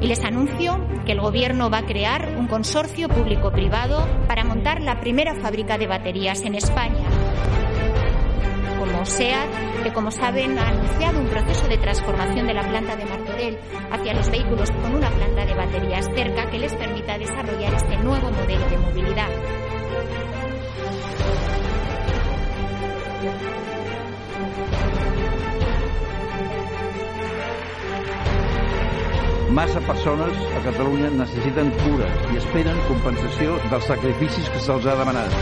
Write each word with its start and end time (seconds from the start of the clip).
Y 0.00 0.06
les 0.06 0.24
anuncio 0.24 0.80
que 1.04 1.12
el 1.12 1.20
Gobierno 1.20 1.70
va 1.70 1.78
a 1.78 1.86
crear 1.86 2.34
un 2.38 2.46
consorcio 2.46 3.08
público-privado 3.08 4.06
para 4.26 4.44
montar 4.44 4.80
la 4.80 5.00
primera 5.00 5.34
fábrica 5.34 5.76
de 5.76 5.86
baterías 5.86 6.40
en 6.42 6.54
España. 6.54 7.06
Como 8.78 9.04
SEAT, 9.04 9.82
que 9.82 9.92
como 9.92 10.10
saben 10.10 10.58
ha 10.58 10.68
anunciado 10.68 11.20
un 11.20 11.26
proceso 11.26 11.68
de 11.68 11.78
transformación 11.78 12.46
de 12.46 12.54
la 12.54 12.62
planta 12.68 12.96
de 12.96 13.04
Martorell 13.04 13.58
hacia 13.90 14.14
los 14.14 14.30
vehículos 14.30 14.70
con 14.70 14.94
una 14.94 15.10
planta 15.10 15.44
de 15.44 15.54
baterías 15.54 16.06
cerca 16.14 16.50
que 16.50 16.58
les 16.58 16.74
permita 16.74 17.18
desarrollar 17.18 17.74
este 17.74 17.96
nuevo 17.98 18.30
modelo 18.30 18.68
de 18.68 18.78
movilidad. 18.78 19.28
Massa 29.50 29.80
persones 29.82 30.36
a 30.54 30.60
Catalunya 30.62 31.08
necessiten 31.10 31.72
cures 31.80 32.28
i 32.30 32.38
esperen 32.38 32.78
compensació 32.86 33.56
dels 33.72 33.88
sacrificis 33.90 34.46
que 34.54 34.62
se'ls 34.62 34.86
ha 34.86 34.94
demanat. 35.00 35.34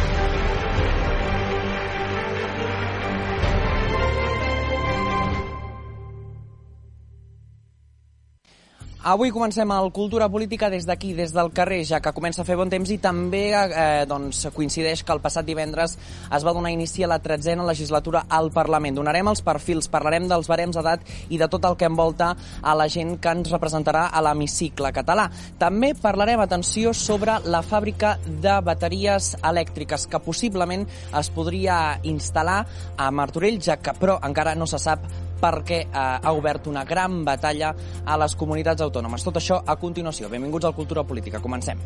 Avui 8.98 9.30
comencem 9.30 9.70
el 9.70 9.92
Cultura 9.94 10.27
Política 10.28 10.66
des 10.68 10.82
d'aquí, 10.82 11.12
des 11.14 11.30
del 11.30 11.52
carrer, 11.54 11.84
ja 11.86 12.00
que 12.02 12.10
comença 12.12 12.42
a 12.42 12.44
fer 12.44 12.56
bon 12.58 12.66
temps 12.66 12.91
i 12.91 12.96
també 12.98 13.52
eh, 13.54 14.06
doncs, 14.10 14.41
coincideix 14.50 15.04
que 15.06 15.14
el 15.14 15.20
passat 15.22 15.46
divendres 15.46 15.94
es 16.34 16.42
va 16.44 16.52
donar 16.52 16.72
inici 16.74 17.04
a 17.06 17.10
la 17.12 17.20
tretzena 17.22 17.62
legislatura 17.62 18.24
al 18.28 18.50
Parlament. 18.50 18.98
Donarem 18.98 19.30
els 19.30 19.44
perfils, 19.46 19.86
parlarem 19.86 20.26
dels 20.26 20.50
barems 20.50 20.74
d'edat 20.74 21.06
i 21.30 21.38
de 21.38 21.46
tot 21.46 21.69
el 21.70 21.78
que 21.78 21.86
envolta 21.86 22.32
a 22.60 22.74
la 22.74 22.88
gent 22.91 23.14
que 23.22 23.36
ens 23.38 23.54
representarà 23.54 24.08
a 24.10 24.24
l'hemicicle 24.26 24.91
català. 24.91 25.28
També 25.62 25.92
parlarem, 25.94 26.42
atenció, 26.42 26.91
sobre 26.91 27.38
la 27.46 27.62
fàbrica 27.62 28.16
de 28.26 28.58
bateries 28.66 29.36
elèctriques 29.46 30.10
que 30.10 30.24
possiblement 30.26 30.88
es 31.14 31.30
podria 31.30 32.00
instal·lar 32.02 32.64
a 32.98 33.10
Martorell, 33.14 33.62
ja 33.62 33.78
que 33.78 33.94
però 33.94 34.19
encara 34.26 34.58
no 34.58 34.66
se 34.66 34.82
sap 34.82 35.06
perquè 35.41 35.81
eh, 35.86 35.89
ha 35.94 36.33
obert 36.36 36.67
una 36.70 36.84
gran 36.84 37.22
batalla 37.25 37.75
a 38.05 38.19
les 38.20 38.36
comunitats 38.36 38.84
autònomes. 38.84 39.25
Tot 39.25 39.41
això 39.41 39.62
a 39.64 39.77
continuació. 39.77 40.28
Benvinguts 40.28 40.69
al 40.70 40.77
Cultura 40.77 41.05
Política. 41.05 41.41
Comencem. 41.41 41.78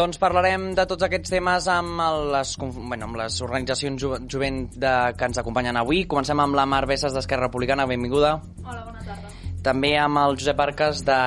Doncs 0.00 0.16
parlarem 0.16 0.70
de 0.72 0.84
tots 0.88 1.04
aquests 1.04 1.28
temes 1.28 1.66
amb 1.68 1.98
les, 2.32 2.54
bueno, 2.62 3.04
amb 3.04 3.18
les 3.20 3.34
organitzacions 3.44 4.00
jo, 4.00 4.14
jovent 4.32 4.62
de, 4.72 4.92
que 5.12 5.26
ens 5.28 5.40
acompanyen 5.42 5.76
avui. 5.76 6.06
Comencem 6.08 6.40
amb 6.40 6.56
la 6.56 6.64
Mar 6.64 6.86
Bessas 6.88 7.12
d'Esquerra 7.12 7.50
Republicana. 7.50 7.84
Benvinguda. 7.90 8.30
Hola, 8.64 8.78
bona 8.86 9.04
tarda. 9.04 9.34
També 9.66 9.90
amb 10.00 10.22
el 10.22 10.38
Josep 10.40 10.62
Arques, 10.64 11.02
de, 11.04 11.18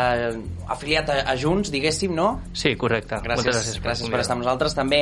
afiliat 0.71 1.09
a, 1.09 1.17
a 1.31 1.35
Junts, 1.39 1.71
diguéssim, 1.73 2.13
no? 2.15 2.41
Sí, 2.53 2.75
correcte. 2.79 3.19
Gràcies, 3.23 3.43
Moltes 3.43 3.57
gràcies, 3.57 3.79
gràcies 3.83 4.11
per 4.11 4.21
estar 4.23 4.37
amb 4.37 4.43
nosaltres. 4.45 4.75
També 4.77 5.01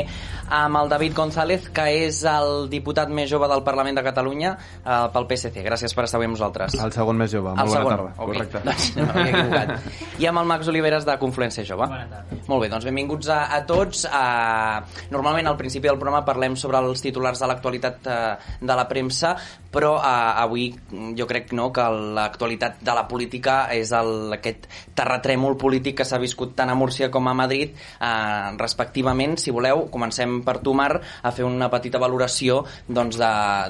amb 0.50 0.82
el 0.82 0.92
David 0.92 1.16
González, 1.18 1.70
que 1.74 1.88
és 2.06 2.24
el 2.30 2.68
diputat 2.72 3.12
més 3.14 3.30
jove 3.32 3.50
del 3.52 3.64
Parlament 3.68 3.98
de 4.00 4.06
Catalunya 4.06 4.56
eh, 4.56 5.08
pel 5.14 5.28
PSC. 5.30 5.64
Gràcies 5.66 5.96
per 5.98 6.08
estar 6.08 6.20
avui 6.20 6.30
amb 6.30 6.38
nosaltres. 6.38 6.78
El 6.82 6.94
segon 6.96 7.20
més 7.20 7.32
jove. 7.34 7.54
El 7.54 7.62
Molt 7.62 7.72
bona 7.72 7.82
segon. 7.82 7.96
tarda. 7.96 8.12
Okay. 8.18 8.34
Correcte. 8.34 8.64
Doncs 8.70 8.90
no 8.98 9.08
equivocat. 9.26 10.20
I 10.22 10.30
amb 10.32 10.44
el 10.44 10.52
Max 10.52 10.72
Oliveres 10.72 11.08
de 11.08 11.18
Confluència 11.22 11.66
Jove. 11.68 11.88
Bona 11.92 12.08
tarda. 12.12 12.42
Molt 12.52 12.64
bé, 12.66 12.70
doncs 12.72 12.86
benvinguts 12.88 13.30
a, 13.32 13.40
a 13.56 13.62
tots. 13.68 14.06
Uh, 14.10 15.06
normalment 15.14 15.48
al 15.48 15.58
principi 15.60 15.90
del 15.90 16.00
programa 16.00 16.26
parlem 16.28 16.58
sobre 16.60 16.82
els 16.82 17.04
titulars 17.04 17.40
de 17.42 17.50
l'actualitat 17.50 18.10
uh, 18.10 18.52
de 18.60 18.78
la 18.78 18.88
premsa, 18.90 19.36
però 19.72 19.94
uh, 20.00 20.42
avui 20.42 20.70
jo 21.18 21.28
crec 21.30 21.54
no, 21.58 21.70
que 21.72 21.86
l'actualitat 22.18 22.82
de 22.84 22.96
la 22.98 23.06
política 23.08 23.64
és 23.76 23.94
el, 23.96 24.34
aquest 24.36 24.68
terratrèmol 24.98 25.51
polític 25.60 26.00
que 26.02 26.08
s'ha 26.08 26.22
viscut 26.22 26.56
tant 26.56 26.72
a 26.72 26.78
Múrcia 26.78 27.12
com 27.12 27.28
a 27.28 27.36
Madrid, 27.38 27.76
uh, 28.00 28.56
respectivament. 28.60 29.38
Si 29.42 29.52
voleu, 29.52 29.88
comencem 29.92 30.42
per 30.46 30.60
tu, 30.64 30.76
Mar, 30.78 30.94
a 31.02 31.32
fer 31.36 31.48
una 31.48 31.70
petita 31.74 32.02
valoració 32.02 32.64
doncs, 32.88 33.20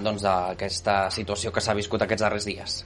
doncs, 0.02 0.26
d'aquesta 0.26 1.04
situació 1.12 1.52
que 1.52 1.64
s'ha 1.64 1.78
viscut 1.78 2.04
aquests 2.06 2.28
darrers 2.28 2.50
dies. 2.50 2.82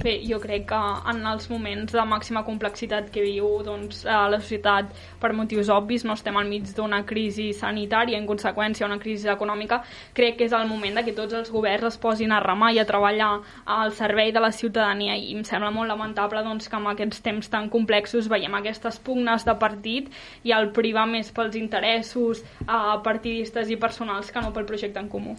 Bé, 0.00 0.14
jo 0.24 0.38
crec 0.40 0.64
que 0.70 0.78
en 1.12 1.20
els 1.28 1.48
moments 1.50 1.92
de 1.92 2.04
màxima 2.08 2.42
complexitat 2.46 3.10
que 3.12 3.22
viu 3.24 3.48
doncs, 3.66 4.02
a 4.08 4.24
la 4.32 4.38
societat 4.40 4.88
per 5.20 5.32
motius 5.36 5.68
obvis, 5.72 6.06
no 6.08 6.16
estem 6.16 6.36
al 6.40 6.48
mig 6.48 6.70
d'una 6.76 7.02
crisi 7.08 7.50
sanitària, 7.56 8.18
en 8.18 8.26
conseqüència 8.26 8.88
una 8.88 8.98
crisi 9.02 9.28
econòmica, 9.28 9.82
crec 10.16 10.38
que 10.38 10.48
és 10.48 10.56
el 10.56 10.66
moment 10.70 10.96
de 10.98 11.04
que 11.06 11.16
tots 11.16 11.36
els 11.36 11.52
governs 11.52 11.92
es 11.92 12.00
posin 12.00 12.32
a 12.32 12.40
remar 12.42 12.72
i 12.72 12.80
a 12.80 12.86
treballar 12.88 13.32
al 13.66 13.92
servei 13.98 14.32
de 14.32 14.40
la 14.40 14.52
ciutadania 14.52 15.16
i 15.16 15.34
em 15.36 15.44
sembla 15.44 15.70
molt 15.74 15.92
lamentable 15.92 16.42
doncs, 16.46 16.68
que 16.68 16.80
en 16.80 16.88
aquests 16.92 17.22
temps 17.22 17.52
tan 17.52 17.68
complexos 17.72 18.30
veiem 18.32 18.54
aquestes 18.58 18.98
pugnes 18.98 19.44
de 19.44 19.56
partit 19.60 20.08
i 20.42 20.56
el 20.56 20.72
privar 20.72 21.06
més 21.10 21.30
pels 21.36 21.58
interessos 21.60 22.42
eh, 22.42 22.78
partidistes 23.04 23.70
i 23.70 23.76
personals 23.76 24.32
que 24.32 24.40
no 24.42 24.54
pel 24.56 24.66
projecte 24.66 25.02
en 25.02 25.12
comú. 25.12 25.36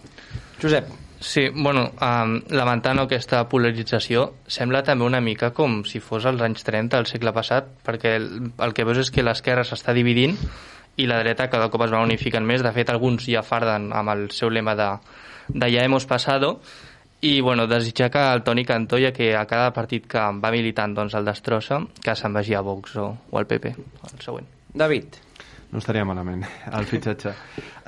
Josep. 0.62 1.03
Sí, 1.24 1.48
bueno, 1.56 1.86
um, 2.04 2.34
lamentant 2.52 3.00
aquesta 3.00 3.46
polarització, 3.48 4.26
sembla 4.52 4.82
també 4.84 5.06
una 5.08 5.22
mica 5.24 5.54
com 5.56 5.78
si 5.88 6.02
fos 6.04 6.26
als 6.28 6.44
anys 6.44 6.66
30 6.68 6.98
del 6.98 7.08
segle 7.08 7.32
passat, 7.32 7.70
perquè 7.86 8.18
el, 8.20 8.26
el 8.60 8.76
que 8.76 8.84
veus 8.84 9.00
és 9.06 9.12
que 9.14 9.24
l'esquerra 9.24 9.64
s'està 9.64 9.96
dividint 9.96 10.36
i 11.00 11.08
la 11.08 11.22
dreta 11.24 11.48
cada 11.48 11.70
cop 11.72 11.86
es 11.88 11.94
va 11.96 12.04
unificant 12.04 12.44
més. 12.44 12.62
De 12.62 12.74
fet, 12.76 12.92
alguns 12.92 13.24
ja 13.32 13.46
farden 13.48 13.94
amb 13.96 14.12
el 14.12 14.26
seu 14.36 14.52
lema 14.52 14.76
de, 14.76 14.90
de 15.48 15.72
ja 15.72 15.88
hemos 15.88 16.06
pasado, 16.06 16.58
i 17.24 17.40
bueno, 17.40 17.68
desitjar 17.72 18.12
que 18.12 18.20
el 18.34 18.44
Toni 18.44 18.66
Cantó, 18.68 19.00
ja 19.00 19.14
que 19.16 19.32
a 19.40 19.46
cada 19.48 19.72
partit 19.72 20.12
que 20.12 20.20
va 20.44 20.52
militant 20.52 20.92
doncs, 20.92 21.16
el 21.16 21.24
destrossa, 21.24 21.80
que 22.04 22.20
se'n 22.20 22.36
vagi 22.36 22.60
a 22.60 22.62
Vox 22.68 22.98
o, 23.00 23.14
o 23.32 23.40
al 23.40 23.48
PP, 23.48 23.78
el 24.12 24.20
següent. 24.20 24.52
David. 24.76 25.24
No 25.74 25.82
estaria 25.82 26.06
malament, 26.06 26.44
el 26.78 26.86
fitxatge. 26.86 27.34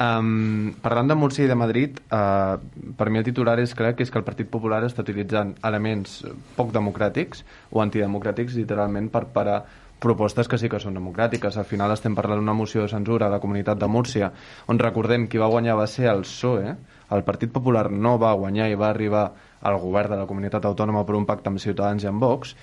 Um, 0.01 0.73
parlant 0.81 1.12
de 1.12 1.18
Múrcia 1.22 1.46
i 1.46 1.50
de 1.51 1.57
Madrid, 1.57 2.00
uh, 2.09 2.57
per 2.97 3.12
mi 3.13 3.22
el 3.22 3.28
titular 3.28 3.59
és 3.62 3.75
clar 3.78 3.94
que 3.94 4.01
és 4.01 4.09
que 4.09 4.18
el 4.18 4.25
Partit 4.25 4.50
Popular 4.50 4.81
està 4.88 5.06
utilitzant 5.06 5.53
elements 5.69 6.23
poc 6.57 6.73
democràtics 6.73 7.46
o 7.69 7.84
antidemocràtics, 7.85 8.57
literalment, 8.57 9.12
per 9.13 9.28
parar 9.35 9.59
propostes 10.01 10.50
que 10.50 10.57
sí 10.57 10.69
que 10.69 10.81
són 10.81 10.97
democràtiques. 10.97 11.59
Al 11.62 11.69
final 11.69 11.94
estem 11.94 12.18
parlant 12.18 12.41
d'una 12.41 12.57
moció 12.57 12.81
de 12.81 12.90
censura 12.91 13.29
a 13.29 13.34
la 13.35 13.40
comunitat 13.44 13.78
de 13.81 13.90
Múrcia, 13.90 14.31
on 14.67 14.81
recordem 14.81 15.29
qui 15.29 15.41
va 15.41 15.52
guanyar 15.53 15.78
va 15.78 15.85
ser 15.88 16.09
el 16.11 16.26
PSOE, 16.26 16.73
el 17.14 17.23
Partit 17.23 17.53
Popular 17.53 17.91
no 17.91 18.17
va 18.17 18.34
guanyar 18.34 18.72
i 18.72 18.81
va 18.81 18.90
arribar 18.90 19.28
al 19.66 19.78
govern 19.81 20.14
de 20.14 20.20
la 20.23 20.28
comunitat 20.29 20.66
autònoma 20.66 21.05
per 21.05 21.16
un 21.17 21.29
pacte 21.29 21.53
amb 21.53 21.61
Ciutadans 21.61 22.03
i 22.03 22.09
amb 22.09 22.22
Vox, 22.22 22.58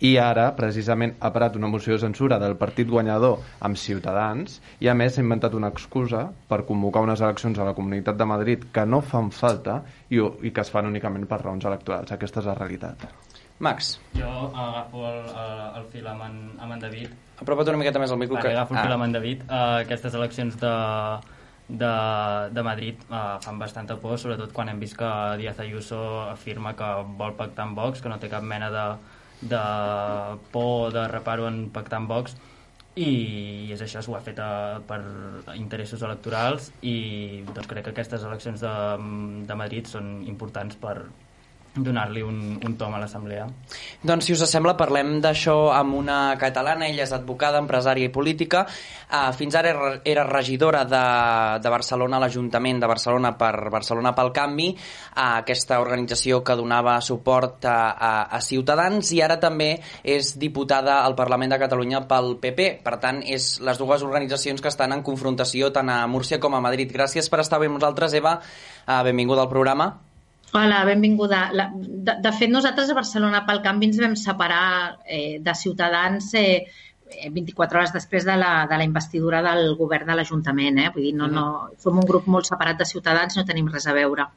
i 0.00 0.12
ara, 0.22 0.50
precisament, 0.54 1.16
ha 1.18 1.32
parat 1.34 1.56
una 1.58 1.66
moció 1.70 1.96
de 1.96 2.02
censura 2.04 2.38
del 2.38 2.54
partit 2.58 2.86
guanyador 2.90 3.40
amb 3.66 3.78
Ciutadans 3.80 4.60
i, 4.78 4.86
a 4.86 4.94
més, 4.94 5.16
s'ha 5.16 5.24
inventat 5.24 5.56
una 5.58 5.72
excusa 5.74 6.28
per 6.50 6.62
convocar 6.68 7.02
unes 7.02 7.22
eleccions 7.24 7.58
a 7.58 7.66
la 7.66 7.74
Comunitat 7.74 8.18
de 8.18 8.28
Madrid 8.28 8.68
que 8.74 8.86
no 8.86 9.00
fan 9.02 9.32
falta 9.34 9.80
i, 10.08 10.20
i 10.20 10.52
que 10.54 10.62
es 10.62 10.70
fan 10.70 10.86
únicament 10.86 11.26
per 11.26 11.40
raons 11.42 11.66
electorals. 11.66 12.14
Aquesta 12.14 12.44
és 12.44 12.46
la 12.46 12.54
realitat. 12.60 13.08
Max. 13.58 13.96
Jo 14.14 14.30
agafo 14.54 15.02
el, 15.08 15.18
el, 15.26 15.58
el 15.80 15.90
fil 15.90 16.06
amb 16.06 16.28
en, 16.28 16.38
amb 16.62 16.76
en 16.76 16.86
David. 16.86 17.18
Apropa't 17.42 17.72
una 17.72 17.82
miqueta 17.82 17.98
més 17.98 18.14
al 18.14 18.22
micro. 18.22 18.38
Vale, 18.38 18.52
que... 18.52 18.54
agafo 18.54 18.76
el 18.76 18.84
fil 18.84 18.94
amb 18.94 19.08
en 19.08 19.18
David. 19.18 19.44
Uh, 19.48 19.82
aquestes 19.82 20.14
eleccions 20.14 20.58
de, 20.62 20.74
de, 21.68 21.92
de 22.54 22.62
Madrid 22.62 23.02
uh, 23.10 23.36
fan 23.42 23.58
bastanta 23.58 23.98
por, 23.98 24.14
sobretot 24.22 24.54
quan 24.54 24.70
hem 24.70 24.78
vist 24.78 24.94
que 24.98 25.10
Díaz 25.42 25.58
Ayuso 25.64 26.00
afirma 26.28 26.76
que 26.78 26.96
vol 27.18 27.34
pactar 27.38 27.66
amb 27.66 27.82
Vox, 27.82 28.04
que 28.04 28.12
no 28.12 28.22
té 28.22 28.30
cap 28.30 28.46
mena 28.46 28.70
de, 28.70 28.86
de 29.40 29.64
por 30.52 30.92
de 30.92 31.06
reparo 31.08 31.48
en 31.48 31.68
pactar 31.74 32.02
amb 32.02 32.10
Vox 32.10 32.36
i 32.98 33.70
és 33.70 33.82
això, 33.84 34.02
s'ho 34.02 34.16
ha 34.18 34.22
fet 34.24 34.40
uh, 34.42 34.80
per 34.88 34.98
interessos 35.54 36.02
electorals 36.02 36.72
i 36.82 37.44
doncs 37.52 37.70
crec 37.70 37.86
que 37.86 37.94
aquestes 37.94 38.24
eleccions 38.26 38.64
de, 38.64 38.74
de 39.46 39.58
Madrid 39.58 39.86
són 39.86 40.24
importants 40.26 40.78
per, 40.82 40.96
donar-li 41.84 42.22
un, 42.24 42.58
un 42.64 42.76
tom 42.78 42.94
a 42.94 43.00
l'assemblea. 43.02 43.46
Doncs, 44.02 44.26
si 44.26 44.34
us 44.34 44.44
sembla, 44.48 44.76
parlem 44.78 45.18
d'això 45.24 45.70
amb 45.74 45.96
una 45.98 46.18
catalana. 46.40 46.88
Ella 46.88 47.04
és 47.06 47.12
advocada, 47.14 47.60
empresària 47.62 48.08
i 48.08 48.12
política. 48.14 48.64
Uh, 49.08 49.30
fins 49.36 49.56
ara 49.56 49.72
era, 50.04 50.24
regidora 50.28 50.84
de, 50.84 51.02
de 51.62 51.72
Barcelona, 51.72 52.20
l'Ajuntament 52.20 52.82
de 52.82 52.90
Barcelona 52.90 53.32
per 53.40 53.70
Barcelona 53.72 54.12
pel 54.16 54.32
Canvi, 54.36 54.68
uh, 54.74 55.38
aquesta 55.40 55.78
organització 55.80 56.42
que 56.44 56.56
donava 56.58 56.98
suport 57.04 57.64
a, 57.68 57.78
a, 57.92 58.12
a 58.36 58.42
Ciutadans, 58.44 59.12
i 59.16 59.22
ara 59.24 59.38
també 59.40 59.70
és 60.02 60.34
diputada 60.38 61.00
al 61.04 61.16
Parlament 61.18 61.54
de 61.54 61.60
Catalunya 61.62 62.04
pel 62.10 62.36
PP. 62.42 62.68
Per 62.84 62.98
tant, 63.02 63.22
és 63.24 63.54
les 63.64 63.80
dues 63.80 64.04
organitzacions 64.04 64.60
que 64.60 64.72
estan 64.72 64.92
en 64.96 65.06
confrontació 65.06 65.72
tant 65.72 65.88
a 65.92 66.02
Múrcia 66.10 66.40
com 66.42 66.54
a 66.54 66.64
Madrid. 66.64 66.92
Gràcies 66.92 67.30
per 67.32 67.40
estar 67.44 67.62
amb 67.62 67.78
nosaltres, 67.78 68.14
Eva. 68.14 68.38
Uh, 68.84 69.00
benvinguda 69.08 69.44
al 69.46 69.52
programa. 69.52 70.07
Hola, 70.52 70.84
benvinguda. 70.84 71.50
La, 71.52 71.70
de, 71.74 72.18
de 72.24 72.32
fet, 72.32 72.50
nosaltres 72.50 72.90
a 72.90 72.96
Barcelona 72.96 73.44
pel 73.46 73.60
canvi 73.64 73.90
ens 73.90 73.98
vam 74.00 74.14
separar 74.16 74.98
eh, 75.04 75.38
de 75.44 75.54
Ciutadans 75.54 76.32
eh, 76.40 76.68
24 77.30 77.78
hores 77.78 77.92
després 77.92 78.24
de 78.24 78.36
la, 78.36 78.66
de 78.68 78.76
la 78.76 78.84
investidura 78.84 79.40
del 79.42 79.74
govern 79.76 80.08
de 80.08 80.16
l'Ajuntament. 80.16 80.78
Eh? 80.80 80.88
Vull 80.94 81.06
dir, 81.08 81.12
no, 81.16 81.28
no, 81.32 81.44
som 81.80 82.00
un 82.00 82.06
grup 82.08 82.28
molt 82.30 82.48
separat 82.48 82.80
de 82.80 82.86
Ciutadans, 82.88 83.36
no 83.36 83.44
tenim 83.48 83.68
res 83.72 83.88
a 83.88 83.94
veure. 83.96 84.28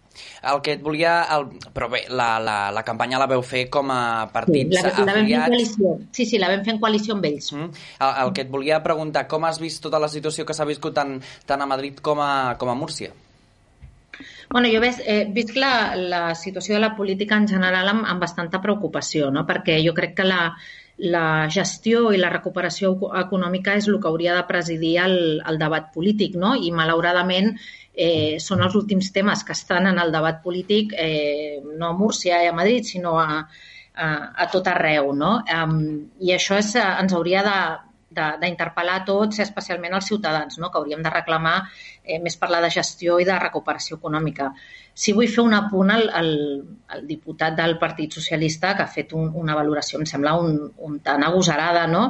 El 0.52 0.62
que 0.66 0.75
et 0.78 0.84
volia... 0.84 1.16
El, 1.36 1.48
però 1.75 1.90
bé, 1.92 2.06
la, 2.10 2.30
la, 2.44 2.58
la 2.75 2.86
campanya 2.88 3.19
la 3.22 3.30
veu 3.31 3.44
fer 3.46 3.66
com 3.74 3.92
a 3.94 4.28
partits 4.34 4.78
sí, 4.78 4.84
la, 4.84 4.94
la 5.08 5.18
vam 5.18 5.31
fer 5.31 5.40
en 5.40 5.48
coalició. 5.48 5.96
Sí, 6.12 6.28
sí, 6.28 6.40
la 6.42 6.52
vam 6.52 6.63
fer 6.68 6.75
en 6.75 6.84
coalició 6.84 7.18
amb 7.18 7.28
ells. 7.31 7.52
Mm. 7.56 7.84
El, 8.00 8.16
el 8.25 8.36
que 8.38 8.48
et 8.48 8.54
volia 8.54 8.84
preguntar, 8.86 9.28
com 9.31 9.48
has 9.48 9.60
vist 9.62 9.84
tota 9.84 10.02
la 10.02 10.12
situació 10.12 10.48
que 10.48 10.58
s'ha 10.58 10.68
viscut 10.69 10.96
tant, 10.98 11.19
tant 11.48 11.63
a 11.63 11.69
Madrid 11.69 12.04
com 12.04 12.24
a, 12.24 12.31
com 12.62 12.72
a 12.72 12.78
Múrcia? 12.78 13.13
Bueno, 14.51 14.68
jo 14.68 14.81
ves, 14.83 14.98
eh, 15.06 15.25
visc 15.31 15.56
la, 15.56 15.95
la 15.95 16.36
situació 16.36 16.75
de 16.75 16.81
la 16.83 16.95
política 16.98 17.38
en 17.39 17.48
general 17.48 17.88
amb, 17.88 18.03
amb 18.03 18.19
bastanta 18.19 18.59
preocupació, 18.59 19.30
no? 19.31 19.45
perquè 19.48 19.77
jo 19.80 19.94
crec 19.95 20.18
que 20.18 20.25
la, 20.27 20.42
la 21.13 21.48
gestió 21.50 22.09
i 22.12 22.19
la 22.19 22.31
recuperació 22.33 22.92
econòmica 23.21 23.77
és 23.80 23.88
el 23.88 24.01
que 24.01 24.09
hauria 24.09 24.36
de 24.36 24.44
presidir 24.50 24.98
el, 25.06 25.15
el 25.48 25.59
debat 25.62 25.88
polític, 25.94 26.36
no? 26.36 26.51
i 26.59 26.74
malauradament 26.75 27.53
eh, 27.94 28.42
són 28.44 28.65
els 28.65 28.75
últims 28.75 29.13
temes 29.15 29.45
que 29.48 29.56
estan 29.56 29.88
en 29.88 30.01
el 30.03 30.12
debat 30.12 30.44
polític, 30.44 30.98
eh, 31.00 31.62
no 31.63 31.94
a 31.94 31.95
Múrcia 31.95 32.44
i 32.44 32.51
a 32.51 32.57
Madrid, 32.57 32.83
sinó 32.92 33.15
a, 33.24 33.45
a, 33.95 34.09
a 34.36 34.50
tot 34.51 34.68
arreu. 34.68 35.13
No? 35.15 35.38
Um, 35.48 35.80
I 36.19 36.36
això 36.36 36.59
és, 36.59 36.75
ens 36.75 37.15
hauria 37.15 37.48
de, 37.48 37.57
d'interpel·lar 38.12 39.00
a 39.02 39.06
tots, 39.08 39.40
especialment 39.44 39.96
als 39.96 40.10
ciutadans, 40.12 40.58
no? 40.60 40.69
que 40.72 40.80
hauríem 40.80 41.04
de 41.04 41.13
reclamar 41.13 41.56
eh, 42.04 42.19
més 42.19 42.38
parlar 42.38 42.62
de 42.66 42.72
gestió 42.74 43.19
i 43.19 43.28
de 43.28 43.38
recuperació 43.40 43.98
econòmica. 44.02 44.52
Si 44.94 45.16
vull 45.16 45.31
fer 45.31 45.46
un 45.46 45.56
apunt 45.56 45.94
al, 45.96 46.10
al, 46.19 46.31
al 46.92 47.06
diputat 47.08 47.56
del 47.58 47.78
Partit 47.80 48.19
Socialista 48.19 48.75
que 48.75 48.84
ha 48.84 48.92
fet 48.92 49.16
un, 49.16 49.31
una 49.44 49.56
valoració, 49.56 50.00
em 50.00 50.08
sembla, 50.10 50.36
un, 50.40 50.58
un 50.78 51.00
tan 51.06 51.24
agosarada, 51.24 51.88
no? 51.88 52.10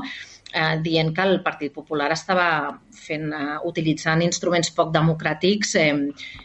Eh, 0.54 0.80
dient 0.84 1.14
que 1.16 1.22
el 1.22 1.42
Partit 1.44 1.74
Popular 1.74 2.12
estava 2.12 2.48
fent, 2.96 3.32
eh, 3.34 3.58
utilitzant 3.68 4.22
instruments 4.26 4.72
poc 4.76 4.92
democràtics 4.94 5.76
eh, 5.80 5.88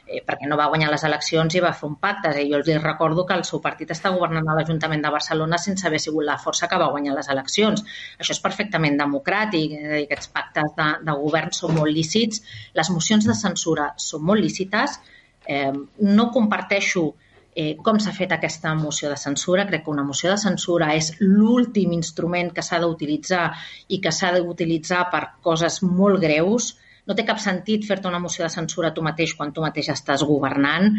eh, 0.07 0.23
perquè 0.27 0.49
no 0.51 0.59
va 0.61 0.69
guanyar 0.73 0.91
les 0.93 1.05
eleccions 1.09 1.55
i 1.55 1.63
va 1.65 1.75
fer 1.77 1.89
un 1.89 1.99
pacte. 2.03 2.33
Eh, 2.37 2.47
jo 2.51 2.61
els 2.61 2.71
recordo 2.83 3.27
que 3.27 3.35
el 3.35 3.45
seu 3.49 3.61
partit 3.65 3.91
està 3.95 4.13
governant 4.15 4.49
a 4.49 4.57
l'Ajuntament 4.59 5.03
de 5.05 5.13
Barcelona 5.17 5.59
sense 5.59 5.87
haver 5.87 6.01
sigut 6.03 6.25
la 6.25 6.39
força 6.39 6.69
que 6.71 6.81
va 6.81 6.91
guanyar 6.95 7.17
les 7.19 7.29
eleccions. 7.35 7.85
Això 8.19 8.37
és 8.37 8.43
perfectament 8.43 8.99
democràtic, 9.01 9.77
dir, 9.77 10.01
aquests 10.05 10.33
pactes 10.35 10.73
de, 10.79 10.89
de 11.07 11.19
govern 11.21 11.53
són 11.55 11.77
molt 11.77 11.93
lícits, 11.93 12.43
les 12.75 12.91
mocions 12.91 13.27
de 13.27 13.37
censura 13.37 13.93
són 14.03 14.25
molt 14.27 14.43
lícites, 14.43 14.99
eh, 15.47 15.73
no 16.03 16.31
comparteixo 16.35 17.07
eh, 17.09 17.26
com 17.85 17.99
s'ha 18.03 18.13
fet 18.13 18.33
aquesta 18.35 18.75
moció 18.77 19.11
de 19.13 19.19
censura. 19.21 19.67
Crec 19.69 19.85
que 19.85 19.93
una 19.93 20.05
moció 20.05 20.33
de 20.33 20.41
censura 20.41 20.93
és 20.97 21.13
l'últim 21.21 21.95
instrument 21.97 22.53
que 22.57 22.65
s'ha 22.67 22.81
d'utilitzar 22.83 23.47
i 23.89 24.01
que 24.05 24.13
s'ha 24.13 24.35
d'utilitzar 24.37 25.07
per 25.13 25.23
coses 25.47 25.81
molt 25.83 26.21
greus. 26.21 26.75
No 27.07 27.15
té 27.15 27.25
cap 27.25 27.41
sentit 27.41 27.87
fer-te 27.89 28.09
una 28.11 28.21
moció 28.21 28.45
de 28.45 28.53
censura 28.53 28.93
tu 28.93 29.05
mateix 29.09 29.35
quan 29.39 29.55
tu 29.57 29.65
mateix 29.65 29.89
estàs 29.95 30.27
governant 30.27 30.93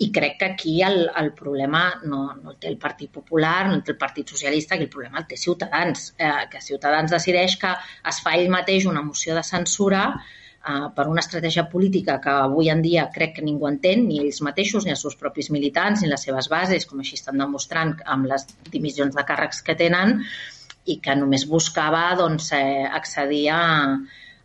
i 0.00 0.08
crec 0.12 0.38
que 0.40 0.46
aquí 0.46 0.78
el, 0.82 1.02
el 1.20 1.34
problema 1.36 1.82
no, 2.08 2.22
no 2.40 2.54
el 2.54 2.60
té 2.60 2.70
el 2.70 2.78
Partit 2.80 3.10
Popular, 3.12 3.66
no 3.68 3.74
el 3.76 3.82
té 3.84 3.92
el 3.92 3.98
Partit 4.00 4.30
Socialista, 4.32 4.78
que 4.78 4.86
el 4.86 4.92
problema 4.92 5.20
el 5.20 5.26
té 5.28 5.36
Ciutadans, 5.36 6.14
eh, 6.16 6.46
que 6.48 6.62
Ciutadans 6.64 7.12
decideix 7.12 7.58
que 7.60 7.74
es 8.08 8.20
fa 8.24 8.32
ell 8.38 8.48
mateix 8.48 8.86
una 8.88 9.02
moció 9.04 9.36
de 9.36 9.44
censura 9.44 10.06
eh, 10.14 10.39
per 10.60 11.06
una 11.08 11.22
estratègia 11.24 11.64
política 11.72 12.18
que 12.20 12.32
avui 12.44 12.68
en 12.68 12.82
dia 12.84 13.06
crec 13.14 13.38
que 13.38 13.44
ningú 13.44 13.68
entén, 13.68 14.04
ni 14.06 14.20
ells 14.20 14.42
mateixos, 14.44 14.84
ni 14.84 14.92
els 14.92 15.00
seus 15.00 15.16
propis 15.16 15.48
militants, 15.50 16.02
ni 16.02 16.10
les 16.10 16.26
seves 16.28 16.50
bases, 16.52 16.84
com 16.86 17.00
així 17.00 17.16
estan 17.16 17.40
demostrant 17.40 17.94
amb 18.04 18.28
les 18.28 18.44
dimissions 18.68 19.16
de 19.16 19.24
càrrecs 19.24 19.64
que 19.64 19.76
tenen, 19.78 20.20
i 20.84 20.98
que 21.00 21.16
només 21.16 21.46
buscava 21.48 22.10
doncs, 22.18 22.52
eh, 22.56 22.84
accedir 22.84 23.46
a, 23.52 23.62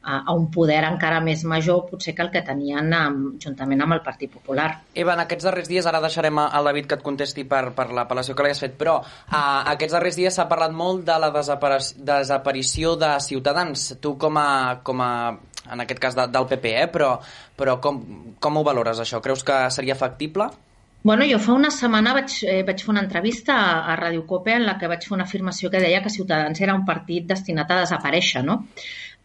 a 0.06 0.34
un 0.38 0.46
poder 0.54 0.84
encara 0.86 1.20
més 1.24 1.44
major 1.48 1.86
potser 1.90 2.14
que 2.16 2.22
el 2.22 2.30
que 2.34 2.44
tenien 2.46 2.92
amb, 2.94 3.40
juntament 3.42 3.82
amb 3.82 3.98
el 3.98 4.04
Partit 4.06 4.32
Popular. 4.32 4.68
Eva, 4.94 5.16
en 5.16 5.24
aquests 5.24 5.48
darrers 5.48 5.72
dies, 5.72 5.88
ara 5.90 6.02
deixarem 6.04 6.40
al 6.44 6.70
David 6.70 6.92
que 6.92 7.00
et 7.00 7.06
contesti 7.06 7.48
per, 7.50 7.64
per 7.76 7.88
l'apel·lació 7.90 8.36
que 8.38 8.46
li 8.46 8.54
has 8.54 8.62
fet, 8.62 8.78
però 8.78 9.00
a, 9.02 9.42
aquests 9.74 9.98
darrers 9.98 10.20
dies 10.20 10.38
s'ha 10.38 10.48
parlat 10.52 10.76
molt 10.76 11.04
de 11.08 11.18
la 11.24 11.32
desaparició 11.34 12.96
de 13.02 13.16
Ciutadans. 13.26 13.96
Tu 14.00 14.14
com 14.22 14.38
a, 14.40 14.48
com 14.86 15.02
a 15.02 15.12
en 15.72 15.82
aquest 15.84 16.02
cas 16.02 16.16
de, 16.18 16.28
del 16.32 16.48
PP, 16.52 16.76
eh? 16.84 16.88
però, 16.92 17.16
però 17.58 17.80
com, 17.82 18.02
com 18.40 18.58
ho 18.58 18.64
valores 18.68 19.02
això? 19.02 19.22
Creus 19.24 19.44
que 19.48 19.66
seria 19.74 19.98
factible? 20.00 20.50
Bueno, 21.06 21.26
jo 21.30 21.38
fa 21.38 21.54
una 21.54 21.70
setmana 21.70 22.16
vaig, 22.18 22.40
eh, 22.50 22.62
vaig 22.66 22.80
fer 22.82 22.90
una 22.90 23.04
entrevista 23.06 23.56
a, 23.62 23.74
a 23.94 23.96
Radio 24.00 24.24
Cope 24.26 24.56
en 24.56 24.64
la 24.66 24.74
que 24.82 24.88
vaig 24.90 25.04
fer 25.06 25.14
una 25.14 25.28
afirmació 25.30 25.70
que 25.70 25.82
deia 25.84 26.02
que 26.02 26.10
Ciutadans 26.10 26.62
era 26.66 26.74
un 26.74 26.86
partit 26.88 27.28
destinat 27.30 27.70
a 27.70 27.84
desaparèixer, 27.84 28.42
no? 28.48 28.64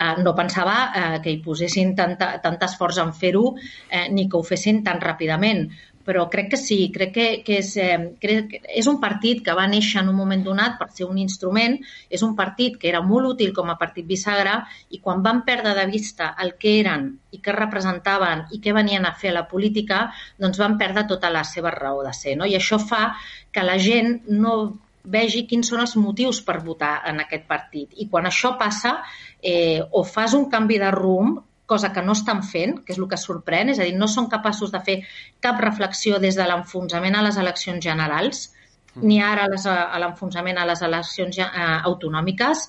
Eh, 0.00 0.10
no 0.24 0.34
pensava 0.36 0.74
eh, 0.96 1.18
que 1.24 1.32
hi 1.32 1.38
posessin 1.44 1.94
tanta, 1.96 2.34
tant 2.44 2.60
esforç 2.68 3.00
en 3.00 3.14
fer-ho 3.16 3.46
eh, 3.56 4.06
ni 4.12 4.26
que 4.28 4.36
ho 4.36 4.44
fessin 4.50 4.82
tan 4.84 5.00
ràpidament 5.00 5.66
però 6.04 6.26
crec 6.32 6.50
que 6.54 6.58
sí, 6.58 6.78
crec 6.94 7.12
que, 7.14 7.26
que, 7.44 7.58
és, 7.60 7.70
eh, 7.76 7.98
crec 8.20 8.48
que 8.50 8.60
és 8.80 8.88
un 8.90 8.98
partit 9.02 9.42
que 9.44 9.54
va 9.56 9.66
néixer 9.70 10.00
en 10.00 10.08
un 10.12 10.16
moment 10.16 10.42
donat 10.44 10.78
per 10.80 10.88
ser 10.96 11.06
un 11.06 11.18
instrument, 11.20 11.76
és 12.08 12.24
un 12.26 12.34
partit 12.38 12.78
que 12.80 12.88
era 12.88 13.02
molt 13.04 13.34
útil 13.34 13.52
com 13.56 13.70
a 13.70 13.76
partit 13.80 14.06
bisagra 14.08 14.56
i 14.90 15.00
quan 15.04 15.22
van 15.22 15.44
perdre 15.44 15.74
de 15.76 15.86
vista 15.90 16.32
el 16.40 16.54
que 16.60 16.78
eren 16.80 17.10
i 17.30 17.40
què 17.44 17.54
representaven 17.56 18.46
i 18.56 18.60
què 18.64 18.74
venien 18.76 19.06
a 19.06 19.14
fer 19.14 19.34
a 19.34 19.40
la 19.40 19.48
política, 19.48 20.06
doncs 20.40 20.60
van 20.60 20.78
perdre 20.80 21.06
tota 21.08 21.30
la 21.30 21.44
seva 21.44 21.74
raó 21.74 22.02
de 22.06 22.14
ser. 22.16 22.36
No? 22.36 22.48
I 22.48 22.56
això 22.56 22.80
fa 22.80 23.10
que 23.52 23.66
la 23.66 23.76
gent 23.78 24.22
no 24.30 24.56
vegi 25.04 25.46
quins 25.48 25.70
són 25.70 25.80
els 25.80 25.94
motius 25.96 26.40
per 26.44 26.58
votar 26.64 27.00
en 27.08 27.22
aquest 27.22 27.46
partit. 27.48 27.92
I 27.96 28.08
quan 28.08 28.26
això 28.28 28.56
passa, 28.58 28.98
eh, 29.42 29.80
o 29.90 30.04
fas 30.04 30.34
un 30.34 30.50
canvi 30.50 30.78
de 30.78 30.90
rumb 30.92 31.40
cosa 31.70 31.92
que 31.94 32.02
no 32.02 32.16
estan 32.18 32.42
fent, 32.42 32.80
que 32.84 32.94
és 32.94 32.98
el 32.98 33.08
que 33.10 33.18
sorprèn, 33.20 33.70
és 33.72 33.80
a 33.80 33.86
dir, 33.86 33.96
no 33.98 34.08
són 34.10 34.28
capaços 34.32 34.72
de 34.74 34.80
fer 34.86 34.96
cap 35.44 35.60
reflexió 35.62 36.18
des 36.22 36.38
de 36.38 36.46
l'enfonsament 36.50 37.16
a 37.16 37.24
les 37.26 37.38
eleccions 37.38 37.84
generals, 37.84 38.48
mm. 38.94 39.04
ni 39.06 39.20
ara 39.22 39.46
a 39.46 40.00
l'enfonsament 40.02 40.58
a 40.58 40.66
les 40.68 40.82
eleccions 40.86 41.38
eh, 41.46 41.50
autonòmiques, 41.90 42.66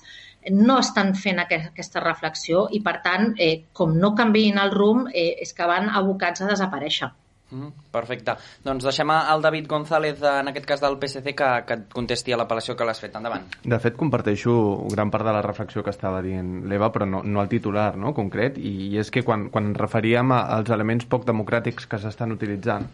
no 0.50 0.78
estan 0.82 1.14
fent 1.14 1.38
aquesta 1.42 2.02
reflexió 2.02 2.66
i, 2.74 2.80
per 2.82 2.96
tant, 3.04 3.32
eh, 3.38 3.68
com 3.72 3.94
no 3.98 4.14
canviïn 4.18 4.58
el 4.58 4.72
rumb, 4.74 5.10
eh, 5.14 5.32
és 5.42 5.54
que 5.54 5.68
van 5.70 5.90
abocats 5.90 6.42
a 6.42 6.50
desaparèixer. 6.50 7.12
Mm, 7.52 7.70
perfecte. 7.92 8.36
Doncs 8.64 8.86
deixem 8.88 9.12
al 9.12 9.44
David 9.44 9.68
González, 9.70 10.22
en 10.22 10.50
aquest 10.50 10.66
cas 10.68 10.82
del 10.82 10.98
PSC, 10.98 11.34
que, 11.38 11.50
que 11.68 11.78
et 11.78 11.86
contesti 11.92 12.34
a 12.34 12.40
l'apel·lació 12.40 12.76
que 12.76 12.88
l'has 12.88 13.02
fet. 13.02 13.14
Endavant. 13.18 13.44
De 13.68 13.78
fet, 13.82 13.96
comparteixo 14.00 14.54
gran 14.92 15.12
part 15.12 15.28
de 15.28 15.36
la 15.36 15.44
reflexió 15.44 15.84
que 15.84 15.92
estava 15.92 16.22
dient 16.24 16.62
l'Eva, 16.70 16.90
però 16.94 17.06
no, 17.08 17.22
no 17.22 17.44
el 17.44 17.50
titular 17.52 17.92
no, 18.00 18.14
concret, 18.16 18.58
i, 18.58 18.92
és 18.98 19.12
que 19.12 19.24
quan, 19.26 19.50
quan 19.52 19.70
ens 19.70 19.80
referíem 19.80 20.32
als 20.32 20.72
elements 20.72 21.08
poc 21.10 21.28
democràtics 21.28 21.88
que 21.90 22.00
s'estan 22.00 22.32
utilitzant, 22.34 22.88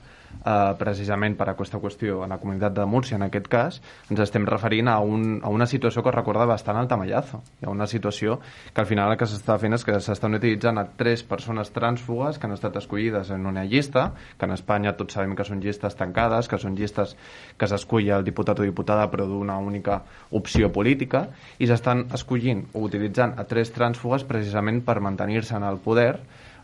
eh, 0.45 0.75
precisament 0.79 1.37
per 1.39 1.49
aquesta 1.51 1.81
qüestió 1.83 2.23
en 2.25 2.33
la 2.35 2.39
comunitat 2.39 2.75
de 2.77 2.87
Múrcia, 2.87 3.17
en 3.17 3.27
aquest 3.27 3.49
cas, 3.51 3.81
ens 4.11 4.21
estem 4.25 4.47
referint 4.47 4.89
a, 4.89 4.99
un, 5.01 5.41
a 5.43 5.53
una 5.53 5.67
situació 5.67 6.03
que 6.05 6.15
recorda 6.15 6.47
bastant 6.49 6.79
el 6.81 6.89
tamallazo. 6.89 7.43
Hi 7.61 7.69
ha 7.69 7.75
una 7.75 7.87
situació 7.87 8.39
que 8.73 8.83
al 8.83 8.89
final 8.91 9.13
el 9.13 9.19
que 9.21 9.29
s'està 9.29 9.59
fent 9.61 9.77
és 9.77 9.85
que 9.87 9.99
s'estan 10.05 10.39
utilitzant 10.39 10.79
a 10.79 10.87
tres 10.99 11.25
persones 11.27 11.73
trànsfugues 11.75 12.39
que 12.39 12.49
han 12.49 12.57
estat 12.57 12.77
escollides 12.81 13.33
en 13.35 13.47
una 13.47 13.65
llista, 13.65 14.13
que 14.39 14.47
en 14.47 14.57
Espanya 14.57 14.88
tots 14.97 15.19
sabem 15.19 15.35
que 15.37 15.45
són 15.45 15.61
llistes 15.61 15.97
tancades, 15.99 16.49
que 16.49 16.59
són 16.59 16.77
llistes 16.79 17.15
que 17.59 17.69
s'escull 17.69 18.09
el 18.15 18.25
diputat 18.25 18.61
o 18.61 18.67
diputada 18.67 19.09
però 19.13 19.27
d'una 19.29 19.59
única 19.59 20.01
opció 20.31 20.73
política, 20.73 21.27
i 21.59 21.67
s'estan 21.67 22.07
escollint 22.15 22.65
o 22.73 22.87
utilitzant 22.89 23.37
a 23.37 23.45
tres 23.45 23.73
trànsfugues 23.75 24.25
precisament 24.29 24.83
per 24.87 25.01
mantenir-se 25.05 25.57
en 25.57 25.67
el 25.69 25.83
poder 25.85 26.15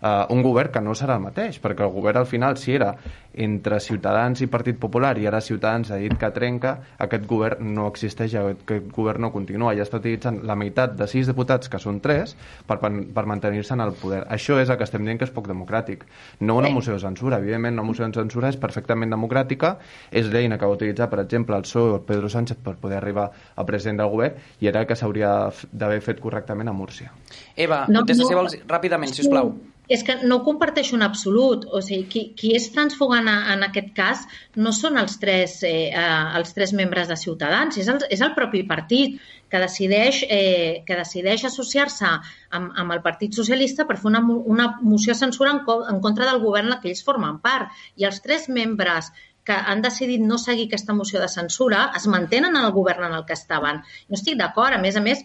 uh, 0.05 0.27
un 0.31 0.43
govern 0.45 0.73
que 0.73 0.83
no 0.85 0.95
serà 0.97 1.17
el 1.19 1.25
mateix, 1.25 1.59
perquè 1.63 1.85
el 1.87 1.93
govern 1.95 2.21
al 2.21 2.29
final, 2.29 2.59
si 2.61 2.75
era 2.77 2.93
entre 3.35 3.81
Ciutadans 3.83 4.45
i 4.45 4.49
Partit 4.51 4.79
Popular 4.79 5.17
i 5.19 5.27
ara 5.27 5.41
Ciutadans 5.43 5.91
ha 5.91 5.99
dit 5.99 6.13
que 6.21 6.31
trenca, 6.35 6.75
aquest 7.03 7.25
govern 7.31 7.73
no 7.75 7.89
existeix, 7.91 8.37
aquest 8.39 8.91
govern 8.95 9.25
no 9.27 9.33
continua 9.35 9.75
i 9.75 9.83
està 9.83 9.99
utilitzant 9.99 10.43
la 10.47 10.57
meitat 10.59 10.95
de 10.99 11.09
sis 11.11 11.27
diputats, 11.31 11.71
que 11.73 11.81
són 11.83 11.99
tres, 12.05 12.37
per, 12.69 12.79
per 12.79 13.27
mantenir-se 13.31 13.75
en 13.75 13.83
el 13.87 13.95
poder. 13.99 14.23
Això 14.31 14.61
és 14.63 14.71
el 14.71 14.79
que 14.79 14.87
estem 14.87 15.07
dient 15.07 15.19
que 15.19 15.27
és 15.27 15.35
poc 15.35 15.49
democràtic. 15.51 16.05
No 16.41 16.59
una 16.61 16.71
moció 16.71 16.95
de 16.95 17.03
censura. 17.03 17.41
Evidentment, 17.43 17.79
una 17.79 17.87
moció 17.89 18.07
de 18.07 18.21
censura 18.21 18.53
és 18.53 18.61
perfectament 18.61 19.11
democràtica, 19.11 19.75
és 20.13 20.31
l'eina 20.31 20.59
que 20.61 20.69
va 20.69 20.79
utilitzar, 20.79 21.11
per 21.11 21.25
exemple, 21.25 21.57
el 21.57 21.67
PSOE 21.67 21.95
o 21.95 21.99
el 21.99 22.07
Pedro 22.07 22.31
Sánchez 22.31 22.61
per 22.63 22.77
poder 22.81 23.01
arribar 23.01 23.31
a 23.33 23.67
president 23.67 24.03
del 24.03 24.13
govern 24.13 24.63
i 24.63 24.71
era 24.71 24.85
que 24.87 24.97
s'hauria 24.99 25.35
d'haver 25.73 26.01
fet 26.05 26.23
correctament 26.23 26.71
a 26.71 26.77
Múrcia. 26.77 27.13
Eva, 27.57 27.85
no, 27.89 28.05
des 28.07 28.19
de 28.19 28.29
si 28.29 28.37
vols, 28.37 28.59
ràpidament, 28.69 29.15
si 29.15 29.25
us 29.25 29.33
plau. 29.33 29.55
És 29.89 30.01
que 30.05 30.15
no 30.25 30.39
ho 30.39 30.45
comparteixo 30.47 30.97
en 30.97 31.05
absolut. 31.05 31.67
O 31.69 31.83
sigui, 31.85 32.07
qui, 32.09 32.23
qui 32.39 32.53
és 32.57 32.71
transfugant 32.73 33.29
en 33.29 33.67
aquest 33.67 33.91
cas 33.97 34.23
no 34.57 34.73
són 34.73 34.97
els 35.01 35.19
tres, 35.21 35.59
eh, 35.69 35.91
eh, 35.91 36.05
els 36.39 36.55
tres 36.57 36.73
membres 36.73 37.11
de 37.11 37.19
Ciutadans, 37.21 37.77
és 37.81 37.91
el, 37.93 38.01
és 38.09 38.23
el 38.25 38.33
propi 38.39 38.65
partit 38.71 39.21
que 39.53 39.61
decideix, 39.61 40.23
eh, 40.29 40.83
que 40.87 40.97
decideix 40.99 41.45
associar-se 41.51 42.09
amb, 42.09 42.73
amb 42.81 42.97
el 42.97 43.05
Partit 43.05 43.37
Socialista 43.37 43.85
per 43.87 43.99
fer 44.01 44.11
una, 44.11 44.25
una 44.57 44.71
moció 44.81 45.13
de 45.13 45.21
censura 45.21 45.53
en, 45.53 45.63
en 45.93 46.01
contra 46.01 46.27
del 46.31 46.41
govern 46.43 46.73
en 46.73 46.81
què 46.81 46.91
ells 46.91 47.05
formen 47.07 47.39
part. 47.45 47.71
I 48.01 48.09
els 48.09 48.25
tres 48.25 48.49
membres 48.49 49.13
que 49.45 49.53
han 49.55 49.85
decidit 49.85 50.25
no 50.25 50.39
seguir 50.41 50.67
aquesta 50.71 50.97
moció 50.97 51.21
de 51.21 51.29
censura 51.29 51.91
es 51.97 52.09
mantenen 52.09 52.57
en 52.57 52.65
el 52.65 52.73
govern 52.73 53.05
en 53.11 53.15
el 53.21 53.27
que 53.29 53.37
estaven. 53.37 53.83
No 54.09 54.19
estic 54.19 54.41
d'acord. 54.41 54.75
A 54.75 54.81
més 54.81 54.97
a 54.97 55.05
més, 55.05 55.21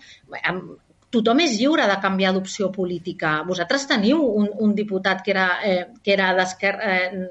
tothom 1.13 1.41
és 1.41 1.55
lliure 1.57 1.85
de 1.89 1.95
canviar 2.01 2.33
d'opció 2.35 2.69
política. 2.73 3.39
Vosaltres 3.47 3.87
teniu 3.89 4.21
un, 4.21 4.49
un 4.65 4.75
diputat 4.77 5.23
que 5.25 5.33
era, 5.33 5.47
eh, 5.65 5.85
que 6.05 6.13
era 6.13 6.29
d'esquerra, 6.37 6.91
eh, 6.95 7.23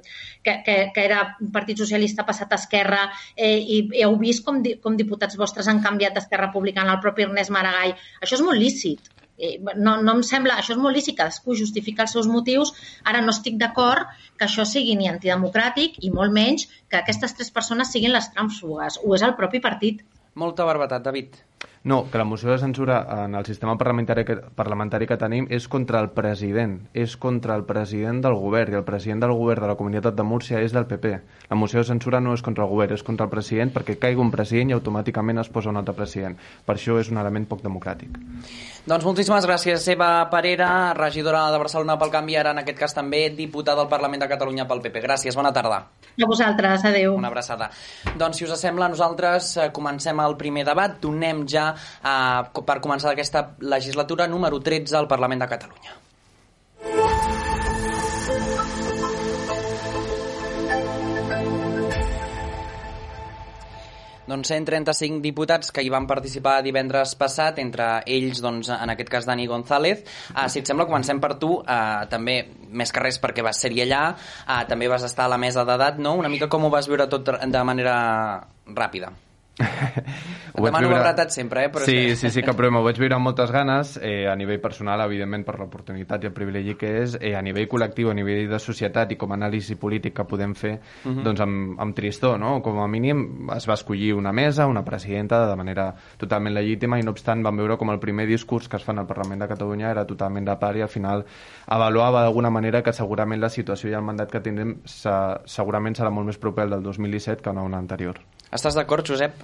que, 0.42 0.56
que, 0.66 0.76
que 0.94 1.04
era 1.04 1.20
Partit 1.54 1.78
Socialista 1.78 2.26
passat 2.26 2.52
a 2.52 2.58
Esquerra 2.58 3.04
eh, 3.36 3.58
i 3.58 3.78
heu 4.02 4.18
vist 4.18 4.44
com, 4.46 4.58
com 4.82 4.98
diputats 4.98 5.38
vostres 5.38 5.70
han 5.70 5.82
canviat 5.84 6.16
d'Esquerra 6.16 6.48
Republicana, 6.48 6.96
el 6.96 7.04
propi 7.04 7.26
Ernest 7.28 7.54
Maragall. 7.54 7.94
Això 8.22 8.38
és 8.38 8.44
molt 8.44 8.58
lícit. 8.58 9.12
Eh, 9.38 9.54
no, 9.76 9.94
no 10.02 10.16
em 10.16 10.22
sembla, 10.26 10.58
això 10.58 10.74
és 10.74 10.82
molt 10.82 10.98
lícit, 10.98 11.14
cadascú 11.20 11.54
justifica 11.58 12.02
els 12.06 12.16
seus 12.16 12.26
motius. 12.30 12.74
Ara 13.06 13.22
no 13.22 13.34
estic 13.34 13.60
d'acord 13.62 14.10
que 14.36 14.48
això 14.48 14.66
sigui 14.66 14.98
ni 14.98 15.10
antidemocràtic 15.10 16.00
i 16.02 16.10
molt 16.14 16.34
menys 16.34 16.66
que 16.90 16.98
aquestes 16.98 17.38
tres 17.38 17.54
persones 17.54 17.94
siguin 17.94 18.16
les 18.16 18.32
trànsfugues. 18.34 18.98
Ho 19.04 19.14
és 19.14 19.26
el 19.26 19.38
propi 19.38 19.62
partit. 19.62 20.02
Molta 20.38 20.66
barbatat, 20.66 21.06
David. 21.06 21.38
No, 21.88 22.10
que 22.10 22.18
la 22.18 22.24
moció 22.24 22.50
de 22.50 22.58
censura 22.58 23.24
en 23.24 23.34
el 23.34 23.46
sistema 23.46 23.78
parlamentari 23.78 24.26
que, 24.28 24.34
parlamentari 24.36 25.06
que 25.08 25.16
tenim 25.16 25.46
és 25.48 25.64
contra 25.72 26.02
el 26.04 26.10
president, 26.12 26.74
és 26.92 27.14
contra 27.16 27.54
el 27.56 27.62
president 27.64 28.18
del 28.26 28.34
govern, 28.36 28.74
i 28.74 28.76
el 28.76 28.84
president 28.84 29.22
del 29.24 29.32
govern 29.32 29.64
de 29.64 29.70
la 29.70 29.76
Comunitat 29.78 30.18
de 30.18 30.26
Múrcia 30.28 30.60
és 30.60 30.74
del 30.76 30.84
PP. 30.84 31.14
La 31.48 31.56
moció 31.56 31.80
de 31.80 31.88
censura 31.88 32.20
no 32.20 32.34
és 32.36 32.44
contra 32.44 32.66
el 32.66 32.68
govern, 32.68 32.92
és 32.92 33.04
contra 33.06 33.24
el 33.24 33.32
president 33.32 33.72
perquè 33.72 33.96
caigui 34.02 34.20
un 34.20 34.28
president 34.34 34.68
i 34.68 34.76
automàticament 34.76 35.40
es 35.40 35.48
posa 35.48 35.72
un 35.72 35.80
altre 35.80 35.94
president. 35.96 36.36
Per 36.66 36.76
això 36.76 36.98
és 37.00 37.08
un 37.08 37.22
element 37.22 37.48
poc 37.48 37.64
democràtic. 37.64 38.20
Doncs 38.84 39.08
moltíssimes 39.08 39.48
gràcies, 39.48 39.88
Eva 39.88 40.10
Parera, 40.28 40.92
regidora 40.92 41.46
de 41.54 41.62
Barcelona 41.64 41.96
pel 41.96 42.12
Canvi, 42.12 42.36
ara 42.36 42.52
en 42.52 42.60
aquest 42.66 42.82
cas 42.84 42.96
també 43.00 43.30
diputada 43.32 43.80
al 43.86 43.88
Parlament 43.88 44.26
de 44.26 44.28
Catalunya 44.28 44.68
pel 44.68 44.84
PP. 44.84 45.06
Gràcies, 45.08 45.40
bona 45.40 45.54
tarda. 45.56 45.86
A 46.18 46.26
vosaltres, 46.28 46.84
adeu. 46.84 47.16
Una 47.16 47.32
abraçada. 47.32 47.70
Doncs, 48.18 48.36
si 48.36 48.44
us 48.44 48.60
sembla, 48.60 48.88
nosaltres 48.92 49.54
eh, 49.56 49.68
comencem 49.72 50.20
el 50.20 50.36
primer 50.36 50.64
debat. 50.68 50.96
Donem 51.00 51.46
ja 51.48 51.68
eh, 51.78 52.62
per 52.64 52.80
començar 52.84 53.14
aquesta 53.14 53.48
legislatura 53.60 54.28
número 54.28 54.60
13 54.60 54.96
al 54.98 55.10
Parlament 55.10 55.46
de 55.46 55.50
Catalunya. 55.56 55.98
doncs 64.28 64.50
135 64.52 65.22
diputats 65.24 65.72
que 65.72 65.82
hi 65.82 65.90
van 65.92 66.06
participar 66.06 66.60
divendres 66.64 67.14
passat, 67.18 67.58
entre 67.62 67.88
ells, 68.06 68.42
doncs, 68.44 68.70
en 68.74 68.92
aquest 68.92 69.10
cas, 69.12 69.28
Dani 69.28 69.48
González. 69.48 70.04
Uh, 70.34 70.46
si 70.52 70.60
et 70.62 70.68
sembla, 70.68 70.86
comencem 70.88 71.20
per 71.22 71.34
tu, 71.40 71.54
uh, 71.62 72.04
també, 72.12 72.42
més 72.68 72.92
que 72.92 73.02
res 73.02 73.20
perquè 73.22 73.44
vas 73.44 73.60
ser-hi 73.64 73.86
allà, 73.86 74.02
uh, 74.12 74.60
també 74.68 74.90
vas 74.92 75.06
estar 75.08 75.26
a 75.26 75.32
la 75.32 75.40
mesa 75.40 75.64
d'edat, 75.68 75.98
no? 76.04 76.14
Una 76.20 76.32
mica 76.32 76.50
com 76.52 76.68
ho 76.68 76.72
vas 76.74 76.90
viure 76.90 77.08
tot 77.08 77.32
de 77.40 77.64
manera 77.64 77.96
ràpida. 78.68 79.14
Ho 79.58 80.64
demano 80.64 80.86
viure... 80.86 81.00
brevetat 81.00 81.32
sempre, 81.34 81.64
eh? 81.66 81.70
Però 81.72 81.84
sí, 81.84 81.96
és 81.96 82.12
que... 82.12 82.16
sí, 82.20 82.30
sí, 82.36 82.44
cap 82.46 82.56
problema. 82.58 82.80
Ho 82.80 82.86
vaig 82.86 82.98
viure 83.00 83.16
amb 83.16 83.26
moltes 83.26 83.50
ganes, 83.54 83.96
eh, 84.02 84.28
a 84.30 84.34
nivell 84.38 84.60
personal, 84.62 85.02
evidentment, 85.06 85.44
per 85.46 85.56
l'oportunitat 85.58 86.24
i 86.24 86.30
el 86.30 86.34
privilegi 86.36 86.76
que 86.78 86.92
és, 87.02 87.16
eh, 87.20 87.34
a 87.38 87.42
nivell 87.42 87.68
col·lectiu, 87.70 88.12
a 88.12 88.16
nivell 88.16 88.48
de 88.50 88.60
societat 88.62 89.14
i 89.14 89.18
com 89.20 89.34
a 89.34 89.38
anàlisi 89.38 89.78
polític 89.80 90.14
que 90.16 90.26
podem 90.28 90.54
fer, 90.54 90.78
uh 90.78 91.08
mhm. 91.08 91.18
-huh. 91.18 91.24
doncs 91.24 91.40
amb, 91.40 91.80
amb 91.80 91.96
tristor, 91.96 92.38
no? 92.38 92.62
Com 92.62 92.78
a 92.80 92.88
mínim 92.88 93.48
es 93.56 93.68
va 93.68 93.74
escollir 93.74 94.14
una 94.14 94.32
mesa, 94.32 94.66
una 94.66 94.84
presidenta, 94.84 95.46
de 95.48 95.56
manera 95.56 95.94
totalment 96.16 96.54
legítima, 96.54 96.98
i 96.98 97.02
no 97.02 97.10
obstant 97.10 97.42
vam 97.42 97.56
veure 97.56 97.76
com 97.76 97.90
el 97.90 97.98
primer 97.98 98.26
discurs 98.26 98.68
que 98.68 98.76
es 98.76 98.84
fa 98.84 98.92
en 98.92 98.98
el 98.98 99.06
Parlament 99.06 99.42
de 99.42 99.48
Catalunya 99.48 99.90
era 99.90 100.06
totalment 100.06 100.44
de 100.44 100.56
part 100.56 100.76
i 100.76 100.82
al 100.82 100.88
final 100.88 101.24
avaluava 101.66 102.22
d'alguna 102.22 102.50
manera 102.50 102.82
que 102.82 102.92
segurament 102.92 103.40
la 103.40 103.48
situació 103.48 103.90
i 103.90 103.94
el 103.94 104.02
mandat 104.02 104.30
que 104.30 104.40
tindrem 104.40 104.78
segurament 104.84 105.96
serà 105.98 106.10
molt 106.10 106.26
més 106.26 106.38
proper 106.38 106.62
al 106.66 106.70
del 106.70 106.82
2017 106.82 107.42
que 107.42 107.52
no 107.52 107.64
un 107.64 107.74
anterior. 107.74 108.20
Estàs 108.54 108.76
d'acord, 108.78 109.04
Josep? 109.04 109.36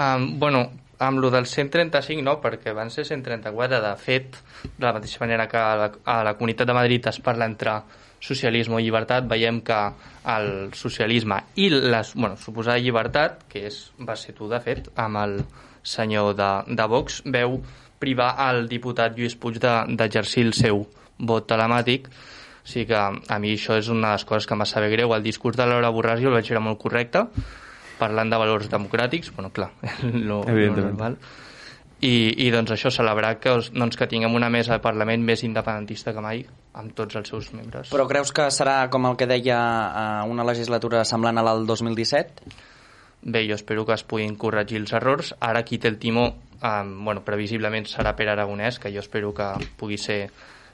Um, 0.00 0.38
bueno, 0.40 0.70
amb 0.98 1.20
lo 1.20 1.30
del 1.30 1.46
135 1.46 2.22
no, 2.24 2.38
perquè 2.40 2.72
van 2.72 2.90
ser 2.90 3.04
134. 3.04 3.80
De 3.84 3.92
fet, 4.00 4.38
de 4.64 4.86
la 4.86 4.94
mateixa 4.96 5.20
manera 5.20 5.46
que 5.48 5.60
a 5.60 5.76
la, 5.76 5.90
a 6.04 6.22
la 6.24 6.34
Comunitat 6.38 6.68
de 6.68 6.76
Madrid 6.76 7.06
es 7.10 7.20
parla 7.20 7.48
entre 7.50 7.76
socialisme 8.24 8.80
i 8.80 8.86
llibertat, 8.86 9.26
veiem 9.28 9.60
que 9.66 9.78
el 10.32 10.72
socialisme 10.72 11.42
i 11.60 11.68
la 11.68 12.00
bueno, 12.14 12.38
suposada 12.40 12.80
llibertat, 12.80 13.42
que 13.50 13.66
és, 13.68 13.80
va 14.00 14.16
ser 14.16 14.32
tu 14.38 14.48
de 14.48 14.60
fet, 14.64 14.88
amb 14.96 15.20
el 15.20 15.36
senyor 15.84 16.32
de, 16.38 16.50
de 16.72 16.86
Vox, 16.88 17.20
veu 17.28 17.58
privar 18.00 18.30
el 18.48 18.64
diputat 18.70 19.18
Lluís 19.18 19.36
Puig 19.36 19.60
d'exercir 19.60 20.46
de, 20.46 20.48
el 20.48 20.56
seu 20.56 20.86
vot 21.18 21.44
telemàtic, 21.50 22.08
o 22.08 22.64
sigui 22.64 22.88
que 22.88 22.96
a 22.96 23.38
mi 23.42 23.52
això 23.52 23.76
és 23.76 23.90
una 23.92 24.14
de 24.14 24.16
les 24.16 24.24
coses 24.24 24.48
que 24.48 24.56
em 24.56 24.64
va 24.64 24.68
saber 24.68 24.88
greu. 24.94 25.12
El 25.12 25.26
discurs 25.26 25.58
de 25.60 25.68
Laura 25.68 25.92
Borràs 25.92 26.22
jo 26.24 26.32
el 26.32 26.38
vaig 26.38 26.48
veure 26.48 26.64
molt 26.64 26.80
correcte, 26.80 27.26
parlant 27.98 28.30
de 28.30 28.38
valors 28.40 28.68
democràtics, 28.70 29.32
bueno, 29.36 29.50
clar, 29.54 29.70
lo, 30.28 30.42
lo 30.44 30.76
normal. 30.76 31.18
I, 32.04 32.34
I 32.44 32.50
doncs 32.52 32.74
això, 32.74 32.90
celebrar 32.92 33.38
que, 33.40 33.54
doncs, 33.72 33.96
que 33.96 34.08
tinguem 34.10 34.34
una 34.36 34.50
mesa 34.52 34.74
de 34.74 34.82
Parlament 34.84 35.22
més 35.24 35.44
independentista 35.46 36.12
que 36.12 36.20
mai, 36.20 36.42
amb 36.76 36.92
tots 36.96 37.16
els 37.16 37.30
seus 37.30 37.48
membres. 37.54 37.92
Però 37.94 38.04
creus 38.10 38.32
que 38.34 38.50
serà, 38.52 38.90
com 38.92 39.06
el 39.08 39.16
que 39.16 39.28
deia, 39.30 39.58
eh, 39.88 40.28
una 40.28 40.44
legislatura 40.44 41.04
semblant 41.08 41.40
a 41.40 41.44
la 41.46 41.54
del 41.56 41.64
2017? 41.70 42.50
Bé, 43.24 43.46
jo 43.48 43.56
espero 43.56 43.86
que 43.88 43.94
es 43.96 44.04
puguin 44.04 44.34
corregir 44.36 44.82
els 44.82 44.92
errors. 44.92 45.32
Ara 45.40 45.62
qui 45.64 45.78
té 45.80 45.88
el 45.88 45.96
timó, 46.02 46.26
eh, 46.58 46.74
bueno, 46.84 47.24
previsiblement 47.24 47.88
serà 47.88 48.12
Pere 48.18 48.34
Aragonès, 48.34 48.78
que 48.82 48.92
jo 48.92 49.00
espero 49.00 49.32
que 49.32 49.48
pugui 49.80 49.96
ser 49.96 50.26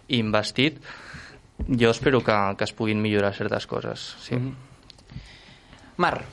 investit. 0.08 0.82
Jo 1.68 1.92
espero 1.92 2.24
que, 2.26 2.40
que 2.56 2.66
es 2.66 2.74
puguin 2.74 2.98
millorar 3.04 3.34
certes 3.36 3.68
coses, 3.70 4.16
sí. 4.18 4.34
Mm 4.34 4.48
-hmm. 4.48 4.66
Mar, 6.00 6.24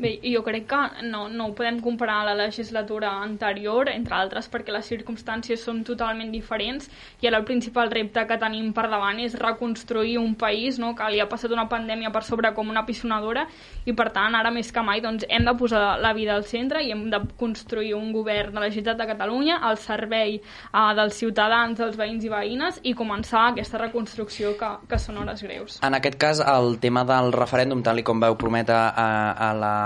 Bé, 0.00 0.14
jo 0.24 0.40
crec 0.40 0.64
que 0.64 0.78
no, 1.04 1.26
no 1.28 1.50
ho 1.50 1.52
podem 1.52 1.76
comparar 1.84 2.22
a 2.22 2.28
la 2.30 2.34
legislatura 2.46 3.10
anterior, 3.20 3.90
entre 3.92 4.14
altres 4.16 4.46
perquè 4.48 4.72
les 4.72 4.86
circumstàncies 4.88 5.60
són 5.60 5.82
totalment 5.84 6.30
diferents 6.32 6.86
i 7.20 7.28
ara 7.28 7.36
el 7.36 7.44
principal 7.44 7.90
repte 7.92 8.22
que 8.24 8.38
tenim 8.40 8.70
per 8.72 8.86
davant 8.88 9.20
és 9.20 9.36
reconstruir 9.36 10.14
un 10.16 10.32
país 10.40 10.78
no, 10.80 10.94
que 10.96 11.10
li 11.12 11.20
ha 11.20 11.26
passat 11.28 11.52
una 11.52 11.66
pandèmia 11.68 12.08
per 12.14 12.22
sobre 12.24 12.54
com 12.56 12.72
una 12.72 12.86
pisonadora 12.88 13.44
i 13.84 13.92
per 13.92 14.06
tant 14.14 14.38
ara 14.38 14.48
més 14.54 14.70
que 14.72 14.84
mai 14.86 15.02
doncs, 15.04 15.26
hem 15.28 15.44
de 15.44 15.54
posar 15.60 15.82
la 16.00 16.14
vida 16.16 16.32
al 16.32 16.48
centre 16.48 16.80
i 16.80 16.94
hem 16.96 17.04
de 17.12 17.20
construir 17.36 17.92
un 17.98 18.08
govern 18.16 18.56
de 18.56 18.64
la 18.64 18.72
Generalitat 18.72 19.04
de 19.04 19.08
Catalunya 19.12 19.60
al 19.68 19.76
servei 19.84 20.38
uh, 20.40 20.94
dels 20.96 21.20
ciutadans, 21.20 21.76
dels 21.76 22.00
veïns 22.00 22.24
i 22.24 22.32
veïnes 22.32 22.80
i 22.88 22.96
començar 22.96 23.50
aquesta 23.50 23.84
reconstrucció 23.84 24.56
que, 24.56 24.72
que 24.88 25.02
són 25.02 25.20
hores 25.20 25.44
greus. 25.44 25.76
En 25.84 26.00
aquest 26.00 26.16
cas, 26.16 26.40
el 26.40 26.78
tema 26.80 27.04
del 27.04 27.34
referèndum, 27.36 27.84
tal 27.84 28.00
com 28.00 28.24
veu 28.24 28.40
prometre 28.40 28.80
a, 28.80 29.10
a 29.36 29.52
la 29.52 29.76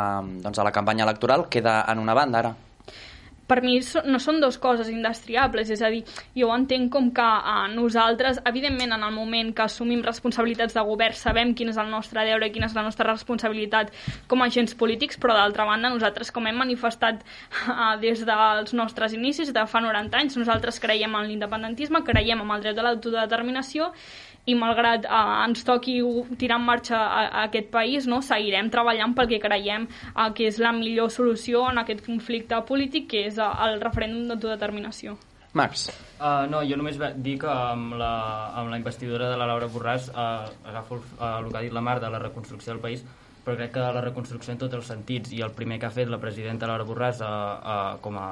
doncs 0.45 0.59
a 0.59 0.67
la 0.67 0.73
campanya 0.73 1.09
electoral 1.09 1.49
queda 1.49 1.83
en 1.89 1.99
una 2.03 2.15
banda 2.15 2.45
ara. 2.45 2.55
Per 3.45 3.59
mi 3.61 3.75
no 4.09 4.19
són 4.23 4.39
dues 4.41 4.57
coses 4.57 4.89
indestriables, 4.89 5.69
és 5.69 5.83
a 5.85 5.91
dir, 5.93 6.01
jo 6.39 6.49
entenc 6.55 6.89
com 6.95 7.11
que 7.13 7.25
eh, 7.25 7.67
nosaltres, 7.75 8.41
evidentment, 8.49 8.95
en 8.97 9.05
el 9.05 9.13
moment 9.13 9.51
que 9.57 9.67
assumim 9.67 10.01
responsabilitats 10.07 10.77
de 10.77 10.85
govern, 10.89 11.17
sabem 11.19 11.53
quin 11.59 11.69
és 11.69 11.81
el 11.81 11.93
nostre 11.93 12.25
deure 12.25 12.49
i 12.49 12.55
quina 12.55 12.71
és 12.71 12.77
la 12.77 12.87
nostra 12.87 13.11
responsabilitat 13.11 13.93
com 14.33 14.41
a 14.41 14.49
agents 14.49 14.73
polítics, 14.81 15.21
però 15.21 15.37
d'altra 15.37 15.69
banda, 15.69 15.93
nosaltres, 15.93 16.33
com 16.33 16.49
hem 16.49 16.57
manifestat 16.65 17.21
eh, 17.21 17.93
des 18.01 18.25
dels 18.25 18.73
nostres 18.73 19.13
inicis, 19.13 19.53
de 19.53 19.67
fa 19.69 19.85
90 19.85 20.23
anys, 20.23 20.41
nosaltres 20.41 20.81
creiem 20.81 21.13
en 21.21 21.29
l'independentisme, 21.29 22.01
creiem 22.09 22.41
en 22.41 22.57
el 22.57 22.65
dret 22.65 22.81
de 22.81 22.89
l'autodeterminació 22.89 23.93
i 24.47 24.55
malgrat 24.59 25.07
eh, 25.09 25.35
ens 25.47 25.65
toqui 25.65 25.99
tirar 26.41 26.59
en 26.61 26.67
marxa 26.69 27.01
a, 27.01 27.27
a 27.27 27.45
aquest 27.49 27.71
país, 27.73 28.09
no, 28.11 28.21
seguirem 28.23 28.71
treballant 28.73 29.15
pel 29.17 29.31
que 29.31 29.43
creiem 29.43 29.87
eh, 29.89 30.31
que 30.37 30.49
és 30.51 30.61
la 30.63 30.73
millor 30.77 31.13
solució 31.13 31.65
en 31.71 31.81
aquest 31.83 32.05
conflicte 32.07 32.61
polític, 32.69 33.09
que 33.13 33.29
és 33.31 33.39
eh, 33.39 33.53
el 33.69 33.81
referèndum 33.83 34.29
d'autodeterminació. 34.33 35.17
Max. 35.55 35.87
Uh, 36.19 36.49
no, 36.51 36.65
jo 36.67 36.75
només 36.75 36.97
dir 37.23 37.37
que 37.39 37.51
amb 37.51 37.95
la, 37.95 38.15
amb 38.59 38.73
la 38.73 38.79
investidura 38.81 39.29
de 39.31 39.37
la 39.39 39.47
Laura 39.47 39.69
Borràs 39.71 40.09
uh, 40.11 40.49
agafo 40.67 40.99
el, 40.99 41.05
uh, 41.15 41.29
el 41.45 41.47
que 41.53 41.61
ha 41.61 41.63
dit 41.63 41.77
la 41.77 41.83
Mar 41.85 42.01
de 42.03 42.11
la 42.11 42.19
reconstrucció 42.19 42.73
del 42.73 42.83
país, 42.83 43.05
però 43.45 43.55
crec 43.61 43.71
que 43.77 43.85
la 43.95 44.03
reconstrucció 44.03 44.51
en 44.51 44.59
tots 44.59 44.75
els 44.75 44.91
sentits 44.91 45.31
i 45.37 45.45
el 45.47 45.55
primer 45.55 45.79
que 45.79 45.87
ha 45.87 45.95
fet 45.95 46.11
la 46.11 46.19
presidenta 46.19 46.67
Laura 46.67 46.87
Borràs 46.89 47.23
uh, 47.23 47.31
uh, 47.31 47.79
com 48.03 48.19
a 48.19 48.29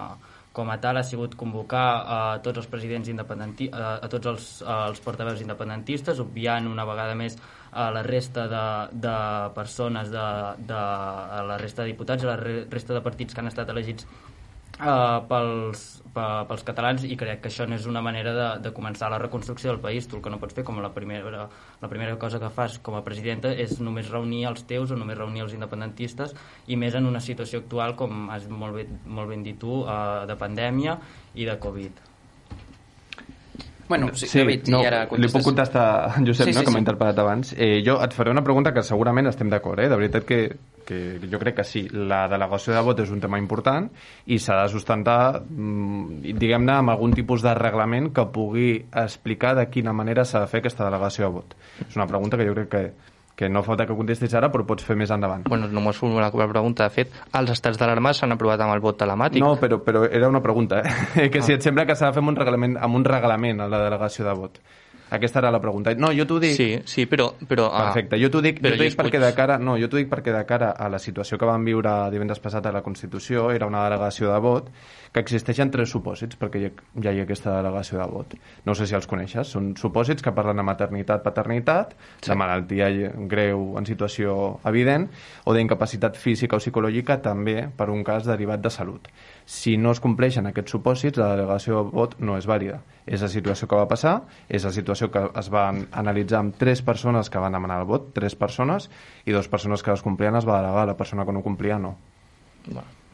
com 0.52 0.70
a 0.70 0.78
tal 0.80 1.00
ha 1.00 1.04
sigut 1.06 1.34
convocar 1.38 1.86
a 2.04 2.18
tots 2.44 2.62
els 2.62 2.68
presidents 2.68 3.08
independenti 3.08 3.70
a, 3.72 3.96
a 4.04 4.10
tots 4.12 4.30
els, 4.32 4.48
els 4.62 5.00
portaveus 5.04 5.40
independentistes, 5.44 6.20
obviant 6.20 6.68
una 6.68 6.84
vegada 6.88 7.16
més 7.18 7.38
a 7.72 7.88
la 7.90 8.02
resta 8.04 8.46
de, 8.52 8.64
de 9.00 9.16
persones, 9.56 10.12
de, 10.12 10.26
de, 10.68 10.76
a 10.76 11.40
la 11.48 11.56
resta 11.60 11.82
de 11.82 11.94
diputats, 11.94 12.24
a 12.24 12.34
la 12.34 12.36
resta 12.68 12.92
de 12.92 13.00
partits 13.00 13.32
que 13.32 13.40
han 13.40 13.48
estat 13.48 13.72
elegits 13.72 14.06
uh, 14.82 15.22
pels, 15.30 16.02
pels 16.12 16.64
catalans 16.66 17.06
i 17.06 17.16
crec 17.18 17.42
que 17.42 17.50
això 17.50 17.66
no 17.68 17.76
és 17.78 17.86
una 17.88 18.02
manera 18.04 18.34
de, 18.36 18.48
de 18.66 18.72
començar 18.76 19.10
la 19.12 19.20
reconstrucció 19.22 19.72
del 19.72 19.80
país. 19.80 20.08
Tu 20.08 20.18
el 20.18 20.24
que 20.24 20.32
no 20.32 20.40
pots 20.42 20.58
fer 20.58 20.66
com 20.68 20.80
la 20.82 20.92
primera, 20.94 21.48
la 21.80 21.90
primera 21.92 22.18
cosa 22.20 22.40
que 22.42 22.52
fas 22.52 22.78
com 22.84 22.98
a 22.98 23.04
presidenta 23.06 23.52
és 23.52 23.78
només 23.80 24.10
reunir 24.12 24.44
els 24.50 24.66
teus 24.68 24.92
o 24.92 24.98
només 24.98 25.18
reunir 25.18 25.46
els 25.46 25.56
independentistes 25.56 26.36
i 26.66 26.78
més 26.78 26.98
en 26.98 27.08
una 27.08 27.22
situació 27.24 27.62
actual 27.62 27.96
com 27.96 28.30
has 28.30 28.48
molt, 28.50 28.80
ben, 28.80 29.02
molt 29.06 29.32
ben 29.32 29.44
dit 29.46 29.58
tu, 29.58 29.82
uh, 29.82 30.24
de 30.28 30.38
pandèmia 30.38 30.98
i 31.34 31.48
de 31.48 31.58
Covid. 31.62 32.11
Bueno, 33.92 34.08
sí, 34.14 34.26
sí 34.26 34.38
David, 34.38 34.68
no, 34.72 34.78
i 34.80 34.86
ara 34.88 35.02
contestes... 35.04 35.34
Li 35.34 35.36
puc 35.36 35.44
contestar 35.44 35.82
a 36.00 36.20
Josep, 36.26 36.46
sí, 36.46 36.52
sí, 36.54 36.56
no, 36.56 36.62
que 36.64 36.70
sí. 36.70 36.72
m'ha 36.72 36.80
interpel·lat 36.80 37.18
abans. 37.20 37.50
Eh, 37.58 37.82
jo 37.84 37.98
et 38.00 38.14
faré 38.16 38.32
una 38.32 38.40
pregunta 38.46 38.72
que 38.72 38.80
segurament 38.88 39.28
estem 39.28 39.50
d'acord, 39.52 39.82
eh? 39.84 39.90
de 39.92 39.98
veritat 40.00 40.24
que, 40.24 40.38
que 40.88 41.00
jo 41.28 41.40
crec 41.42 41.58
que 41.58 41.66
sí. 41.68 41.82
La 41.92 42.22
delegació 42.32 42.72
de 42.72 42.80
vot 42.86 43.04
és 43.04 43.12
un 43.12 43.20
tema 43.20 43.36
important 43.42 43.90
i 44.32 44.40
s'ha 44.40 44.62
de 44.62 44.72
sustentar, 44.72 45.42
mm, 45.44 46.32
diguem-ne, 46.40 46.78
amb 46.78 46.94
algun 46.94 47.12
tipus 47.12 47.44
de 47.44 47.52
reglament 47.60 48.08
que 48.16 48.24
pugui 48.32 48.70
explicar 49.04 49.52
de 49.60 49.68
quina 49.68 49.92
manera 49.92 50.24
s'ha 50.24 50.40
de 50.46 50.48
fer 50.48 50.64
aquesta 50.64 50.88
delegació 50.88 51.28
de 51.28 51.34
vot. 51.36 51.56
És 51.84 52.00
una 52.00 52.08
pregunta 52.08 52.40
que 52.40 52.48
jo 52.48 52.56
crec 52.56 52.72
que 52.72 53.11
que 53.36 53.48
no 53.48 53.62
falta 53.64 53.86
que 53.88 53.96
contestis 53.96 54.34
ara, 54.38 54.50
però 54.52 54.66
pots 54.68 54.84
fer 54.84 54.96
més 54.98 55.10
endavant. 55.14 55.46
Bueno, 55.48 55.68
només 55.72 56.02
una 56.04 56.28
pregunta. 56.30 56.84
De 56.84 56.90
fet, 56.94 57.14
els 57.38 57.50
estats 57.54 57.78
d'alarma 57.80 58.12
s'han 58.14 58.36
aprovat 58.36 58.60
amb 58.60 58.74
el 58.74 58.82
vot 58.84 58.98
telemàtic. 59.00 59.42
No, 59.42 59.56
però, 59.60 59.80
però 59.84 60.04
era 60.10 60.28
una 60.28 60.42
pregunta, 60.44 60.82
eh? 60.82 61.28
que 61.32 61.42
si 61.42 61.56
et 61.56 61.64
sembla 61.64 61.86
que 61.88 61.96
s'ha 61.96 62.10
de 62.10 62.18
fer 62.18 62.22
amb 62.24 62.34
un 62.34 62.38
reglament, 62.38 62.76
amb 62.76 63.00
un 63.00 63.04
reglament 63.08 63.64
a 63.64 63.68
la 63.72 63.82
delegació 63.86 64.28
de 64.28 64.36
vot. 64.38 64.60
Aquesta 65.12 65.42
era 65.42 65.50
la 65.52 65.60
pregunta. 65.60 65.92
No, 66.00 66.08
jo 66.16 66.24
t'ho 66.24 66.38
dic... 66.40 66.54
Sí, 66.56 66.70
sí, 66.88 67.04
però... 67.04 67.26
però 67.48 67.66
ah, 67.68 67.90
Perfecte, 67.90 68.16
jo 68.16 68.30
t'ho 68.32 68.40
dic, 68.40 68.62
jo 68.64 68.72
dic 68.80 68.96
perquè 68.96 69.20
de 69.20 69.28
cara... 69.36 69.58
No, 69.60 69.74
jo 69.76 69.90
t'ho 69.92 69.98
dic 70.00 70.08
perquè 70.08 70.32
de 70.32 70.40
cara 70.48 70.70
a 70.72 70.88
la 70.88 71.00
situació 71.02 71.36
que 71.36 71.48
vam 71.48 71.66
viure 71.68 71.92
divendres 72.14 72.40
passat 72.40 72.64
a 72.64 72.72
la 72.72 72.80
Constitució, 72.86 73.50
era 73.52 73.68
una 73.68 73.82
delegació 73.84 74.30
de 74.32 74.38
vot, 74.40 74.70
que 75.12 75.20
existeixen 75.20 75.68
tres 75.74 75.92
supòsits 75.92 76.38
perquè 76.40 76.62
ja, 76.62 76.70
ja 77.04 77.12
hi 77.12 77.20
ha 77.20 77.26
aquesta 77.26 77.58
delegació 77.58 78.00
de 78.00 78.06
vot. 78.08 78.32
No 78.64 78.72
sé 78.78 78.88
si 78.88 78.96
els 78.96 79.08
coneixes. 79.10 79.52
Són 79.52 79.74
supòsits 79.76 80.24
que 80.24 80.32
parlen 80.32 80.56
de 80.56 80.64
maternitat, 80.64 81.20
paternitat, 81.26 81.92
sí. 82.14 82.30
de 82.30 82.38
malaltia 82.40 82.88
greu 83.28 83.76
en 83.76 83.88
situació 83.88 84.38
evident, 84.72 85.10
o 85.44 85.52
d'incapacitat 85.52 86.16
física 86.16 86.56
o 86.56 86.64
psicològica 86.64 87.20
també 87.20 87.66
per 87.76 87.90
un 87.92 88.00
cas 88.08 88.24
derivat 88.24 88.64
de 88.64 88.72
salut. 88.72 89.12
Si 89.46 89.76
no 89.76 89.92
es 89.92 90.00
compleixen 90.00 90.46
aquests 90.48 90.76
supòsits, 90.76 91.18
la 91.18 91.32
delegació 91.34 91.82
de 91.82 91.94
vot 91.94 92.16
no 92.20 92.36
és 92.38 92.46
vàlida. 92.46 92.80
És 93.06 93.24
la 93.24 93.30
situació 93.32 93.68
que 93.68 93.78
va 93.78 93.88
passar, 93.90 94.14
és 94.48 94.64
la 94.64 94.72
situació 94.74 95.10
que 95.10 95.24
es 95.38 95.50
va 95.52 95.68
analitzar 95.90 96.40
amb 96.40 96.56
tres 96.58 96.82
persones 96.86 97.30
que 97.30 97.42
van 97.42 97.52
demanar 97.52 97.80
el 97.82 97.88
vot, 97.88 98.12
tres 98.14 98.36
persones, 98.38 98.88
i 99.26 99.34
dues 99.34 99.50
persones 99.50 99.82
que 99.82 99.90
les 99.90 100.02
complien 100.02 100.38
es 100.38 100.46
va 100.48 100.60
delegar, 100.62 100.86
la 100.86 100.96
persona 100.96 101.26
que 101.26 101.34
no 101.34 101.42
complia 101.42 101.78
no. 101.82 101.96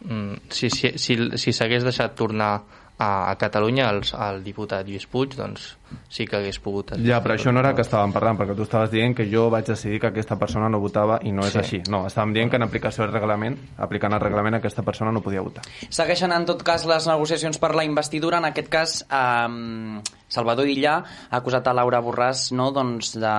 Mm, 0.04 0.50
si 0.52 0.68
s'hagués 0.70 1.00
si, 1.02 1.16
si, 1.38 1.52
si 1.56 1.80
deixat 1.88 2.14
tornar 2.14 2.52
a, 2.98 3.30
a 3.30 3.34
Catalunya 3.38 3.88
el, 3.90 4.02
el 4.02 4.42
diputat 4.44 4.86
Lluís 4.86 5.06
Puig 5.06 5.36
doncs 5.38 5.70
sí 6.12 6.26
que 6.28 6.36
hagués 6.36 6.58
pogut 6.60 6.92
ja, 7.04 7.20
però 7.24 7.36
això 7.38 7.52
no 7.54 7.62
era 7.62 7.72
que 7.76 7.84
estàvem 7.86 8.12
parlant 8.12 8.36
perquè 8.40 8.56
tu 8.58 8.66
estaves 8.66 8.90
dient 8.92 9.14
que 9.16 9.28
jo 9.30 9.46
vaig 9.52 9.66
decidir 9.70 10.00
que 10.02 10.10
aquesta 10.10 10.36
persona 10.40 10.68
no 10.68 10.80
votava 10.82 11.20
i 11.24 11.32
no 11.32 11.46
és 11.46 11.54
sí. 11.54 11.62
així. 11.62 11.80
No, 11.88 12.04
estàvem 12.10 12.34
dient 12.36 12.52
que 12.52 12.60
en 12.60 12.66
aplicació 12.66 13.06
del 13.06 13.14
reglament 13.14 13.56
aplicant 13.78 14.16
el 14.16 14.22
reglament 14.22 14.58
aquesta 14.58 14.84
persona 14.86 15.12
no 15.14 15.22
podia 15.24 15.44
votar. 15.44 15.64
Segueixen 15.88 16.34
en 16.34 16.46
tot 16.48 16.62
cas 16.66 16.86
les 16.90 17.08
negociacions 17.08 17.60
per 17.62 17.74
la 17.78 17.86
investidura. 17.88 18.42
En 18.42 18.50
aquest 18.50 18.70
cas 18.72 18.98
eh, 19.08 20.02
Salvador 20.28 20.68
Illa 20.68 20.98
ha 21.00 21.40
acusat 21.40 21.68
a 21.68 21.76
Laura 21.76 22.02
Borràs 22.04 22.48
no, 22.52 22.70
doncs 22.74 23.14
de, 23.16 23.36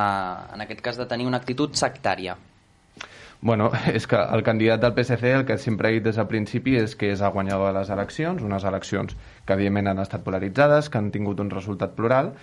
en 0.55 0.65
aquest 0.65 0.85
cas 0.85 1.01
de 1.01 1.09
tenir 1.09 1.27
una 1.29 1.41
actitud 1.43 1.75
sectària 1.77 2.37
Bueno, 3.41 3.71
és 3.97 4.05
que 4.07 4.19
el 4.19 4.43
candidat 4.43 4.81
del 4.83 4.95
PSC 4.97 5.29
el 5.31 5.45
que 5.47 5.57
sempre 5.57 5.87
ha 5.87 5.95
dit 5.95 6.03
des 6.03 6.17
del 6.19 6.27
principi 6.27 6.75
és 6.79 6.95
que 6.99 7.13
és 7.13 7.21
el 7.23 7.31
guanyador 7.31 7.71
de 7.71 7.79
les 7.79 7.91
eleccions, 7.95 8.43
unes 8.43 8.65
eleccions 8.67 9.15
que 9.45 9.55
evidentment 9.55 9.93
han 9.93 10.01
estat 10.03 10.25
polaritzades, 10.25 10.89
que 10.89 10.99
han 10.99 11.11
tingut 11.13 11.39
un 11.39 11.51
resultat 11.53 11.95
plural, 11.95 12.33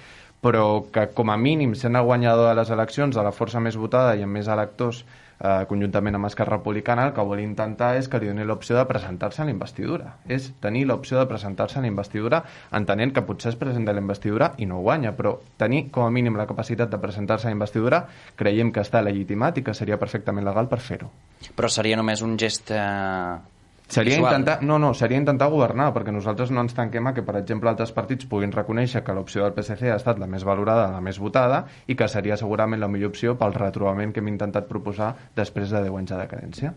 però 0.40 0.86
que 0.92 1.08
com 1.12 1.32
a 1.32 1.36
mínim 1.36 1.74
sent 1.76 2.00
el 2.00 2.08
guanyador 2.08 2.48
de 2.48 2.56
les 2.60 2.72
eleccions 2.72 3.16
de 3.16 3.24
la 3.24 3.34
força 3.36 3.60
més 3.60 3.76
votada 3.76 4.16
i 4.16 4.24
amb 4.24 4.38
més 4.38 4.48
electors 4.48 5.04
eh, 5.40 5.64
conjuntament 5.68 6.16
amb 6.18 6.28
Esquerra 6.28 6.56
Republicana, 6.56 7.06
el 7.08 7.14
que 7.16 7.24
vol 7.26 7.42
intentar 7.42 7.94
és 8.00 8.08
que 8.08 8.20
li 8.20 8.30
doni 8.30 8.46
l'opció 8.46 8.76
de 8.78 8.84
presentar-se 8.88 9.42
a 9.42 9.48
la 9.48 9.54
investidura. 9.54 10.16
És 10.28 10.50
tenir 10.60 10.86
l'opció 10.86 11.18
de 11.20 11.26
presentar-se 11.30 11.78
a 11.78 11.84
la 11.84 11.90
investidura 11.90 12.42
entenent 12.76 13.14
que 13.14 13.24
potser 13.26 13.52
es 13.54 13.60
presenta 13.60 13.92
a 13.92 13.98
la 13.98 14.04
investidura 14.04 14.52
i 14.58 14.66
no 14.66 14.80
guanya, 14.84 15.14
però 15.16 15.36
tenir 15.56 15.86
com 15.90 16.06
a 16.06 16.12
mínim 16.12 16.36
la 16.36 16.46
capacitat 16.46 16.92
de 16.92 17.02
presentar-se 17.02 17.48
a 17.48 17.52
la 17.52 17.58
investidura 17.58 18.04
creiem 18.36 18.72
que 18.72 18.84
està 18.84 19.02
legitimat 19.02 19.58
i 19.58 19.66
que 19.66 19.74
seria 19.74 20.00
perfectament 20.00 20.46
legal 20.46 20.70
per 20.70 20.80
fer-ho. 20.80 21.10
Però 21.56 21.68
seria 21.70 21.96
només 21.96 22.22
un 22.24 22.36
gest 22.40 22.72
eh, 22.74 23.36
Seria 23.88 24.16
intentar, 24.18 24.58
no, 24.66 24.80
no, 24.82 24.90
seria 24.98 25.18
intentar 25.20 25.46
governar, 25.52 25.92
perquè 25.94 26.10
nosaltres 26.10 26.50
no 26.50 26.64
ens 26.66 26.74
tanquem 26.74 27.06
a 27.06 27.12
que, 27.14 27.22
per 27.26 27.36
exemple, 27.38 27.70
altres 27.70 27.92
partits 27.94 28.26
puguin 28.26 28.54
reconèixer 28.54 29.04
que 29.06 29.14
l'opció 29.14 29.44
del 29.44 29.54
PSC 29.54 29.92
ha 29.92 30.00
estat 30.00 30.18
la 30.18 30.26
més 30.26 30.42
valorada, 30.48 30.88
la 30.90 31.02
més 31.04 31.20
votada, 31.22 31.62
i 31.86 31.94
que 31.94 32.08
seria 32.10 32.38
segurament 32.40 32.82
la 32.82 32.90
millor 32.90 33.14
opció 33.14 33.36
pel 33.38 33.54
retrobament 33.54 34.12
que 34.12 34.24
hem 34.24 34.34
intentat 34.34 34.66
proposar 34.66 35.14
després 35.38 35.70
de 35.70 35.86
10 35.86 36.00
anys 36.02 36.12
de 36.12 36.20
decadència. 36.24 36.74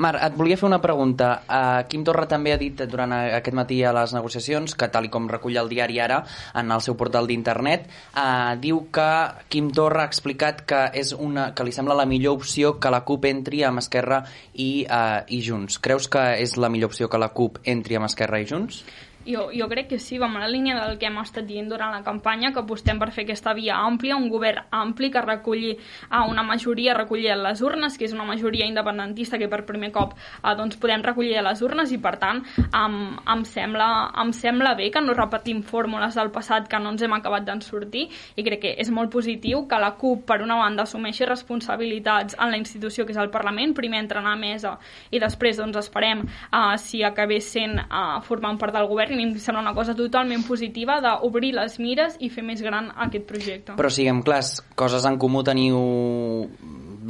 Marc, 0.00 0.22
et 0.24 0.36
volia 0.36 0.56
fer 0.56 0.64
una 0.64 0.80
pregunta. 0.80 1.28
Uh, 1.44 1.82
Quim 1.90 2.04
Torra 2.08 2.24
també 2.28 2.54
ha 2.54 2.60
dit 2.60 2.78
durant 2.88 3.12
aquest 3.12 3.56
matí 3.56 3.82
a 3.84 3.92
les 3.92 4.14
negociacions 4.16 4.72
que, 4.78 4.88
tal 4.88 5.10
com 5.12 5.28
recull 5.28 5.58
el 5.60 5.68
diari 5.68 6.00
ara 6.00 6.22
en 6.56 6.72
el 6.72 6.80
seu 6.84 6.96
portal 6.96 7.28
d'internet, 7.28 7.84
uh, 8.14 8.56
diu 8.62 8.86
que 8.94 9.10
Quim 9.52 9.68
Torra 9.76 10.06
ha 10.06 10.10
explicat 10.10 10.64
que, 10.64 10.80
és 10.96 11.12
una, 11.12 11.50
que 11.52 11.66
li 11.68 11.76
sembla 11.76 11.98
la 11.98 12.08
millor 12.08 12.40
opció 12.40 12.78
que 12.80 12.92
la 12.92 13.02
CUP 13.04 13.28
entri 13.28 13.60
amb 13.66 13.84
Esquerra 13.84 14.22
i, 14.54 14.86
uh, 14.88 15.20
i 15.28 15.42
Junts. 15.44 15.76
Creus 15.84 16.08
que 16.08 16.24
és 16.40 16.56
la 16.56 16.72
millor 16.72 16.94
opció 16.94 17.12
que 17.12 17.20
la 17.20 17.32
CUP 17.36 17.60
entri 17.68 18.00
amb 18.00 18.08
Esquerra 18.08 18.40
i 18.40 18.48
Junts? 18.48 18.84
Jo, 19.26 19.50
jo 19.52 19.68
crec 19.68 19.88
que 19.88 19.98
sí, 19.98 20.16
vam 20.16 20.38
a 20.38 20.40
la 20.40 20.48
línia 20.48 20.78
del 20.80 20.96
que 20.96 21.04
hem 21.04 21.18
estat 21.20 21.44
dient 21.44 21.68
durant 21.68 21.92
la 21.92 22.00
campanya, 22.00 22.54
que 22.54 22.62
apostem 22.62 22.96
per 22.98 23.10
fer 23.12 23.26
aquesta 23.26 23.52
via 23.52 23.76
àmplia, 23.76 24.16
un 24.16 24.30
govern 24.32 24.70
ampli 24.72 25.10
que 25.12 25.20
reculli 25.20 25.74
a 26.08 26.22
una 26.24 26.42
majoria 26.42 26.94
recollir 26.96 27.28
a 27.34 27.36
les 27.36 27.60
urnes, 27.60 27.98
que 27.98 28.06
és 28.08 28.14
una 28.16 28.24
majoria 28.24 28.64
independentista 28.64 29.36
que 29.36 29.48
per 29.52 29.66
primer 29.68 29.90
cop 29.92 30.14
eh, 30.16 30.54
doncs 30.56 30.78
podem 30.80 31.04
recollir 31.04 31.36
a 31.36 31.42
les 31.44 31.60
urnes 31.60 31.92
i 31.92 31.98
per 32.00 32.14
tant 32.22 32.40
em, 32.72 32.96
em, 33.20 33.44
sembla, 33.44 33.90
em 34.24 34.32
sembla 34.32 34.72
bé 34.78 34.88
que 34.90 35.04
no 35.04 35.12
repetim 35.12 35.60
fórmules 35.68 36.16
del 36.16 36.32
passat 36.32 36.70
que 36.72 36.80
no 36.80 36.94
ens 36.94 37.04
hem 37.04 37.18
acabat 37.18 37.44
d'en 37.44 37.60
sortir 37.60 38.06
i 38.40 38.46
crec 38.46 38.64
que 38.64 38.74
és 38.80 38.88
molt 38.88 39.12
positiu 39.12 39.66
que 39.68 39.82
la 39.84 39.92
CUP 40.00 40.24
per 40.32 40.40
una 40.40 40.56
banda 40.62 40.88
assumeixi 40.88 41.28
responsabilitats 41.28 42.38
en 42.40 42.54
la 42.54 42.62
institució 42.62 43.04
que 43.04 43.12
és 43.12 43.20
el 43.20 43.28
Parlament, 43.28 43.76
primer 43.76 44.00
entrenar 44.00 44.32
a 44.32 44.40
mesa 44.40 44.78
i 45.12 45.20
després 45.20 45.60
doncs 45.60 45.76
esperem 45.84 46.24
uh, 46.24 46.72
si 46.80 47.04
acabés 47.04 47.52
sent 47.52 47.76
uh, 47.84 48.16
formant 48.24 48.56
part 48.56 48.72
del 48.72 48.88
govern 48.88 49.09
i 49.18 49.24
em 49.26 49.34
sembla 49.38 49.62
una 49.62 49.74
cosa 49.74 49.96
totalment 49.98 50.44
positiva 50.46 51.00
d'obrir 51.04 51.54
les 51.56 51.78
mires 51.82 52.16
i 52.20 52.30
fer 52.30 52.44
més 52.46 52.62
gran 52.62 52.92
aquest 53.06 53.26
projecte. 53.26 53.78
Però 53.80 53.90
siguem 53.90 54.22
clars, 54.26 54.60
coses 54.78 55.06
en 55.08 55.18
comú 55.18 55.42
teniu 55.46 55.80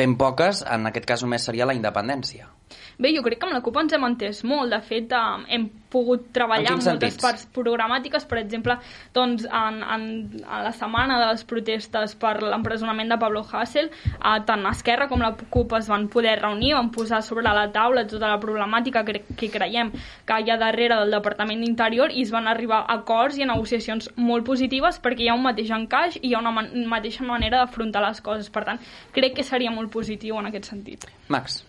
ben 0.01 0.17
poques, 0.17 0.65
en 0.65 0.89
aquest 0.89 1.07
cas 1.09 1.27
només 1.27 1.45
seria 1.45 1.69
la 1.69 1.77
independència. 1.77 2.49
Bé, 2.99 3.15
jo 3.17 3.23
crec 3.25 3.41
que 3.41 3.49
amb 3.49 3.57
la 3.57 3.63
CUP 3.65 3.79
ens 3.81 3.95
hem 3.97 4.07
entès 4.09 4.43
molt. 4.45 4.71
De 4.75 4.81
fet, 4.85 5.13
eh, 5.13 5.45
hem 5.57 5.69
pogut 5.91 6.29
treballar 6.35 6.77
en, 6.77 6.81
en 6.81 6.87
moltes 6.93 7.17
parts 7.21 7.47
programàtiques, 7.55 8.27
per 8.31 8.39
exemple, 8.41 8.77
doncs, 9.17 9.47
en, 9.47 9.81
en, 9.83 10.05
en 10.41 10.65
la 10.67 10.73
setmana 10.77 11.19
de 11.21 11.31
les 11.33 11.45
protestes 11.51 12.15
per 12.21 12.37
l'empresonament 12.45 13.11
de 13.11 13.19
Pablo 13.21 13.43
Hasél, 13.43 13.91
eh, 13.91 14.37
tant 14.47 14.67
Esquerra 14.71 15.09
com 15.11 15.23
la 15.25 15.33
CUP 15.41 15.75
es 15.81 15.91
van 15.91 16.07
poder 16.13 16.37
reunir, 16.41 16.75
van 16.77 16.93
posar 16.95 17.23
sobre 17.27 17.47
la 17.49 17.67
taula 17.75 18.07
tota 18.11 18.31
la 18.31 18.39
problemàtica 18.43 19.03
que, 19.07 19.25
que 19.37 19.51
creiem 19.51 19.91
que 20.27 20.41
hi 20.41 20.53
ha 20.53 20.59
darrere 20.61 21.01
del 21.03 21.17
Departament 21.17 21.65
d'Interior 21.65 22.15
i 22.15 22.23
es 22.23 22.35
van 22.35 22.47
arribar 22.51 22.85
a 22.85 23.01
acords 23.01 23.39
i 23.39 23.47
a 23.47 23.51
negociacions 23.51 24.13
molt 24.17 24.47
positives 24.47 25.01
perquè 25.03 25.27
hi 25.27 25.33
ha 25.33 25.39
un 25.39 25.47
mateix 25.49 25.73
encaix 25.75 26.21
i 26.21 26.31
hi 26.31 26.37
ha 26.37 26.45
una 26.45 26.55
man 26.55 26.71
mateixa 26.91 27.27
manera 27.27 27.65
d'afrontar 27.65 28.05
les 28.07 28.23
coses. 28.23 28.53
Per 28.53 28.65
tant, 28.69 28.81
crec 29.17 29.37
que 29.41 29.47
seria 29.47 29.75
molt 29.75 29.91
positiu 29.93 30.39
en 30.39 30.53
aquest 30.53 30.71
sentit. 30.71 31.11
Max. 31.29 31.65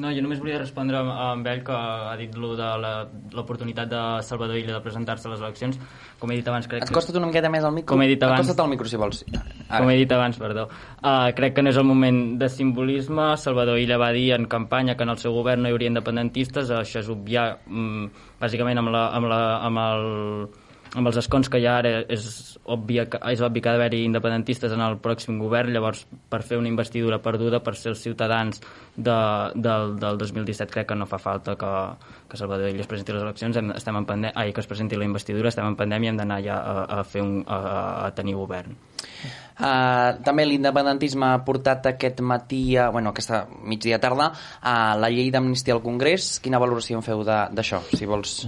No, 0.00 0.08
jo 0.08 0.22
només 0.24 0.38
volia 0.40 0.56
respondre 0.56 0.96
amb 0.96 1.48
ell 1.50 1.58
que 1.66 1.76
ha 1.76 2.14
dit 2.16 2.32
lo 2.40 2.54
de 2.56 2.68
l'oportunitat 3.36 3.90
de 3.90 4.00
Salvador 4.24 4.56
Illa 4.56 4.78
de 4.78 4.80
presentar-se 4.80 5.28
a 5.28 5.32
les 5.34 5.42
eleccions. 5.42 5.76
Com 6.20 6.32
he 6.32 6.38
dit 6.38 6.48
abans, 6.48 6.64
crec 6.70 6.86
Et 6.86 6.92
costa't 6.96 7.18
una 7.20 7.28
miqueta 7.28 7.50
més 7.52 7.66
al 7.68 7.74
micro? 7.76 7.90
Com 7.92 8.00
he 8.00 8.08
dit 8.08 8.24
abans... 8.24 8.40
Acosta't 8.40 8.64
al 8.64 8.70
micro, 8.72 8.88
si 8.88 9.00
vols. 9.02 9.20
Ara. 9.36 9.82
Com 9.82 9.92
he 9.92 9.98
dit 10.00 10.14
abans, 10.16 10.40
perdó. 10.40 10.64
Uh, 11.02 11.28
crec 11.36 11.58
que 11.58 11.66
no 11.66 11.74
és 11.74 11.80
el 11.82 11.84
moment 11.84 12.22
de 12.40 12.48
simbolisme. 12.48 13.34
Salvador 13.44 13.82
Illa 13.84 14.00
va 14.00 14.14
dir 14.16 14.30
en 14.38 14.48
campanya 14.48 14.96
que 14.96 15.04
en 15.04 15.12
el 15.12 15.20
seu 15.20 15.36
govern 15.36 15.66
no 15.66 15.68
hi 15.68 15.76
hauria 15.76 15.92
independentistes. 15.92 16.72
Això 16.72 17.04
és 17.04 17.12
obviar, 17.12 17.50
um, 17.68 18.06
bàsicament, 18.40 18.80
amb, 18.80 18.96
la, 18.96 19.10
amb, 19.12 19.28
la, 19.28 19.42
amb 19.68 19.84
el 19.84 20.08
amb 20.92 21.08
els 21.08 21.18
escons 21.22 21.48
que 21.48 21.60
hi 21.60 21.66
ha 21.66 21.76
ara 21.80 21.92
és 22.12 22.24
que, 22.62 23.20
és 23.32 23.42
obvi 23.42 23.60
que 23.62 23.70
ha 23.70 23.74
d'haver-hi 23.74 24.02
independentistes 24.04 24.72
en 24.74 24.82
el 24.84 24.98
pròxim 25.00 25.38
govern, 25.40 25.72
llavors 25.72 26.04
per 26.30 26.42
fer 26.44 26.58
una 26.60 26.68
investidura 26.68 27.18
perduda 27.24 27.62
per 27.64 27.74
ser 27.80 27.92
els 27.94 28.02
ciutadans 28.04 28.60
de, 28.96 29.16
del, 29.54 29.96
del 30.02 30.18
2017 30.20 30.72
crec 30.72 30.90
que 30.90 30.98
no 30.98 31.08
fa 31.08 31.18
falta 31.22 31.56
que, 31.56 31.70
que 32.28 32.40
Salvador 32.40 32.68
Illa 32.68 32.84
es 32.84 32.90
presenti 32.90 33.16
les 33.16 33.24
eleccions, 33.24 33.56
hem, 33.56 33.70
estem 33.76 34.00
en 34.00 34.08
pandèmia, 34.08 34.34
ai, 34.36 34.52
que 34.52 34.60
es 34.60 34.68
presenti 34.68 34.98
la 35.00 35.08
investidura, 35.08 35.48
estem 35.48 35.68
en 35.70 35.78
pandèmia, 35.78 36.12
hem 36.12 36.20
d'anar 36.20 36.42
ja 36.44 36.58
a, 36.58 36.74
a, 36.98 37.04
fer 37.08 37.24
un, 37.24 37.38
a, 37.46 37.60
a 38.08 38.10
tenir 38.16 38.36
govern. 38.36 38.76
Uh, 39.52 40.18
també 40.24 40.44
l'independentisme 40.48 41.28
ha 41.28 41.40
portat 41.46 41.88
aquest 41.92 42.20
matí, 42.24 42.76
a, 42.76 42.90
bueno, 42.92 43.12
aquesta 43.12 43.46
migdia 43.64 44.00
tarda, 44.02 44.32
a 44.60 44.76
la 44.98 45.12
llei 45.12 45.30
d'amnistia 45.32 45.76
al 45.76 45.84
Congrés. 45.84 46.34
Quina 46.42 46.60
valoració 46.62 47.00
en 47.00 47.06
feu 47.06 47.24
d'això, 47.24 47.80
si 47.92 48.08
vols 48.08 48.42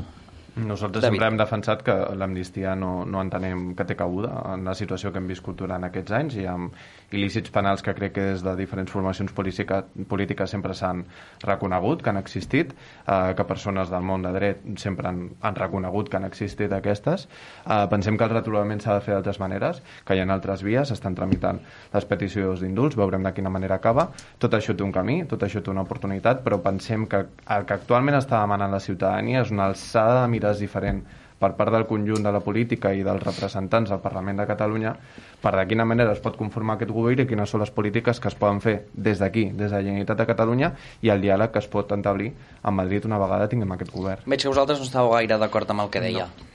nosaltres 0.57 1.03
David. 1.03 1.17
sempre 1.17 1.29
hem 1.31 1.39
defensat 1.39 1.83
que 1.87 1.95
l'amnistia 2.15 2.75
no, 2.79 3.05
no 3.05 3.23
entenem 3.25 3.73
que 3.75 3.87
té 3.89 3.97
cabuda 3.99 4.31
en 4.55 4.65
la 4.69 4.75
situació 4.79 5.13
que 5.13 5.19
hem 5.23 5.27
viscut 5.31 5.59
durant 5.59 5.85
aquests 5.89 6.15
anys 6.15 6.37
i 6.39 6.47
amb 6.51 6.75
il·lícits 7.15 7.53
penals 7.55 7.83
que 7.85 7.95
crec 7.97 8.15
que 8.17 8.27
des 8.33 8.43
de 8.45 8.55
diferents 8.59 8.91
formacions 8.91 9.33
política, 9.33 9.83
polítiques 10.11 10.51
sempre 10.51 10.75
s'han 10.75 11.05
reconegut, 11.45 12.03
que 12.03 12.11
han 12.11 12.21
existit, 12.21 12.75
eh, 13.07 13.35
que 13.37 13.47
persones 13.49 13.91
del 13.93 14.03
món 14.03 14.23
de 14.27 14.33
dret 14.35 14.65
sempre 14.83 15.09
han, 15.09 15.23
han 15.41 15.59
reconegut 15.59 16.11
que 16.11 16.19
han 16.19 16.29
existit 16.29 16.73
aquestes. 16.73 17.29
Eh, 17.65 17.81
pensem 17.91 18.19
que 18.19 18.29
el 18.29 18.35
retrobament 18.35 18.83
s'ha 18.85 18.99
de 18.99 19.05
fer 19.07 19.17
d'altres 19.17 19.41
maneres, 19.43 19.83
que 20.05 20.17
hi 20.17 20.23
ha 20.23 20.29
altres 20.35 20.65
vies, 20.67 20.91
estan 20.91 21.15
tramitant 21.15 21.61
les 21.95 22.09
peticions 22.11 22.61
d'indults, 22.61 22.99
veurem 22.99 23.25
de 23.25 23.35
quina 23.37 23.53
manera 23.53 23.79
acaba. 23.81 24.09
Tot 24.39 24.55
això 24.59 24.77
té 24.77 24.85
un 24.87 24.93
camí, 24.93 25.23
tot 25.31 25.43
això 25.47 25.63
té 25.63 25.73
una 25.73 25.85
oportunitat, 25.87 26.43
però 26.45 26.61
pensem 26.63 27.07
que 27.07 27.25
el 27.57 27.69
que 27.69 27.79
actualment 27.79 28.19
està 28.19 28.41
demanant 28.41 28.73
la 28.73 28.83
ciutadania 28.83 29.45
és 29.45 29.53
una 29.55 29.69
alçada 29.71 30.23
de 30.23 30.33
mires 30.33 30.63
diferent 30.63 31.05
per 31.45 31.53
part 31.59 31.75
del 31.75 31.85
conjunt 31.91 32.25
de 32.25 32.33
la 32.33 32.41
política 32.45 32.95
i 32.97 33.05
dels 33.05 33.23
representants 33.25 33.93
del 33.93 34.01
Parlament 34.05 34.41
de 34.41 34.49
Catalunya 34.49 34.95
per 35.43 35.53
de 35.59 35.67
quina 35.69 35.85
manera 35.85 36.17
es 36.17 36.23
pot 36.25 36.39
conformar 36.41 36.79
aquest 36.79 36.95
govern 36.97 37.25
i 37.25 37.29
quines 37.29 37.53
són 37.53 37.61
les 37.65 37.75
polítiques 37.75 38.21
que 38.21 38.33
es 38.33 38.39
poden 38.41 38.63
fer 38.65 38.77
des 38.95 39.21
d'aquí, 39.21 39.51
des 39.53 39.69
de 39.69 39.77
la 39.77 39.83
Generalitat 39.85 40.23
de 40.23 40.29
Catalunya 40.33 40.73
i 41.05 41.13
el 41.13 41.21
diàleg 41.25 41.53
que 41.53 41.61
es 41.61 41.69
pot 41.69 41.93
entablir 41.93 42.33
amb 42.63 42.81
Madrid 42.81 43.05
una 43.05 43.21
vegada 43.21 43.51
tinguem 43.53 43.77
aquest 43.77 43.93
govern. 43.93 44.25
Veig 44.27 44.43
que 44.43 44.51
vosaltres 44.51 44.81
no 44.81 44.89
estàveu 44.89 45.17
gaire 45.19 45.39
d'acord 45.39 45.71
amb 45.71 45.85
el 45.87 45.93
que 45.93 46.05
deia. 46.09 46.29
No. 46.33 46.54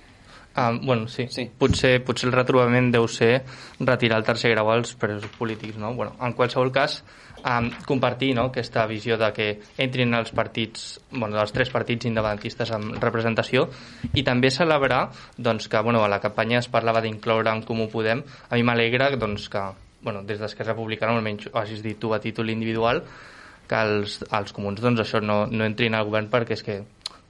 Ah, 0.62 0.78
bueno, 0.82 1.08
sí. 1.08 1.26
sí. 1.30 1.46
Potser, 1.58 2.02
potser 2.04 2.28
el 2.28 2.34
retrobament 2.36 2.90
deu 2.92 3.06
ser 3.08 3.46
retirar 3.80 4.18
el 4.20 4.26
tercer 4.28 4.50
grau 4.52 4.68
als 4.74 4.92
presos 5.00 5.32
polítics, 5.40 5.78
no? 5.80 5.94
Bueno, 5.96 6.18
en 6.20 6.34
qualsevol 6.36 6.74
cas, 6.76 6.98
um, 7.48 7.70
compartir 7.88 8.34
no, 8.36 8.50
aquesta 8.52 8.84
visió 8.92 9.16
de 9.22 9.30
que 9.38 9.48
entrin 9.80 10.12
els 10.20 10.34
partits, 10.36 11.00
bueno, 11.14 11.38
dels 11.38 11.56
tres 11.56 11.72
partits 11.72 12.10
independentistes 12.12 12.76
amb 12.76 13.00
representació 13.00 13.70
i 14.12 14.26
també 14.28 14.52
celebrar 14.52 15.06
doncs, 15.38 15.72
que 15.72 15.80
bueno, 15.80 16.04
a 16.04 16.12
la 16.12 16.20
campanya 16.20 16.60
es 16.60 16.68
parlava 16.68 17.00
d'incloure 17.08 17.56
en 17.56 17.64
Comú 17.64 17.88
Podem. 17.88 18.28
A 18.50 18.60
mi 18.60 18.68
m'alegra 18.68 19.14
doncs, 19.16 19.48
que 19.48 19.64
bueno, 20.04 20.28
des 20.28 20.44
d'Esquerra 20.44 20.74
Republicana 20.74 21.16
almenys 21.16 21.48
ho 21.54 21.58
hagis 21.64 21.80
dit 21.88 21.96
tu 22.04 22.12
a 22.12 22.20
títol 22.20 22.52
individual 22.52 23.06
que 23.70 23.80
els, 23.80 24.20
els 24.28 24.52
comuns 24.52 24.84
doncs, 24.84 25.08
això 25.08 25.24
no, 25.24 25.46
no 25.48 25.64
entrin 25.64 25.96
al 25.96 26.12
govern 26.12 26.28
perquè 26.28 26.60
és 26.60 26.68
que 26.68 26.82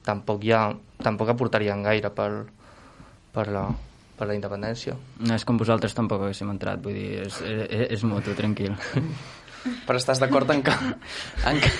tampoc, 0.02 0.42
hi 0.42 0.56
ha, 0.56 0.70
tampoc 1.04 1.30
aportarien 1.30 1.86
gaire 1.86 2.10
per, 2.10 2.32
per 3.36 3.48
la, 3.54 3.68
per 4.18 4.30
la 4.30 4.38
independència. 4.38 4.98
No 5.26 5.38
és 5.38 5.46
com 5.48 5.60
vosaltres 5.60 5.96
tampoc 5.98 6.26
haguéssim 6.26 6.52
entrat, 6.54 6.82
vull 6.84 6.98
dir, 6.98 7.24
és, 7.28 7.39
és, 7.46 7.88
és 8.00 8.04
mutu, 8.08 8.36
tranquil. 8.38 8.76
Però 9.88 10.00
estàs 10.00 10.22
d'acord 10.24 10.52
en 10.56 10.65
que... 10.65 10.76
En 11.50 11.63
que 11.63 11.72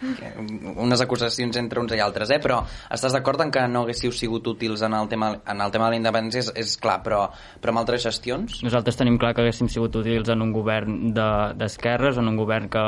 unes 0.00 1.00
acusacions 1.04 1.56
entre 1.60 1.80
uns 1.80 1.92
i 1.92 2.00
altres, 2.00 2.30
eh? 2.32 2.38
però 2.40 2.62
estàs 2.92 3.12
d'acord 3.12 3.42
en 3.44 3.50
que 3.52 3.66
no 3.68 3.82
haguéssiu 3.84 4.12
sigut 4.16 4.46
útils 4.48 4.80
en 4.86 4.94
el 4.96 5.10
tema, 5.12 5.28
en 5.44 5.60
el 5.60 5.72
tema 5.74 5.90
de 5.90 5.94
la 5.94 5.98
independència, 6.00 6.40
és, 6.40 6.52
és 6.56 6.76
clar, 6.80 7.00
però, 7.04 7.26
però 7.60 7.74
amb 7.74 7.82
altres 7.82 8.06
gestions? 8.08 8.62
Nosaltres 8.64 8.96
tenim 8.96 9.18
clar 9.20 9.34
que 9.36 9.44
haguéssim 9.44 9.68
sigut 9.68 10.00
útils 10.00 10.32
en 10.32 10.40
un 10.40 10.54
govern 10.56 11.12
d'esquerres, 11.12 12.16
de, 12.16 12.24
en 12.24 12.32
un 12.32 12.40
govern 12.40 12.70
que 12.72 12.84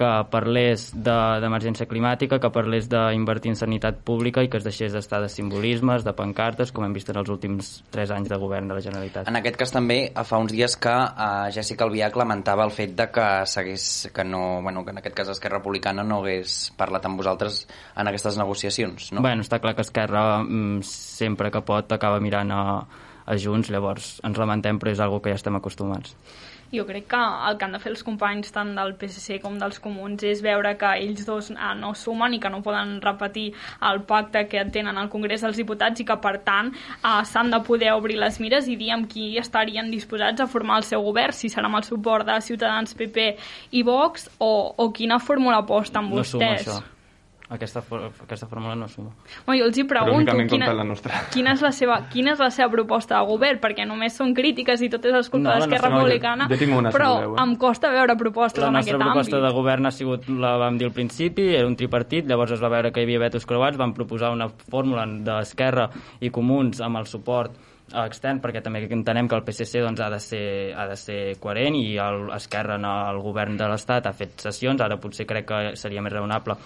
que 0.00 0.08
parlés 0.32 0.88
d'emergència 0.96 1.84
de, 1.84 1.90
climàtica, 1.90 2.38
que 2.40 2.50
parlés 2.54 2.88
d'invertir 2.90 3.52
en 3.52 3.58
sanitat 3.60 4.00
pública 4.06 4.44
i 4.44 4.48
que 4.52 4.60
es 4.60 4.64
deixés 4.64 4.94
d'estar 4.96 5.20
de 5.20 5.28
simbolismes, 5.32 6.06
de 6.06 6.14
pancartes, 6.16 6.72
com 6.72 6.86
hem 6.86 6.94
vist 6.96 7.12
en 7.12 7.20
els 7.20 7.28
últims 7.32 7.70
tres 7.92 8.12
anys 8.14 8.30
de 8.32 8.38
govern 8.40 8.70
de 8.70 8.78
la 8.78 8.84
Generalitat. 8.84 9.28
En 9.28 9.36
aquest 9.40 9.58
cas 9.60 9.74
també, 9.74 9.98
fa 10.26 10.40
uns 10.40 10.54
dies 10.54 10.76
que 10.80 10.94
uh, 10.94 11.50
Jessica 11.52 11.84
Albiach 11.84 12.16
lamentava 12.16 12.64
el 12.64 12.72
fet 12.74 12.96
de 12.96 13.10
que 13.12 13.28
s'hagués, 13.50 13.86
que 14.14 14.24
no, 14.24 14.62
bueno, 14.64 14.84
que 14.86 14.94
en 14.94 15.02
aquest 15.02 15.18
cas 15.20 15.34
Esquerra 15.34 15.60
Republicana 15.60 16.04
no 16.06 16.22
hagués 16.22 16.72
parlat 16.80 17.04
amb 17.08 17.20
vosaltres 17.20 17.66
en 17.96 18.08
aquestes 18.08 18.40
negociacions, 18.40 19.12
no? 19.12 19.24
Bueno, 19.26 19.44
està 19.44 19.60
clar 19.60 19.76
que 19.76 19.84
Esquerra 19.84 20.40
mm, 20.42 20.80
sempre 20.86 21.52
que 21.52 21.64
pot 21.66 21.92
acaba 21.92 22.22
mirant 22.24 22.54
a, 22.56 22.62
a 23.26 23.36
Junts, 23.36 23.68
llavors 23.72 24.16
ens 24.26 24.40
lamentem 24.40 24.80
però 24.80 24.94
és 24.94 25.02
algo 25.04 25.20
que 25.20 25.34
ja 25.34 25.40
estem 25.40 25.58
acostumats 25.60 26.16
jo 26.72 26.86
crec 26.86 27.08
que 27.10 27.20
el 27.48 27.58
que 27.58 27.64
han 27.66 27.74
de 27.74 27.80
fer 27.82 27.92
els 27.92 28.04
companys 28.06 28.52
tant 28.54 28.72
del 28.76 28.94
PSC 28.98 29.40
com 29.42 29.58
dels 29.58 29.80
comuns 29.82 30.22
és 30.26 30.42
veure 30.44 30.76
que 30.80 30.92
ells 31.02 31.24
dos 31.26 31.50
ah, 31.56 31.74
no 31.78 31.92
sumen 31.98 32.36
i 32.36 32.40
que 32.42 32.50
no 32.52 32.62
poden 32.62 32.98
repetir 33.02 33.48
el 33.90 34.02
pacte 34.08 34.46
que 34.50 34.64
tenen 34.72 34.98
al 34.98 35.10
Congrés 35.12 35.42
dels 35.46 35.58
Diputats 35.60 36.00
i 36.00 36.06
que 36.06 36.18
per 36.22 36.36
tant 36.46 36.72
ah, 37.02 37.22
s'han 37.24 37.50
de 37.50 37.62
poder 37.66 37.92
obrir 37.96 38.20
les 38.22 38.40
mires 38.40 38.68
i 38.68 38.78
dir 38.80 38.92
amb 38.94 39.10
qui 39.10 39.32
estarien 39.40 39.90
disposats 39.90 40.40
a 40.40 40.48
formar 40.50 40.80
el 40.80 40.88
seu 40.88 41.02
govern, 41.06 41.34
si 41.34 41.50
serà 41.50 41.70
amb 41.70 41.80
el 41.80 41.88
suport 41.88 42.28
de 42.28 42.38
Ciutadans, 42.44 42.94
PP 42.94 43.28
i 43.78 43.84
Vox 43.86 44.30
o, 44.38 44.52
o 44.76 44.90
quina 44.94 45.18
fórmula 45.18 45.64
aposten 45.64 46.10
vostès. 46.12 46.30
No 46.30 46.38
suma 46.38 46.54
això 46.56 46.80
aquesta, 47.50 47.82
aquesta 48.22 48.46
fórmula 48.46 48.76
no 48.78 48.86
suma. 48.88 49.10
Bueno, 49.46 49.58
jo 49.60 49.68
els 49.68 49.78
hi 49.78 49.84
pregunto 49.90 50.36
quina, 50.48 50.70
la 50.72 50.84
nostra. 50.86 51.24
quina, 51.34 51.54
és 51.56 51.64
la 51.64 51.72
seva, 51.74 51.96
quina 52.12 52.34
és 52.36 52.42
la 52.42 52.50
seva 52.54 52.70
proposta 52.72 53.18
de 53.18 53.26
govern, 53.26 53.58
perquè 53.62 53.86
només 53.88 54.14
són 54.16 54.34
crítiques 54.36 54.84
i 54.86 54.90
tot 54.92 55.08
és 55.10 55.30
culpa 55.32 55.48
no, 55.48 55.56
d'Esquerra 55.56 55.90
Republicana, 55.90 56.46
jo, 56.50 56.58
jo 56.60 56.78
una, 56.78 56.92
però 56.94 57.08
si 57.10 57.24
voleu, 57.24 57.34
eh? 57.34 57.42
em 57.44 57.56
costa 57.60 57.90
veure 57.94 58.16
propostes 58.20 58.62
la 58.62 58.70
en 58.70 58.78
aquest 58.80 58.94
àmbit. 58.94 59.02
La 59.02 59.14
nostra 59.14 59.16
proposta 59.16 59.42
de 59.46 59.54
govern 59.58 59.90
ha 59.90 59.94
sigut, 59.94 60.28
la 60.30 60.54
vam 60.62 60.78
dir 60.78 60.86
al 60.86 60.94
principi, 60.94 61.48
era 61.56 61.66
un 61.66 61.74
tripartit, 61.78 62.28
llavors 62.30 62.54
es 62.54 62.62
va 62.62 62.70
veure 62.70 62.94
que 62.94 63.02
hi 63.02 63.08
havia 63.08 63.24
vetos 63.26 63.48
creuats, 63.50 63.80
van 63.80 63.96
proposar 63.98 64.30
una 64.36 64.46
fórmula 64.70 65.08
d'Esquerra 65.26 65.90
i 66.20 66.30
Comuns 66.30 66.80
amb 66.86 67.02
el 67.02 67.10
suport 67.10 67.58
extern 67.90 68.38
perquè 68.42 68.62
també 68.62 68.84
entenem 68.86 69.28
que 69.28 69.34
el 69.34 69.42
PSC 69.46 69.82
doncs, 69.82 70.00
ha, 70.00 70.10
de 70.12 70.20
ser, 70.22 70.44
ha 70.78 70.86
de 70.86 70.96
ser 70.98 71.18
coherent 71.42 71.74
i 71.74 71.96
l'Esquerra 71.98 72.76
en 72.78 72.86
el 72.86 73.18
govern 73.24 73.58
de 73.58 73.66
l'Estat 73.70 74.06
ha 74.06 74.14
fet 74.14 74.38
sessions, 74.46 74.80
ara 74.80 75.00
potser 75.02 75.26
crec 75.26 75.48
que 75.48 75.60
seria 75.80 76.02
més 76.04 76.14
raonable 76.14 76.56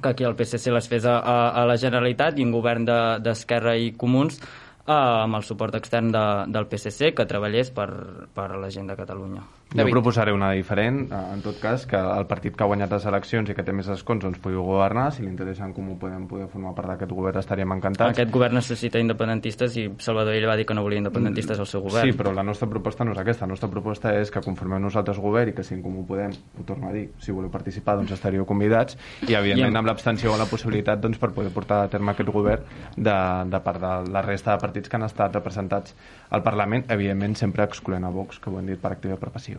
que 0.00 0.08
aquí 0.08 0.24
el 0.28 0.36
PSC 0.36 0.72
les 0.74 0.88
fes 0.88 1.06
a, 1.08 1.18
a, 1.20 1.64
la 1.68 1.76
Generalitat 1.80 2.38
i 2.38 2.46
un 2.46 2.54
govern 2.54 2.86
d'Esquerra 2.86 3.76
de, 3.76 3.88
i 3.88 3.92
Comuns 3.96 4.40
eh, 4.40 4.92
amb 4.94 5.40
el 5.40 5.46
suport 5.46 5.78
extern 5.78 6.12
de, 6.14 6.26
del 6.52 6.68
PSC 6.70 7.14
que 7.16 7.28
treballés 7.28 7.72
per, 7.74 7.88
per 8.34 8.50
la 8.56 8.72
gent 8.72 8.92
de 8.92 8.98
Catalunya. 8.98 9.44
Jo 9.74 9.84
proposaré 9.90 10.32
una 10.32 10.52
diferent, 10.54 11.10
eh, 11.10 11.34
en 11.34 11.40
tot 11.42 11.58
cas, 11.58 11.86
que 11.90 11.98
el 11.98 12.26
partit 12.30 12.54
que 12.54 12.62
ha 12.62 12.68
guanyat 12.70 12.92
les 12.92 13.06
eleccions 13.10 13.50
i 13.50 13.54
que 13.54 13.64
té 13.66 13.72
més 13.74 13.88
escons 13.90 14.22
doncs 14.22 14.38
pugui 14.38 14.54
governar, 14.54 15.08
si 15.12 15.24
li 15.24 15.28
interessa 15.28 15.64
en 15.66 15.72
comú 15.74 15.96
podem 15.98 16.28
poder 16.30 16.46
formar 16.52 16.72
part 16.76 16.92
d'aquest 16.92 17.10
govern 17.10 17.40
estaríem 17.40 17.74
encantats. 17.74 18.14
Aquest 18.14 18.30
govern 18.30 18.54
necessita 18.54 19.02
independentistes 19.02 19.76
i 19.76 19.88
Salvador 19.98 20.38
ell 20.38 20.46
va 20.46 20.54
dir 20.56 20.66
que 20.66 20.74
no 20.74 20.84
volia 20.86 21.02
independentistes 21.02 21.58
al 21.58 21.66
seu 21.66 21.82
govern. 21.82 22.06
Sí, 22.06 22.16
però 22.16 22.32
la 22.32 22.44
nostra 22.46 22.68
proposta 22.70 23.04
no 23.04 23.12
és 23.12 23.18
aquesta, 23.18 23.44
la 23.44 23.56
nostra 23.56 23.68
proposta 23.68 24.14
és 24.14 24.30
que 24.30 24.40
conformem 24.44 24.80
nosaltres 24.82 25.18
govern 25.18 25.50
i 25.50 25.56
que 25.56 25.66
si 25.66 25.74
en 25.74 25.82
comú 25.82 26.06
podem, 26.06 26.30
ho 26.30 26.64
torno 26.68 26.88
a 26.88 26.94
dir, 26.94 27.08
si 27.18 27.34
voleu 27.34 27.50
participar 27.50 27.96
doncs 27.98 28.14
estaríeu 28.14 28.46
convidats 28.46 28.96
i 29.26 29.34
evidentment 29.34 29.66
I 29.66 29.70
amb, 29.72 29.82
amb 29.82 29.90
l'abstenció 29.90 30.32
o 30.32 30.38
la 30.38 30.46
possibilitat 30.46 31.02
doncs, 31.02 31.18
per 31.18 31.32
poder 31.34 31.50
portar 31.50 31.82
a 31.84 31.90
terme 31.90 32.14
aquest 32.14 32.30
govern 32.30 32.62
de, 32.96 33.18
de 33.50 33.62
part 33.66 33.82
de 33.82 33.94
la 34.14 34.22
resta 34.22 34.54
de 34.54 34.62
partits 34.62 34.88
que 34.88 34.96
han 34.96 35.08
estat 35.10 35.34
representats 35.34 35.96
al 36.30 36.46
Parlament, 36.46 36.86
evidentment 36.88 37.34
sempre 37.34 37.66
excloent 37.66 38.06
a 38.06 38.14
Vox, 38.14 38.38
que 38.38 38.50
ho 38.50 38.60
hem 38.60 38.70
dit 38.70 38.80
per 38.80 38.94
activa 38.94 39.18
i 39.18 39.20
per 39.20 39.34
passiva. 39.34 39.55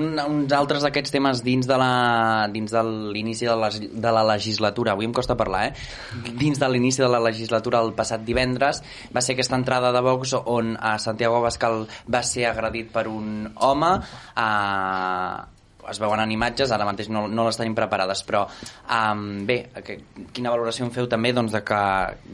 Un, 0.00 0.16
uns 0.18 0.54
altres 0.56 0.84
d'aquests 0.84 1.12
temes 1.14 1.42
dins 1.44 1.66
de 1.68 1.76
la 1.80 1.90
dins 2.52 2.72
de 2.72 2.82
l'inici 3.14 3.48
de, 3.48 3.56
la, 3.58 3.70
de 3.70 4.14
la 4.14 4.24
legislatura, 4.32 4.94
avui 4.94 5.08
em 5.08 5.14
costa 5.16 5.36
parlar, 5.38 5.68
eh? 5.68 6.32
Dins 6.40 6.60
de 6.60 6.70
l'inici 6.70 7.02
de 7.04 7.10
la 7.10 7.20
legislatura 7.22 7.82
el 7.84 7.92
passat 7.98 8.24
divendres 8.26 8.82
va 9.14 9.24
ser 9.24 9.36
aquesta 9.36 9.58
entrada 9.58 9.92
de 9.94 10.02
Vox 10.04 10.34
on 10.44 10.76
a 10.80 10.96
Santiago 11.02 11.42
Abascal 11.42 11.86
va 12.08 12.24
ser 12.24 12.48
agredit 12.48 12.90
per 12.94 13.06
un 13.10 13.52
home 13.54 13.94
a, 14.34 14.48
es 15.90 16.00
veuen 16.00 16.20
en 16.22 16.32
imatges, 16.32 16.72
ara 16.74 16.86
mateix 16.88 17.10
no, 17.12 17.26
no 17.28 17.46
les 17.48 17.58
tenim 17.58 17.74
preparades, 17.76 18.22
però 18.26 18.44
um, 18.48 19.24
bé, 19.48 19.58
que, 19.84 19.98
quina 20.34 20.52
valoració 20.52 20.86
en 20.86 20.92
feu 20.94 21.08
també 21.10 21.32
doncs, 21.36 21.54
de, 21.54 21.62
que, 21.66 21.82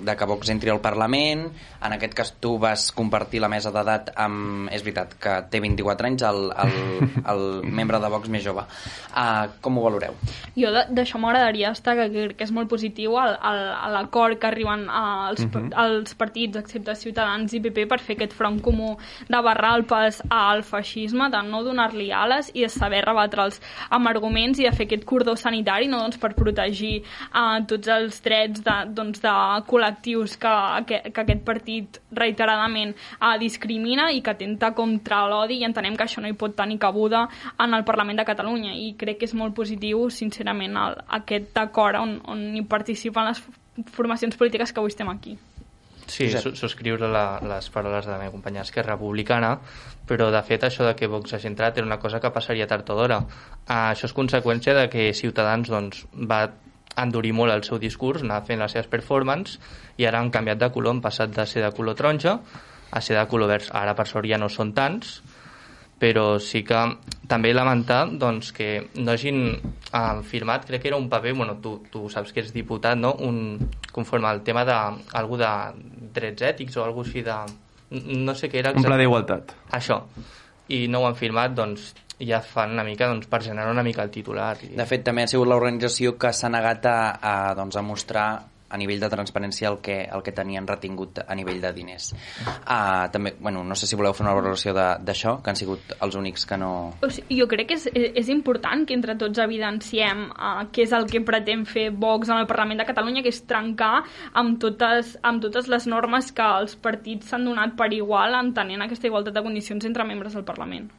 de 0.07 0.17
que 0.19 0.29
Vox 0.29 0.51
entri 0.53 0.73
al 0.73 0.83
Parlament, 0.85 1.47
en 1.85 1.97
aquest 1.97 2.15
cas 2.17 2.33
tu 2.41 2.57
vas 2.59 2.87
compartir 2.97 3.43
la 3.45 3.51
mesa 3.53 3.73
d'edat 3.75 4.13
amb, 4.21 4.69
és 4.75 4.85
veritat, 4.85 5.17
que 5.21 5.37
té 5.53 5.61
24 5.65 6.11
anys 6.11 6.27
el, 6.29 6.43
el, 6.65 6.75
el 7.35 7.45
membre 7.65 8.01
de 8.03 8.11
Vox 8.13 8.33
més 8.33 8.45
jove. 8.45 8.67
Uh, 9.15 9.47
com 9.65 9.79
ho 9.79 9.87
valoreu? 9.87 10.17
Jo 10.59 10.73
d'això 10.75 11.21
m'agradaria 11.23 11.73
destacar 11.75 12.09
que 12.11 12.29
crec 12.29 12.39
que 12.39 12.49
és 12.49 12.55
molt 12.55 12.71
positiu 12.71 13.15
l'acord 13.15 14.39
que 14.41 14.49
arriben 14.49 14.89
als, 14.91 15.45
uh. 15.45 15.51
-huh. 15.51 15.71
als 15.85 16.15
partits, 16.15 16.59
excepte 16.59 16.95
Ciutadans 16.95 17.53
i 17.53 17.61
PP, 17.61 17.87
per 17.89 18.01
fer 18.01 18.17
aquest 18.17 18.33
front 18.33 18.61
comú 18.61 18.97
de 19.29 19.41
barrar 19.41 19.77
el 19.79 19.85
pas 19.85 20.23
al 20.31 20.63
feixisme, 20.65 21.31
de 21.31 21.43
no 21.43 21.63
donar-li 21.63 22.11
ales 22.13 22.51
i 22.55 22.63
de 22.63 22.69
saber 22.69 23.05
rebatre 23.05 23.44
els 23.45 23.61
amb 23.95 24.11
arguments 24.11 24.61
i 24.61 24.69
de 24.69 24.73
fer 24.75 24.87
aquest 24.89 25.07
cordó 25.09 25.37
sanitari 25.39 25.89
no? 25.91 26.01
doncs 26.03 26.21
per 26.21 26.33
protegir 26.37 26.95
uh, 27.01 27.61
tots 27.69 27.91
els 27.97 28.21
drets 28.25 28.65
de, 28.65 28.77
doncs, 28.97 29.23
de 29.25 29.35
col·lectius 29.71 30.37
que, 30.41 30.55
que, 30.89 31.01
que 31.11 31.25
aquest 31.25 31.45
partit 31.47 32.01
reiteradament 32.15 32.95
uh, 33.21 33.35
discrimina 33.41 34.11
i 34.13 34.23
que 34.25 34.35
atenta 34.35 34.73
contra 34.77 35.25
l'odi 35.31 35.61
i 35.61 35.69
entenem 35.69 35.97
que 35.97 36.07
això 36.07 36.25
no 36.25 36.31
hi 36.31 36.39
pot 36.39 36.57
tenir 36.57 36.81
cabuda 36.83 37.27
en 37.59 37.75
el 37.75 37.87
Parlament 37.87 38.21
de 38.21 38.29
Catalunya 38.29 38.75
i 38.75 38.93
crec 38.99 39.21
que 39.21 39.29
és 39.29 39.37
molt 39.39 39.55
positiu, 39.57 40.09
sincerament, 40.11 40.77
el, 40.77 40.99
aquest 41.21 41.59
acord 41.61 42.01
on, 42.01 42.19
on 42.31 42.47
hi 42.57 42.65
participen 42.69 43.31
les 43.31 43.43
formacions 43.95 44.37
polítiques 44.39 44.73
que 44.73 44.83
avui 44.83 44.93
estem 44.93 45.11
aquí. 45.11 45.39
Sí, 46.07 46.29
subscriure 46.31 47.09
la, 47.09 47.39
les 47.43 47.71
paraules 47.73 48.05
de 48.05 48.13
la 48.13 48.19
meva 48.21 48.33
companya 48.35 48.65
Esquerra 48.65 48.95
Republicana, 48.95 49.55
però 50.09 50.29
de 50.35 50.43
fet 50.45 50.67
això 50.67 50.85
de 50.87 50.93
que 50.99 51.09
Vox 51.11 51.33
hagi 51.35 51.49
entrat 51.49 51.79
era 51.79 51.87
una 51.87 51.99
cosa 52.03 52.21
que 52.21 52.33
passaria 52.35 52.69
tard 52.69 52.91
o 52.93 52.99
d'hora. 52.99 53.23
Uh, 53.25 53.95
això 53.95 54.09
és 54.11 54.17
conseqüència 54.17 54.77
de 54.77 54.89
que 54.93 55.09
Ciutadans 55.17 55.73
doncs, 55.73 56.05
va 56.13 56.45
endurir 57.01 57.33
molt 57.35 57.53
el 57.55 57.65
seu 57.67 57.81
discurs, 57.83 58.23
anar 58.23 58.43
fent 58.47 58.61
les 58.63 58.77
seves 58.77 58.91
performances 58.91 59.59
i 59.99 60.07
ara 60.07 60.21
han 60.21 60.31
canviat 60.35 60.61
de 60.61 60.71
color, 60.75 60.95
han 60.95 61.03
passat 61.03 61.33
de 61.35 61.47
ser 61.51 61.65
de 61.65 61.73
color 61.75 61.97
taronja 61.99 62.39
a 62.95 63.01
ser 63.03 63.17
de 63.19 63.25
color 63.31 63.51
verd. 63.51 63.71
Ara 63.75 63.97
per 63.99 64.07
sort 64.07 64.29
ja 64.31 64.39
no 64.39 64.51
són 64.53 64.71
tants, 64.77 65.17
però 66.05 66.37
sí 66.37 66.61
que 66.69 66.79
també 67.31 67.55
lamentar 67.55 68.03
doncs, 68.21 68.51
que 68.53 68.91
no 69.01 69.15
hagin 69.15 69.39
eh, 69.57 70.21
firmat, 70.29 70.67
crec 70.69 70.83
que 70.83 70.91
era 70.91 70.99
un 71.01 71.09
paper, 71.09 71.33
bueno, 71.39 71.57
tu, 71.65 71.79
tu 71.91 72.11
saps 72.13 72.35
que 72.35 72.45
ets 72.45 72.53
diputat, 72.53 72.99
no? 73.01 73.15
un, 73.25 73.71
conforme 73.93 74.29
al 74.29 74.43
tema 74.45 74.67
de, 74.69 74.77
algú 75.17 75.41
de 75.41 75.49
drets 76.15 76.45
ètics 76.53 76.77
o 76.77 76.85
alguna 76.85 77.09
així 77.09 77.25
de... 77.25 77.39
no 78.21 78.35
sé 78.37 78.53
què 78.53 78.61
era... 78.61 78.75
Exacte. 78.75 78.85
Un 78.85 78.91
pla 78.91 79.01
d'igualtat. 79.01 79.57
Això. 79.79 80.03
I 80.77 80.85
no 80.93 81.01
ho 81.01 81.09
han 81.09 81.17
firmat, 81.17 81.57
doncs 81.57 81.95
ja 82.21 82.43
fan 82.45 82.77
una 82.77 82.85
mica 82.85 83.09
doncs, 83.09 83.27
per 83.31 83.41
generar 83.47 83.73
una 83.73 83.83
mica 83.87 84.05
el 84.05 84.13
titular. 84.13 84.59
I... 84.61 84.75
De 84.77 84.87
fet, 84.89 85.07
també 85.09 85.25
ha 85.25 85.31
sigut 85.31 85.49
l'organització 85.49 86.19
que 86.21 86.35
s'ha 86.37 86.53
negat 86.53 86.85
a, 86.91 86.99
a, 87.17 87.37
doncs, 87.57 87.81
a 87.81 87.87
mostrar 87.87 88.29
a 88.69 88.79
nivell 88.81 89.01
de 89.01 89.11
transparència 89.13 89.69
el 89.71 89.79
que, 89.85 89.97
el 90.11 90.23
que 90.25 90.33
tenien 90.35 90.67
retingut 90.67 91.21
a 91.27 91.35
nivell 91.37 91.61
de 91.63 91.73
diners. 91.77 92.11
Uh, 92.45 93.07
també, 93.13 93.35
bueno, 93.39 93.63
no 93.65 93.77
sé 93.79 93.87
si 93.87 93.97
voleu 93.99 94.15
fer 94.17 94.25
una 94.27 94.35
valoració 94.35 94.75
d'això, 94.75 95.37
que 95.43 95.53
han 95.53 95.61
sigut 95.61 95.95
els 96.01 96.17
únics 96.19 96.47
que 96.49 96.59
no... 96.61 96.71
O 97.05 97.11
sigui, 97.13 97.39
jo 97.41 97.49
crec 97.51 97.71
que 97.71 97.79
és, 97.79 97.89
és 97.95 98.31
important 98.35 98.87
que 98.89 98.97
entre 98.97 99.17
tots 99.21 99.43
evidenciem 99.45 100.27
uh, 100.33 100.65
què 100.75 100.87
és 100.89 100.95
el 100.97 101.09
que 101.11 101.23
pretén 101.25 101.67
fer 101.69 101.91
Vox 101.95 102.33
en 102.33 102.41
el 102.41 102.49
Parlament 102.51 102.83
de 102.83 102.89
Catalunya, 102.89 103.25
que 103.25 103.33
és 103.35 103.43
trencar 103.49 104.05
amb 104.33 104.59
totes, 104.63 105.15
amb 105.23 105.45
totes 105.45 105.71
les 105.71 105.89
normes 105.91 106.33
que 106.35 106.49
els 106.61 106.75
partits 106.81 107.31
s'han 107.31 107.47
donat 107.47 107.77
per 107.79 107.93
igual 107.95 108.35
entenent 108.41 108.89
aquesta 108.89 109.11
igualtat 109.11 109.37
de 109.37 109.45
condicions 109.45 109.87
entre 109.87 110.09
membres 110.09 110.35
del 110.35 110.47
Parlament. 110.49 110.91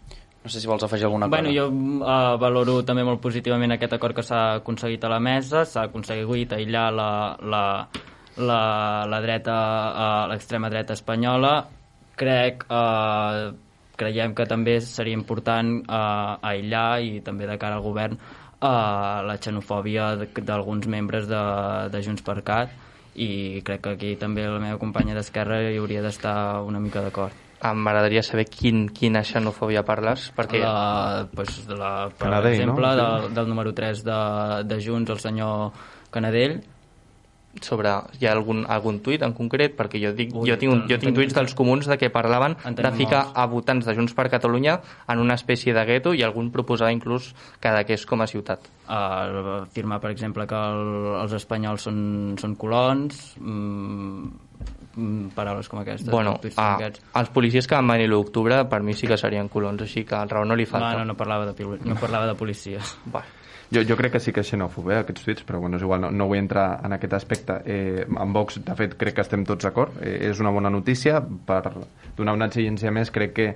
No 0.45 0.51
sé 0.53 0.61
si 0.61 0.69
vols 0.69 0.83
afegir 0.85 1.07
alguna 1.07 1.25
cosa. 1.25 1.41
Bueno, 1.41 1.49
jo 1.49 1.65
uh, 2.05 2.35
valoro 2.37 2.77
també 2.85 3.01
molt 3.03 3.17
positivament 3.17 3.73
aquest 3.73 3.95
acord 3.97 4.13
que 4.13 4.23
s'ha 4.25 4.41
aconseguit 4.59 5.03
a 5.07 5.09
la 5.09 5.17
mesa, 5.17 5.63
s'ha 5.65 5.87
aconseguit 5.89 6.53
aïllar 6.53 6.83
la, 6.93 7.09
la, 7.41 7.61
la, 8.37 8.59
la 9.09 9.21
dreta, 9.25 9.55
uh, 9.89 10.23
l'extrema 10.29 10.69
dreta 10.69 10.93
espanyola. 10.93 11.55
Crec, 12.15 12.67
uh, 12.69 13.55
creiem 13.97 14.35
que 14.37 14.45
també 14.45 14.77
seria 14.85 15.17
important 15.17 15.79
uh, 15.81 16.37
aïllar 16.51 17.01
i 17.01 17.21
també 17.25 17.49
de 17.49 17.57
cara 17.57 17.79
al 17.79 17.85
govern 17.85 18.19
uh, 18.19 19.25
la 19.25 19.39
xenofòbia 19.41 20.11
d'alguns 20.35 20.85
membres 20.91 21.25
de, 21.31 21.41
de 21.89 22.03
Junts 22.05 22.25
per 22.27 22.37
Cat 22.45 22.77
i 23.15 23.63
crec 23.65 23.81
que 23.81 23.95
aquí 23.95 24.13
també 24.19 24.45
la 24.45 24.59
meva 24.59 24.77
companya 24.77 25.15
d'Esquerra 25.17 25.63
hi 25.63 25.79
hauria 25.79 26.03
d'estar 26.05 26.35
una 26.67 26.83
mica 26.83 27.01
d'acord 27.01 27.44
m'agradaria 27.73 28.21
saber 28.23 28.45
quin, 28.51 28.85
quina 28.93 29.23
xenofòbia 29.25 29.85
parles, 29.87 30.29
perquè... 30.35 30.61
La, 30.61 31.25
pues, 31.33 31.63
de 31.67 31.79
la, 31.79 32.09
per 32.11 32.29
Canadell, 32.29 32.59
exemple, 32.59 32.85
no? 32.85 32.95
del, 33.01 33.33
del 33.39 33.49
número 33.49 33.73
3 33.73 34.05
de, 34.05 34.21
de 34.69 34.79
Junts, 34.83 35.11
el 35.15 35.21
senyor 35.23 35.71
Canadell, 36.13 36.59
sobre 37.61 37.91
hi 38.19 38.27
ha 38.27 38.33
algun, 38.35 38.63
algun 38.67 38.99
tuit 39.03 39.23
en 39.23 39.33
concret? 39.35 39.75
Perquè 39.77 39.99
jo, 40.01 40.11
dic, 40.15 40.33
Ui, 40.35 40.49
jo 40.49 40.57
tinc, 40.59 40.87
jo 40.91 40.97
tinc 40.99 41.15
tuits 41.15 41.35
dels 41.35 41.55
comuns 41.57 41.87
de 41.87 41.97
que 41.99 42.09
parlaven 42.13 42.57
de 42.59 42.91
ficar 42.97 43.21
molts. 43.29 43.37
a 43.39 43.45
votants 43.51 43.87
de 43.87 43.95
Junts 43.95 44.15
per 44.17 44.27
Catalunya 44.33 44.79
en 45.07 45.23
una 45.23 45.37
espècie 45.39 45.73
de 45.75 45.85
gueto 45.87 46.13
i 46.13 46.23
algun 46.25 46.51
proposava 46.51 46.91
inclús 46.95 47.31
quedaqués 47.63 48.05
com 48.05 48.21
a 48.21 48.27
ciutat. 48.27 48.67
Uh, 48.85 49.63
afirmar 49.63 50.01
per 50.03 50.11
exemple 50.11 50.45
que 50.49 50.55
el, 50.55 51.13
els 51.23 51.37
espanyols 51.39 51.87
són, 51.87 51.99
són 52.41 52.57
colons 52.59 53.23
Mm, 53.35 54.44
paraules 55.35 55.69
com 55.69 55.81
aquestes. 55.81 56.09
Bueno, 56.09 56.37
aquests. 56.39 57.01
els 57.21 57.31
policies 57.35 57.67
que 57.67 57.75
van 57.75 57.87
venir 57.95 58.09
l'octubre 58.11 58.61
per 58.71 58.81
mi 58.83 58.93
sí 58.93 59.07
que 59.07 59.17
serien 59.19 59.49
colons, 59.51 59.81
així 59.85 60.05
que 60.07 60.15
el 60.15 60.29
raó 60.31 60.45
no 60.45 60.55
li 60.55 60.65
falta. 60.65 60.93
No, 60.93 61.03
no, 61.03 61.13
no 61.13 61.17
parlava 61.19 61.51
de, 61.51 61.67
no 61.83 61.97
parlava 61.99 62.27
de 62.27 62.35
policies. 62.39 62.95
Va. 63.13 63.23
Jo, 63.71 63.81
jo 63.81 63.95
crec 63.97 64.11
que 64.13 64.19
sí 64.21 64.31
que 64.31 64.43
és 64.45 64.49
xenòfob, 64.51 64.91
eh, 64.91 64.99
aquests 65.01 65.23
tuits, 65.25 65.45
però 65.45 65.59
bueno, 65.59 65.79
és 65.79 65.83
igual, 65.83 66.03
no, 66.03 66.11
no 66.13 66.27
vull 66.29 66.37
entrar 66.37 66.81
en 66.85 66.93
aquest 66.93 67.13
aspecte. 67.17 67.57
Eh, 67.65 68.05
amb 68.05 68.35
Vox, 68.37 68.59
de 68.61 68.75
fet, 68.77 68.93
crec 68.99 69.15
que 69.17 69.23
estem 69.25 69.45
tots 69.45 69.65
d'acord. 69.65 69.95
Eh, 70.05 70.29
és 70.29 70.39
una 70.39 70.51
bona 70.53 70.69
notícia. 70.69 71.17
Per 71.45 71.61
donar 72.15 72.35
una 72.37 72.45
exigència 72.45 72.91
més, 72.93 73.09
crec 73.11 73.33
que 73.35 73.47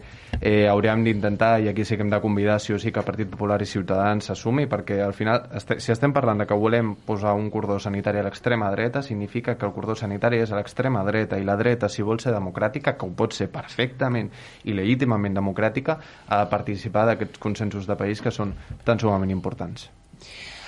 eh, 0.41 0.67
hauríem 0.67 1.03
d'intentar, 1.05 1.59
i 1.61 1.69
aquí 1.69 1.85
sí 1.85 1.95
que 1.95 2.03
hem 2.03 2.09
de 2.09 2.19
convidar, 2.21 2.59
sí 2.59 2.73
o 2.73 2.79
sí, 2.79 2.91
que 2.91 3.03
Partit 3.05 3.29
Popular 3.29 3.59
i 3.61 3.67
Ciutadans 3.69 4.31
s'assumi, 4.31 4.65
perquè 4.71 4.99
al 5.05 5.13
final, 5.13 5.45
este, 5.55 5.79
si 5.79 5.93
estem 5.93 6.13
parlant 6.15 6.41
de 6.41 6.49
que 6.49 6.57
volem 6.57 6.95
posar 7.05 7.35
un 7.37 7.51
cordó 7.53 7.77
sanitari 7.79 8.19
a 8.19 8.25
l'extrema 8.25 8.71
dreta, 8.73 9.03
significa 9.05 9.55
que 9.57 9.69
el 9.69 9.75
cordó 9.77 9.95
sanitari 9.95 10.41
és 10.41 10.51
a 10.51 10.57
l'extrema 10.57 11.05
dreta, 11.05 11.37
i 11.37 11.45
la 11.45 11.55
dreta, 11.59 11.89
si 11.89 12.01
vol 12.01 12.19
ser 12.19 12.33
democràtica, 12.33 12.97
que 12.97 13.05
ho 13.05 13.13
pot 13.13 13.37
ser 13.37 13.51
perfectament 13.53 14.33
i 14.65 14.73
legítimament 14.73 15.37
democràtica, 15.37 15.99
ha 16.27 16.43
de 16.43 16.51
participar 16.51 17.05
d'aquests 17.11 17.39
consensos 17.39 17.87
de 17.87 17.95
país 17.99 18.25
que 18.25 18.33
són 18.33 18.57
tan 18.83 18.99
sumament 18.99 19.31
importants. 19.31 19.89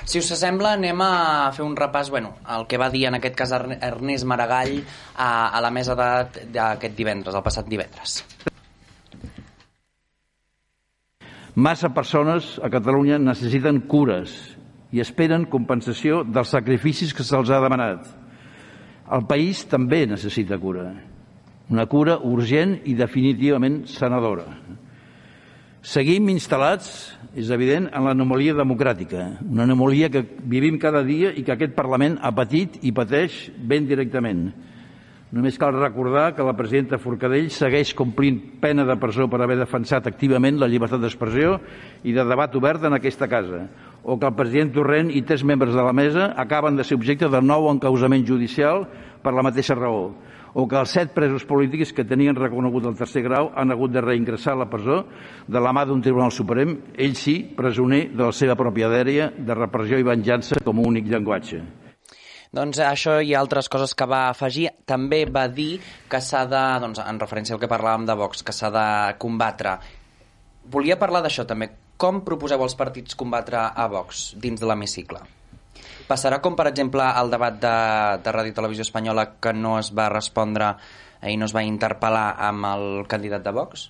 Si 0.06 0.20
us 0.20 0.32
sembla, 0.34 0.74
anem 0.76 1.02
a 1.06 1.52
fer 1.56 1.64
un 1.64 1.76
repàs, 1.78 2.10
bueno, 2.10 2.34
el 2.50 2.66
que 2.68 2.80
va 2.82 2.90
dir 2.90 3.06
en 3.08 3.20
aquest 3.20 3.36
cas 3.38 3.54
Ernest 3.54 4.26
Maragall 4.26 4.80
a, 5.16 5.50
a 5.54 5.62
la 5.62 5.70
mesa 5.72 5.96
d'aquest 5.96 6.96
divendres, 6.98 7.38
el 7.38 7.46
passat 7.46 7.70
divendres. 7.70 8.22
Massa 11.56 11.92
persones 11.92 12.56
a 12.64 12.70
Catalunya 12.72 13.20
necessiten 13.20 13.84
cures 13.92 14.34
i 14.96 15.02
esperen 15.04 15.46
compensació 15.52 16.24
dels 16.24 16.52
sacrificis 16.56 17.14
que 17.14 17.26
se'ls 17.28 17.52
ha 17.52 17.60
demanat. 17.64 18.08
El 19.12 19.26
país 19.28 19.66
també 19.68 20.06
necessita 20.08 20.58
cura. 20.60 20.88
Una 21.72 21.86
cura 21.92 22.18
urgent 22.28 22.78
i 22.88 22.96
definitivament 22.96 23.84
sanadora. 23.88 24.48
Seguim 25.82 26.28
instal·lats, 26.30 27.15
és 27.34 27.48
evident, 27.50 27.88
en 27.89 28.04
l'anomalia 28.06 28.54
democràtica, 28.54 29.24
una 29.41 29.63
anomalia 29.65 30.12
que 30.13 30.22
vivim 30.46 30.76
cada 30.78 31.02
dia 31.02 31.32
i 31.34 31.41
que 31.41 31.56
aquest 31.56 31.74
Parlament 31.74 32.20
ha 32.22 32.30
patit 32.38 32.78
i 32.86 32.91
pateix 32.94 33.48
ben 33.58 33.88
directament. 33.89 34.52
Només 35.34 35.58
cal 35.58 35.74
recordar 35.74 36.36
que 36.38 36.46
la 36.46 36.54
presidenta 36.54 37.00
Forcadell 37.02 37.50
segueix 37.50 37.96
complint 37.98 38.38
pena 38.62 38.86
de 38.86 38.94
presó 39.02 39.26
per 39.32 39.41
haver 39.41 39.58
defensat 39.58 40.06
activament 40.06 40.60
la 40.62 40.70
llibertat 40.70 41.02
d'expressió 41.02 41.58
i 42.06 42.13
de 42.13 42.28
debat 42.30 42.54
obert 42.62 42.86
en 42.86 42.94
aquesta 42.94 43.26
casa, 43.32 43.63
o 44.04 44.20
que 44.20 44.30
el 44.30 44.38
president 44.38 44.76
Torrent 44.76 45.10
i 45.10 45.24
tres 45.26 45.41
membres 45.41 45.74
de 45.74 45.82
la 45.82 45.98
mesa 45.98 46.36
acaben 46.38 46.78
de 46.78 46.86
ser 46.86 47.00
objecte 47.00 47.26
de 47.26 47.41
nou 47.41 47.72
encausament 47.74 48.28
judicial 48.28 48.86
per 49.26 49.34
la 49.34 49.50
mateixa 49.50 49.74
raó 49.74 50.12
o 50.54 50.68
que 50.68 50.80
els 50.80 50.94
set 50.98 51.14
presos 51.16 51.46
polítics 51.48 51.94
que 51.96 52.06
tenien 52.08 52.36
reconegut 52.36 52.88
el 52.90 52.98
tercer 53.00 53.24
grau 53.26 53.52
han 53.56 53.72
hagut 53.72 53.94
de 53.94 54.04
reingressar 54.04 54.56
a 54.56 54.62
la 54.64 54.70
presó 54.70 55.04
de 55.48 55.60
la 55.60 55.74
mà 55.76 55.86
d'un 55.88 56.02
Tribunal 56.02 56.32
Suprem, 56.32 56.78
ell 56.98 57.16
sí, 57.16 57.38
presoner 57.58 58.10
de 58.12 58.26
la 58.28 58.36
seva 58.36 58.58
pròpia 58.60 58.90
dèria 58.92 59.32
de 59.38 59.56
repressió 59.58 60.00
i 60.00 60.08
venjança 60.08 60.60
com 60.66 60.80
a 60.82 60.88
únic 60.88 61.08
llenguatge. 61.08 61.62
Doncs 62.52 62.82
això 62.84 63.22
i 63.24 63.32
altres 63.32 63.70
coses 63.72 63.94
que 63.96 64.06
va 64.12 64.26
afegir. 64.28 64.68
També 64.84 65.24
va 65.24 65.46
dir 65.48 65.80
que 66.12 66.20
s'ha 66.20 66.44
de, 66.52 66.64
doncs, 66.84 67.00
en 67.00 67.20
referència 67.22 67.56
al 67.56 67.62
que 67.62 67.72
parlàvem 67.72 68.04
de 68.10 68.18
Vox, 68.20 68.44
que 68.44 68.52
s'ha 68.52 68.68
de 68.76 68.88
combatre. 69.24 69.78
Volia 70.72 71.00
parlar 71.00 71.24
d'això 71.24 71.48
també. 71.48 71.72
Com 72.02 72.26
proposeu 72.28 72.60
els 72.66 72.76
partits 72.76 73.16
combatre 73.16 73.62
a 73.72 73.88
Vox 73.88 74.34
dins 74.42 74.60
de 74.60 74.68
l'hemicicle? 74.68 75.22
Passarà 76.12 76.41
com, 76.43 76.58
per 76.60 76.65
exemple, 76.67 77.06
el 77.21 77.30
debat 77.32 77.56
de, 77.63 77.76
de 78.19 78.32
Ràdio 78.36 78.56
Televisió 78.58 78.84
Espanyola 78.84 79.24
que 79.39 79.54
no 79.56 79.78
es 79.80 79.93
va 79.95 80.10
respondre 80.12 80.74
i 81.32 81.38
no 81.39 81.47
es 81.47 81.56
va 81.56 81.63
interpel·lar 81.63 82.26
amb 82.50 82.67
el 82.67 82.88
candidat 83.08 83.45
de 83.45 83.54
Vox? 83.56 83.86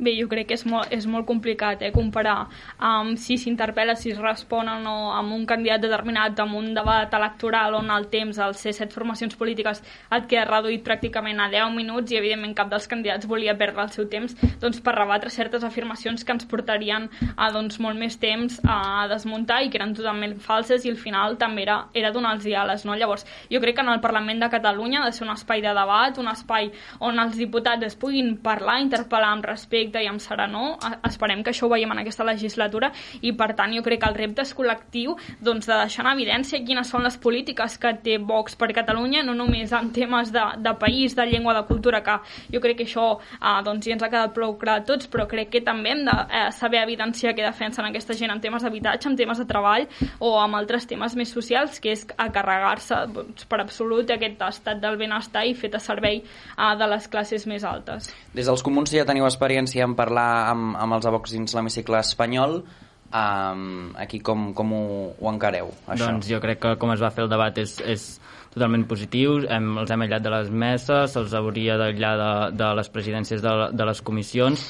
Bé, 0.00 0.14
jo 0.16 0.30
crec 0.32 0.46
que 0.48 0.56
és 0.56 0.62
molt, 0.64 0.88
és 0.96 1.04
molt 1.04 1.26
complicat 1.28 1.82
eh, 1.84 1.90
comparar 1.92 2.46
um, 2.80 3.10
si 3.20 3.36
s'interpel·la, 3.36 3.92
si 4.00 4.14
es 4.14 4.20
respon 4.22 4.70
o 4.72 4.78
no 4.80 4.94
amb 5.12 5.34
un 5.36 5.42
candidat 5.44 5.82
determinat, 5.84 6.38
amb 6.40 6.56
un 6.56 6.70
debat 6.72 7.12
electoral 7.18 7.76
on 7.76 7.90
el 7.92 8.06
temps, 8.08 8.38
els 8.40 8.62
set 8.64 8.94
formacions 8.96 9.36
polítiques, 9.36 9.82
et 10.16 10.28
queda 10.30 10.46
reduït 10.48 10.80
pràcticament 10.86 11.42
a 11.44 11.50
10 11.52 11.74
minuts 11.76 12.14
i, 12.14 12.16
evidentment, 12.16 12.54
cap 12.56 12.70
dels 12.72 12.88
candidats 12.88 13.28
volia 13.28 13.52
perdre 13.60 13.84
el 13.84 13.92
seu 13.92 14.06
temps 14.08 14.32
doncs, 14.62 14.78
per 14.80 14.94
rebatre 14.96 15.28
certes 15.34 15.66
afirmacions 15.68 16.24
que 16.24 16.32
ens 16.32 16.48
portarien 16.48 17.10
a 17.36 17.50
doncs, 17.52 17.76
molt 17.84 18.00
més 18.00 18.16
temps 18.24 18.56
a 18.64 19.04
desmuntar 19.12 19.60
i 19.66 19.68
que 19.68 19.82
eren 19.82 19.92
totalment 19.98 20.38
falses 20.40 20.88
i 20.88 20.94
al 20.94 20.98
final 21.02 21.36
també 21.36 21.66
era, 21.66 21.76
era 21.92 22.14
donar-los 22.16 22.48
ales. 22.56 22.86
No? 22.88 22.96
Llavors, 22.96 23.26
jo 23.52 23.60
crec 23.60 23.76
que 23.76 23.84
en 23.84 23.92
el 23.92 24.00
Parlament 24.00 24.40
de 24.40 24.48
Catalunya 24.56 25.04
ha 25.04 25.10
de 25.10 25.12
ser 25.12 25.28
un 25.28 25.36
espai 25.36 25.60
de 25.60 25.76
debat, 25.76 26.16
un 26.24 26.32
espai 26.32 26.72
on 27.04 27.20
els 27.20 27.36
diputats 27.36 27.92
es 27.92 28.00
puguin 28.00 28.38
parlar, 28.40 28.80
interpel·lar 28.80 29.34
amb 29.36 29.52
respecte 29.52 29.89
dèiem 29.92 30.18
serà 30.22 30.46
no, 30.50 30.76
esperem 31.06 31.44
que 31.44 31.52
això 31.54 31.66
ho 31.66 31.72
veiem 31.72 31.92
en 31.94 32.02
aquesta 32.02 32.26
legislatura 32.26 32.92
i 33.20 33.32
per 33.36 33.52
tant 33.58 33.74
jo 33.74 33.82
crec 33.86 34.02
que 34.02 34.10
el 34.10 34.18
repte 34.18 34.44
és 34.46 34.54
col·lectiu 34.56 35.16
doncs, 35.40 35.68
de 35.68 35.76
deixar 35.82 36.04
en 36.06 36.12
evidència 36.14 36.62
quines 36.64 36.88
són 36.90 37.04
les 37.06 37.16
polítiques 37.20 37.76
que 37.80 37.92
té 38.04 38.18
Vox 38.18 38.56
per 38.60 38.70
Catalunya, 38.76 39.22
no 39.26 39.34
només 39.36 39.72
en 39.76 39.90
temes 39.94 40.32
de, 40.34 40.42
de 40.62 40.74
país, 40.80 41.14
de 41.16 41.26
llengua, 41.26 41.54
de 41.56 41.64
cultura, 41.68 42.02
que 42.06 42.18
jo 42.52 42.62
crec 42.62 42.80
que 42.80 42.86
això 42.88 43.06
eh, 43.18 43.60
doncs, 43.66 43.86
ja 43.86 43.96
ens 43.96 44.04
ha 44.04 44.10
quedat 44.12 44.34
prou 44.36 44.56
clar 44.60 44.80
a 44.80 44.84
tots, 44.86 45.08
però 45.10 45.26
crec 45.30 45.52
que 45.54 45.64
també 45.66 45.94
hem 45.94 46.04
de 46.08 46.16
eh, 46.28 46.46
saber 46.56 46.82
evidenciar 46.84 47.34
què 47.36 47.46
defensen 47.46 47.88
aquesta 47.88 48.16
gent 48.16 48.34
en 48.34 48.42
temes 48.42 48.64
d'habitatge, 48.66 49.10
en 49.10 49.18
temes 49.18 49.40
de 49.40 49.48
treball 49.48 49.86
o 50.18 50.34
amb 50.40 50.60
altres 50.60 50.86
temes 50.90 51.16
més 51.18 51.32
socials, 51.34 51.80
que 51.82 51.94
és 51.94 52.06
acarregar-se 52.16 53.02
doncs, 53.14 53.46
per 53.50 53.60
absolut 53.62 54.10
aquest 54.10 54.42
estat 54.50 54.80
del 54.82 54.98
benestar 55.00 55.46
i 55.48 55.54
fet 55.58 55.76
a 55.76 55.82
servei 55.82 56.22
eh, 56.22 56.72
de 56.80 56.90
les 56.94 57.08
classes 57.10 57.46
més 57.50 57.64
altes. 57.66 58.10
Des 58.34 58.46
dels 58.46 58.64
comuns 58.66 58.92
ja 58.94 59.06
teniu 59.08 59.26
experiència 59.28 59.79
en 59.84 59.96
parlar 59.98 60.30
amb, 60.52 60.76
amb 60.78 60.98
els 60.98 61.08
abocs 61.10 61.34
dins 61.36 61.56
l'hemicicle 61.56 62.00
espanyol, 62.00 62.60
Um, 63.10 63.90
aquí 63.98 64.20
com, 64.22 64.52
com 64.54 64.70
ho, 64.70 64.82
ho 65.18 65.30
encareu, 65.32 65.72
això? 65.90 66.04
Doncs 66.04 66.28
jo 66.30 66.38
crec 66.38 66.60
que 66.62 66.70
com 66.78 66.92
es 66.94 67.00
va 67.02 67.08
fer 67.10 67.24
el 67.24 67.30
debat 67.32 67.56
és, 67.58 67.72
és 67.82 68.04
totalment 68.54 68.84
positiu, 68.86 69.40
hem, 69.50 69.66
els 69.82 69.90
hem 69.90 70.04
aïllat 70.04 70.22
de 70.22 70.30
les 70.30 70.52
meses, 70.54 71.10
se'ls 71.10 71.34
hauria 71.34 71.74
d'aïllar 71.80 72.12
de, 72.20 72.30
de 72.60 72.68
les 72.78 72.92
presidències 72.94 73.42
de, 73.42 73.54
de 73.74 73.88
les 73.88 74.02
comissions 74.06 74.62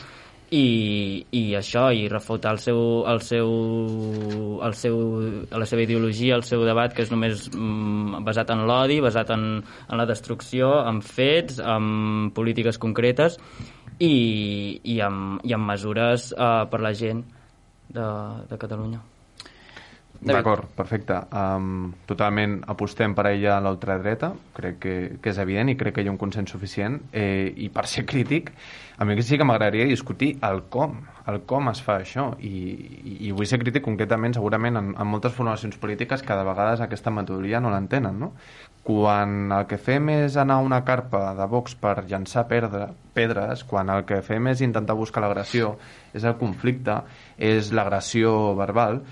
i, 0.56 1.26
i 1.36 1.42
això, 1.58 1.90
i 1.92 2.08
refutar 2.08 2.54
el 2.56 2.62
seu, 2.64 2.80
el 3.12 3.20
seu, 3.22 3.52
el 4.66 4.74
seu, 4.74 4.96
la 5.52 5.68
seva 5.68 5.84
ideologia, 5.84 6.38
el 6.40 6.44
seu 6.48 6.64
debat, 6.64 6.96
que 6.96 7.04
és 7.04 7.12
només 7.12 7.44
mm, 7.52 8.24
basat 8.24 8.56
en 8.56 8.64
l'odi, 8.66 9.02
basat 9.04 9.36
en, 9.36 9.44
en 9.60 10.00
la 10.00 10.08
destrucció, 10.08 10.72
en 10.88 11.04
fets, 11.04 11.60
en 11.60 12.32
polítiques 12.34 12.80
concretes 12.80 13.36
i, 14.00 14.80
i, 14.82 14.98
amb, 15.04 15.44
i 15.44 15.54
amb 15.56 15.68
mesures 15.68 16.32
uh, 16.32 16.66
per 16.72 16.80
la 16.80 16.92
gent 16.96 17.22
de, 17.92 18.10
de 18.48 18.58
Catalunya. 18.60 19.02
D'acord, 20.20 20.66
perfecte. 20.76 21.16
Um, 21.32 21.94
totalment 22.04 22.58
apostem 22.68 23.14
per 23.16 23.24
ella 23.30 23.54
a 23.56 23.62
l'ultradreta, 23.64 24.34
crec 24.52 24.76
que, 24.82 24.94
que 25.22 25.32
és 25.32 25.38
evident 25.40 25.70
i 25.72 25.76
crec 25.80 25.96
que 25.96 26.04
hi 26.04 26.10
ha 26.10 26.12
un 26.12 26.18
consens 26.20 26.52
suficient. 26.52 26.98
Eh, 27.16 27.48
I 27.56 27.70
per 27.72 27.86
ser 27.88 28.04
crític, 28.08 28.50
a 29.00 29.06
mi 29.08 29.16
sí 29.24 29.38
que 29.40 29.46
m'agradaria 29.48 29.88
discutir 29.88 30.34
el 30.44 30.66
com, 30.68 30.98
el 31.32 31.40
com 31.48 31.72
es 31.72 31.80
fa 31.80 31.96
això. 32.02 32.26
I, 32.36 32.52
i, 32.52 33.14
i 33.30 33.32
vull 33.32 33.48
ser 33.48 33.62
crític 33.62 33.86
concretament, 33.86 34.36
segurament, 34.36 34.76
en, 34.76 34.92
en 34.92 35.08
moltes 35.08 35.32
formacions 35.32 35.80
polítiques 35.80 36.20
que 36.20 36.36
de 36.36 36.44
vegades 36.44 36.84
aquesta 36.84 37.14
metodologia 37.14 37.62
no 37.64 37.72
l'entenen, 37.72 38.20
no? 38.20 38.34
Quan 38.86 39.52
el 39.52 39.66
que 39.68 39.76
fem 39.76 40.08
és 40.14 40.36
anar 40.40 40.56
a 40.58 40.64
una 40.64 40.80
carpa 40.88 41.34
de 41.36 41.46
Vox 41.52 41.74
per 41.78 41.98
llançar 42.08 42.46
perdre, 42.48 42.86
pedres, 43.14 43.64
quan 43.68 43.90
el 43.92 44.06
que 44.08 44.22
fem 44.24 44.48
és 44.54 44.62
intentar 44.64 44.96
buscar 44.96 45.20
l'agressió, 45.24 45.74
és 46.16 46.24
el 46.24 46.38
conflicte, 46.40 46.96
és 47.36 47.74
l'agressió 47.76 48.54
verbal, 48.56 49.02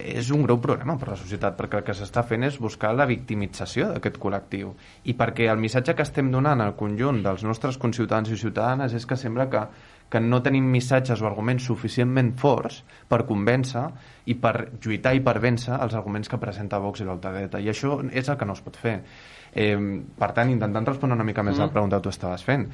és 0.00 0.30
un 0.32 0.44
greu 0.46 0.58
problema 0.62 0.96
per 0.98 1.08
a 1.08 1.12
la 1.12 1.20
societat 1.20 1.56
perquè 1.58 1.80
el 1.80 1.84
que 1.86 1.96
s'està 1.96 2.22
fent 2.26 2.46
és 2.46 2.58
buscar 2.62 2.94
la 2.96 3.06
victimització 3.08 3.90
d'aquest 3.92 4.18
col·lectiu. 4.22 4.72
I 5.04 5.14
perquè 5.18 5.48
el 5.52 5.60
missatge 5.60 5.94
que 5.96 6.06
estem 6.06 6.32
donant 6.32 6.62
al 6.64 6.76
conjunt 6.78 7.20
dels 7.24 7.44
nostres 7.44 7.78
conciutadans 7.80 8.32
i 8.32 8.40
ciutadanes 8.40 8.96
és 8.96 9.06
que 9.08 9.18
sembla 9.20 9.48
que, 9.52 9.64
que 10.08 10.20
no 10.20 10.42
tenim 10.42 10.68
missatges 10.72 11.22
o 11.22 11.28
arguments 11.28 11.66
suficientment 11.68 12.34
forts 12.40 12.82
per 13.08 13.24
convèncer 13.28 13.86
i 14.26 14.36
per 14.40 14.54
lluitar 14.84 15.14
i 15.16 15.24
per 15.24 15.38
vèncer 15.42 15.76
els 15.78 15.96
arguments 15.98 16.28
que 16.28 16.40
presenta 16.40 16.80
Vox 16.80 17.02
i 17.02 17.08
l'ultradreta 17.08 17.60
i 17.60 17.68
això 17.72 17.98
és 18.12 18.28
el 18.28 18.38
que 18.40 18.48
no 18.48 18.56
es 18.56 18.64
pot 18.64 18.76
fer 18.80 19.00
Eh, 19.52 19.76
per 20.18 20.28
tant, 20.36 20.50
intentant 20.52 20.86
respondre 20.86 21.16
una 21.16 21.26
mica 21.26 21.42
més 21.42 21.56
mm. 21.56 21.60
a 21.60 21.64
la 21.64 21.68
mm. 21.68 21.74
pregunta 21.74 21.98
que 21.98 22.06
tu 22.06 22.12
estaves 22.12 22.44
fent. 22.44 22.66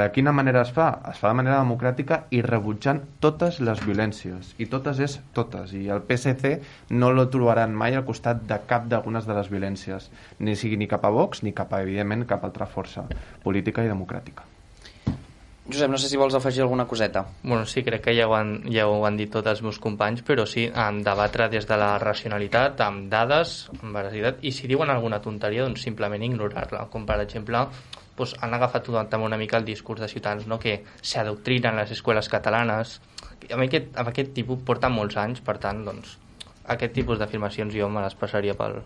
De 0.00 0.08
quina 0.14 0.34
manera 0.36 0.62
es 0.66 0.72
fa? 0.76 0.88
Es 1.10 1.22
fa 1.22 1.32
de 1.32 1.38
manera 1.40 1.60
democràtica 1.62 2.20
i 2.36 2.42
rebutjant 2.44 3.00
totes 3.24 3.60
les 3.64 3.80
violències. 3.86 4.52
I 4.60 4.68
totes 4.70 5.00
és 5.04 5.18
totes. 5.36 5.72
I 5.74 5.88
el 5.94 6.04
PSC 6.08 6.54
no 6.90 7.10
lo 7.14 7.28
trobaran 7.32 7.74
mai 7.74 7.96
al 7.96 8.06
costat 8.08 8.44
de 8.50 8.60
cap 8.68 8.86
d'algunes 8.92 9.26
de 9.28 9.38
les 9.38 9.50
violències. 9.52 10.10
Ni 10.38 10.56
sigui 10.56 10.78
ni 10.78 10.90
cap 10.90 11.08
a 11.08 11.12
Vox, 11.14 11.42
ni 11.42 11.56
cap 11.56 11.72
a, 11.72 11.82
evidentment, 11.86 12.28
cap 12.28 12.44
altra 12.44 12.68
força 12.68 13.08
política 13.42 13.84
i 13.84 13.90
democràtica. 13.90 14.57
Josep, 15.68 15.90
no 15.92 15.98
sé 16.00 16.08
si 16.08 16.16
vols 16.16 16.34
afegir 16.34 16.62
alguna 16.62 16.86
coseta. 16.88 17.26
Bueno, 17.42 17.66
sí, 17.66 17.82
crec 17.84 18.02
que 18.06 18.14
ja 18.16 18.26
ho 18.28 18.34
han, 18.34 18.62
ja 18.72 18.86
ho 18.88 19.02
han 19.04 19.18
dit 19.20 19.30
tots 19.32 19.50
els 19.52 19.60
meus 19.62 19.78
companys, 19.84 20.22
però 20.24 20.46
sí, 20.48 20.64
en 20.68 21.02
debatre 21.04 21.50
des 21.52 21.68
de 21.68 21.76
la 21.76 21.90
racionalitat, 22.00 22.80
amb 22.80 23.10
dades, 23.12 23.68
amb 23.76 23.92
veracitat, 23.92 24.40
i 24.48 24.52
si 24.56 24.70
diuen 24.70 24.88
alguna 24.88 25.20
tonteria, 25.20 25.66
doncs 25.66 25.84
simplement 25.84 26.24
ignorar-la, 26.24 26.86
com 26.92 27.04
per 27.08 27.20
exemple 27.24 27.66
doncs 28.18 28.32
han 28.42 28.54
agafat 28.56 28.88
també 29.10 29.26
una 29.26 29.36
mica 29.38 29.58
el 29.60 29.64
discurs 29.64 30.00
de 30.00 30.08
Ciutadans, 30.08 30.48
no? 30.50 30.58
que 30.58 30.80
s'adoctrinen 31.02 31.76
les 31.78 31.92
escoles 31.94 32.28
catalanes, 32.28 32.98
amb 33.52 33.62
aquest, 33.62 33.92
amb 33.94 34.08
aquest 34.10 34.32
tipus 34.34 34.64
porta 34.66 34.88
molts 34.90 35.16
anys, 35.16 35.44
per 35.44 35.58
tant, 35.62 35.84
doncs, 35.86 36.16
aquest 36.66 36.96
tipus 36.96 37.20
d'afirmacions 37.20 37.76
jo 37.76 37.88
me 37.88 38.02
les 38.02 38.16
passaria 38.18 38.56
pel, 38.58 38.80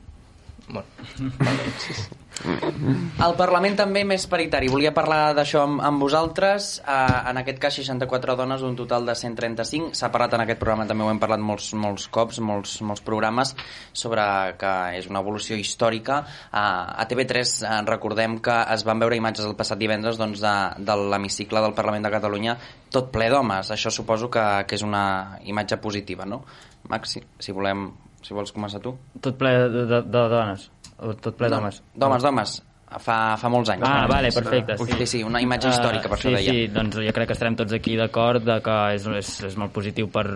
Bueno, 0.68 0.86
el 2.42 3.34
Parlament 3.38 3.76
també 3.78 4.02
més 4.08 4.24
paritari. 4.30 4.70
Volia 4.72 4.92
parlar 4.94 5.32
d'això 5.36 5.62
amb, 5.66 5.82
amb 5.84 6.02
vosaltres. 6.02 6.74
Uh, 6.82 7.30
en 7.30 7.40
aquest 7.42 7.60
cas, 7.62 7.78
64 7.78 8.36
dones, 8.38 8.64
un 8.66 8.76
total 8.78 9.06
de 9.08 9.14
135. 9.18 9.92
S'ha 9.98 10.10
parlat 10.14 10.36
en 10.36 10.44
aquest 10.44 10.60
programa, 10.62 10.86
també 10.90 11.06
ho 11.06 11.10
hem 11.12 11.20
parlat 11.22 11.42
molts, 11.42 11.72
molts 11.78 12.08
cops, 12.12 12.40
molts, 12.42 12.76
molts 12.86 13.04
programes, 13.06 13.54
sobre 13.92 14.24
que 14.60 14.74
és 14.98 15.08
una 15.10 15.22
evolució 15.22 15.58
històrica. 15.60 16.22
Uh, 16.50 17.02
a 17.02 17.08
TV3 17.08 17.56
uh, 17.62 17.74
recordem 17.88 18.38
que 18.44 18.58
es 18.74 18.86
van 18.88 19.02
veure 19.02 19.18
imatges 19.18 19.48
el 19.48 19.58
passat 19.58 19.80
divendres 19.80 20.20
doncs, 20.20 20.42
de, 20.42 20.54
de 20.82 20.98
l'hemicicle 21.14 21.62
del 21.62 21.76
Parlament 21.78 22.08
de 22.08 22.14
Catalunya 22.14 22.58
tot 22.92 23.08
ple 23.14 23.30
d'homes. 23.32 23.72
Això 23.72 23.90
suposo 23.90 24.28
que, 24.30 24.44
que 24.68 24.76
és 24.76 24.84
una 24.86 25.38
imatge 25.48 25.80
positiva, 25.82 26.28
no? 26.28 26.42
Max, 26.90 27.16
si 27.40 27.54
volem 27.54 27.88
si 28.26 28.36
vols 28.36 28.52
començar 28.54 28.82
tu. 28.82 28.94
Tot 29.20 29.38
ple 29.38 29.54
de, 29.72 29.86
de, 29.90 30.02
de 30.02 30.26
dones? 30.32 30.68
O 31.02 31.14
tot 31.18 31.38
ple 31.38 31.50
d'homes? 31.50 31.82
D'homes, 31.98 32.22
d'homes. 32.22 32.60
Fa, 33.00 33.36
fa 33.40 33.48
molts 33.48 33.70
anys. 33.72 33.84
Ah, 33.88 34.06
vale, 34.10 34.28
perfecte. 34.34 34.76
Sí, 34.76 34.96
sí, 34.98 35.06
sí 35.08 35.20
una 35.24 35.40
imatge 35.40 35.70
uh, 35.70 35.72
històrica, 35.72 36.10
per 36.12 36.18
sí, 36.20 36.28
això 36.28 36.36
deia. 36.36 36.52
Sí, 36.52 36.64
doncs 36.74 36.98
jo 37.00 37.14
crec 37.16 37.30
que 37.30 37.36
estarem 37.38 37.56
tots 37.56 37.72
aquí 37.76 37.96
d'acord 37.96 38.44
de 38.44 38.58
que 38.64 38.78
és, 38.98 39.06
és, 39.22 39.30
és 39.48 39.56
molt 39.60 39.72
positiu 39.72 40.10
per, 40.12 40.26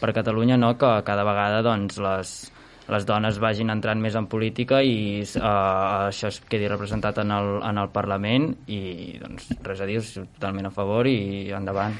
per 0.00 0.10
Catalunya, 0.16 0.58
no?, 0.58 0.74
que 0.80 0.90
cada 1.06 1.24
vegada 1.28 1.62
doncs, 1.66 2.00
les, 2.02 2.34
les 2.90 3.06
dones 3.06 3.38
vagin 3.42 3.70
entrant 3.70 4.02
més 4.02 4.18
en 4.18 4.26
política 4.30 4.82
i 4.82 5.22
uh, 5.22 6.08
això 6.10 6.32
es 6.32 6.40
quedi 6.50 6.70
representat 6.70 7.22
en 7.22 7.30
el, 7.36 7.52
en 7.70 7.78
el 7.78 7.92
Parlament 7.94 8.50
i 8.66 8.80
doncs 9.22 9.52
res 9.62 9.84
a 9.84 9.88
dir, 9.88 10.02
totalment 10.34 10.66
a 10.66 10.74
favor 10.74 11.06
i 11.06 11.52
endavant. 11.54 11.94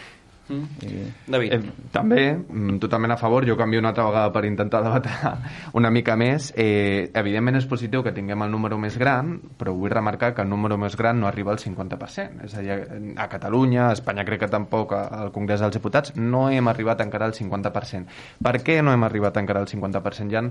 Mm. 0.50 1.30
David. 1.30 1.52
Eh, 1.52 1.60
també, 1.92 2.34
mm, 2.34 2.78
totalment 2.82 3.12
a 3.12 3.16
favor, 3.16 3.46
jo 3.46 3.56
canvio 3.56 3.78
una 3.78 3.90
altra 3.90 4.04
vegada 4.04 4.32
per 4.32 4.44
intentar 4.44 4.82
debatar 4.82 5.38
una 5.78 5.90
mica 5.90 6.16
més. 6.16 6.52
Eh, 6.56 7.10
evidentment 7.14 7.56
és 7.60 7.66
positiu 7.70 8.02
que 8.02 8.12
tinguem 8.12 8.42
el 8.42 8.50
número 8.50 8.78
més 8.78 8.98
gran, 8.98 9.38
però 9.56 9.74
vull 9.76 9.90
remarcar 9.90 10.34
que 10.34 10.42
el 10.42 10.50
número 10.50 10.76
més 10.76 10.96
gran 10.96 11.20
no 11.20 11.28
arriba 11.28 11.52
al 11.52 11.62
50%. 11.62 12.44
És 12.44 12.56
a 12.56 12.64
dir, 12.64 13.14
a 13.16 13.28
Catalunya, 13.30 13.88
a 13.88 13.92
Espanya 13.92 14.24
crec 14.26 14.40
que 14.44 14.50
tampoc, 14.50 14.92
al 14.92 15.30
Congrés 15.32 15.60
dels 15.60 15.74
Diputats, 15.78 16.16
no 16.16 16.48
hem 16.50 16.68
arribat 16.68 17.00
encara 17.00 17.26
al 17.26 17.34
50%. 17.34 18.10
Per 18.42 18.56
què 18.64 18.80
no 18.82 18.92
hem 18.92 19.04
arribat 19.04 19.38
encara 19.38 19.60
al 19.60 19.70
50%? 19.70 20.30
Hi 20.30 20.36
ha 20.36 20.44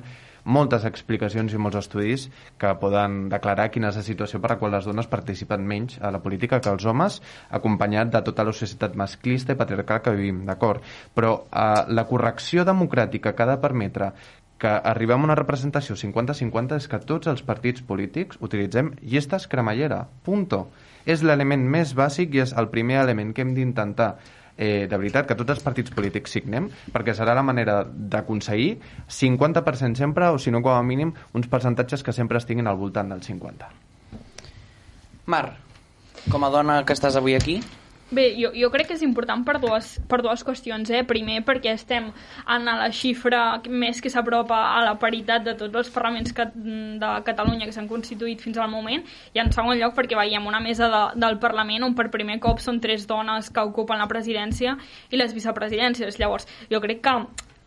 moltes 0.45 0.85
explicacions 0.87 1.53
i 1.53 1.59
molts 1.59 1.77
estudis 1.79 2.29
que 2.57 2.71
poden 2.79 3.27
declarar 3.29 3.69
quina 3.73 3.89
és 3.91 3.99
la 3.99 4.05
situació 4.05 4.39
per 4.39 4.53
la 4.53 4.57
qual 4.61 4.71
les 4.71 4.87
dones 4.87 5.09
participen 5.11 5.65
menys 5.67 5.99
a 6.01 6.11
la 6.11 6.21
política 6.23 6.61
que 6.61 6.71
els 6.71 6.85
homes, 6.85 7.19
acompanyat 7.49 8.13
de 8.13 8.21
tota 8.25 8.45
la 8.47 8.53
societat 8.55 8.95
masclista 8.95 9.53
i 9.53 9.59
patriarcal 9.59 9.88
que 9.97 10.13
vivim, 10.13 10.43
d'acord? 10.45 10.85
Però 11.17 11.33
eh, 11.49 11.85
la 11.89 12.05
correcció 12.05 12.65
democràtica 12.67 13.33
que 13.33 13.43
ha 13.43 13.49
de 13.49 13.57
permetre 13.63 14.13
que 14.59 14.69
arribem 14.69 15.23
a 15.23 15.29
una 15.29 15.37
representació 15.39 15.95
50-50 15.97 16.77
és 16.77 16.89
que 16.91 16.99
tots 17.09 17.31
els 17.31 17.41
partits 17.47 17.81
polítics 17.81 18.37
utilitzem 18.45 18.91
llistes 19.01 19.47
cremallera, 19.49 20.03
punto. 20.27 20.67
És 21.09 21.23
l'element 21.23 21.63
més 21.63 21.95
bàsic 21.95 22.35
i 22.35 22.43
és 22.43 22.51
el 22.59 22.67
primer 22.69 22.99
element 23.01 23.31
que 23.33 23.41
hem 23.45 23.55
d'intentar 23.55 24.09
eh, 24.59 24.85
de 24.91 24.97
veritat, 24.99 25.25
que 25.25 25.37
tots 25.39 25.55
els 25.55 25.63
partits 25.63 25.95
polítics 25.95 26.35
signem, 26.35 26.67
perquè 26.91 27.15
serà 27.15 27.33
la 27.33 27.45
manera 27.47 27.79
d'aconseguir 27.87 28.75
50% 29.07 30.03
sempre, 30.03 30.27
o 30.27 30.37
si 30.37 30.51
no, 30.51 30.61
com 30.61 30.75
a 30.75 30.83
mínim, 30.83 31.15
uns 31.33 31.47
percentatges 31.47 32.03
que 32.03 32.13
sempre 32.13 32.37
estiguin 32.43 32.67
al 32.67 32.77
voltant 32.77 33.15
del 33.15 33.23
50. 33.23 33.71
Mar, 35.31 35.45
com 36.27 36.43
a 36.43 36.51
dona 36.51 36.81
que 36.83 36.97
estàs 36.97 37.15
avui 37.15 37.39
aquí, 37.39 37.61
Bé, 38.11 38.33
jo, 38.41 38.49
jo 38.57 38.71
crec 38.73 38.87
que 38.89 38.95
és 38.97 39.03
important 39.05 39.43
per 39.45 39.59
dues, 39.61 39.91
per 40.09 40.17
dues 40.25 40.41
qüestions. 40.45 40.89
Eh? 40.89 41.03
Primer, 41.05 41.43
perquè 41.45 41.75
estem 41.77 42.07
en 42.55 42.65
la 42.65 42.87
xifra 42.95 43.59
més 43.69 44.01
que 44.01 44.09
s'apropa 44.09 44.57
a 44.71 44.79
la 44.87 44.95
paritat 45.01 45.45
de 45.45 45.53
tots 45.59 45.83
els 45.83 45.91
parlaments 45.93 46.33
que, 46.33 46.47
de 46.49 47.11
Catalunya 47.27 47.67
que 47.69 47.75
s'han 47.75 47.89
constituït 47.91 48.41
fins 48.41 48.57
al 48.57 48.71
moment, 48.71 49.05
i 49.37 49.43
en 49.43 49.53
segon 49.53 49.77
lloc 49.77 49.93
perquè 49.97 50.17
veiem 50.17 50.47
una 50.49 50.61
mesa 50.63 50.89
de, 50.89 51.03
del 51.21 51.37
Parlament 51.43 51.85
on 51.85 51.93
per 51.97 52.07
primer 52.09 52.39
cop 52.41 52.63
són 52.63 52.81
tres 52.81 53.05
dones 53.05 53.51
que 53.53 53.67
ocupen 53.69 54.01
la 54.01 54.09
presidència 54.09 54.73
i 55.13 55.21
les 55.21 55.35
vicepresidències. 55.37 56.17
Llavors, 56.17 56.49
jo 56.73 56.81
crec 56.81 57.05
que 57.05 57.15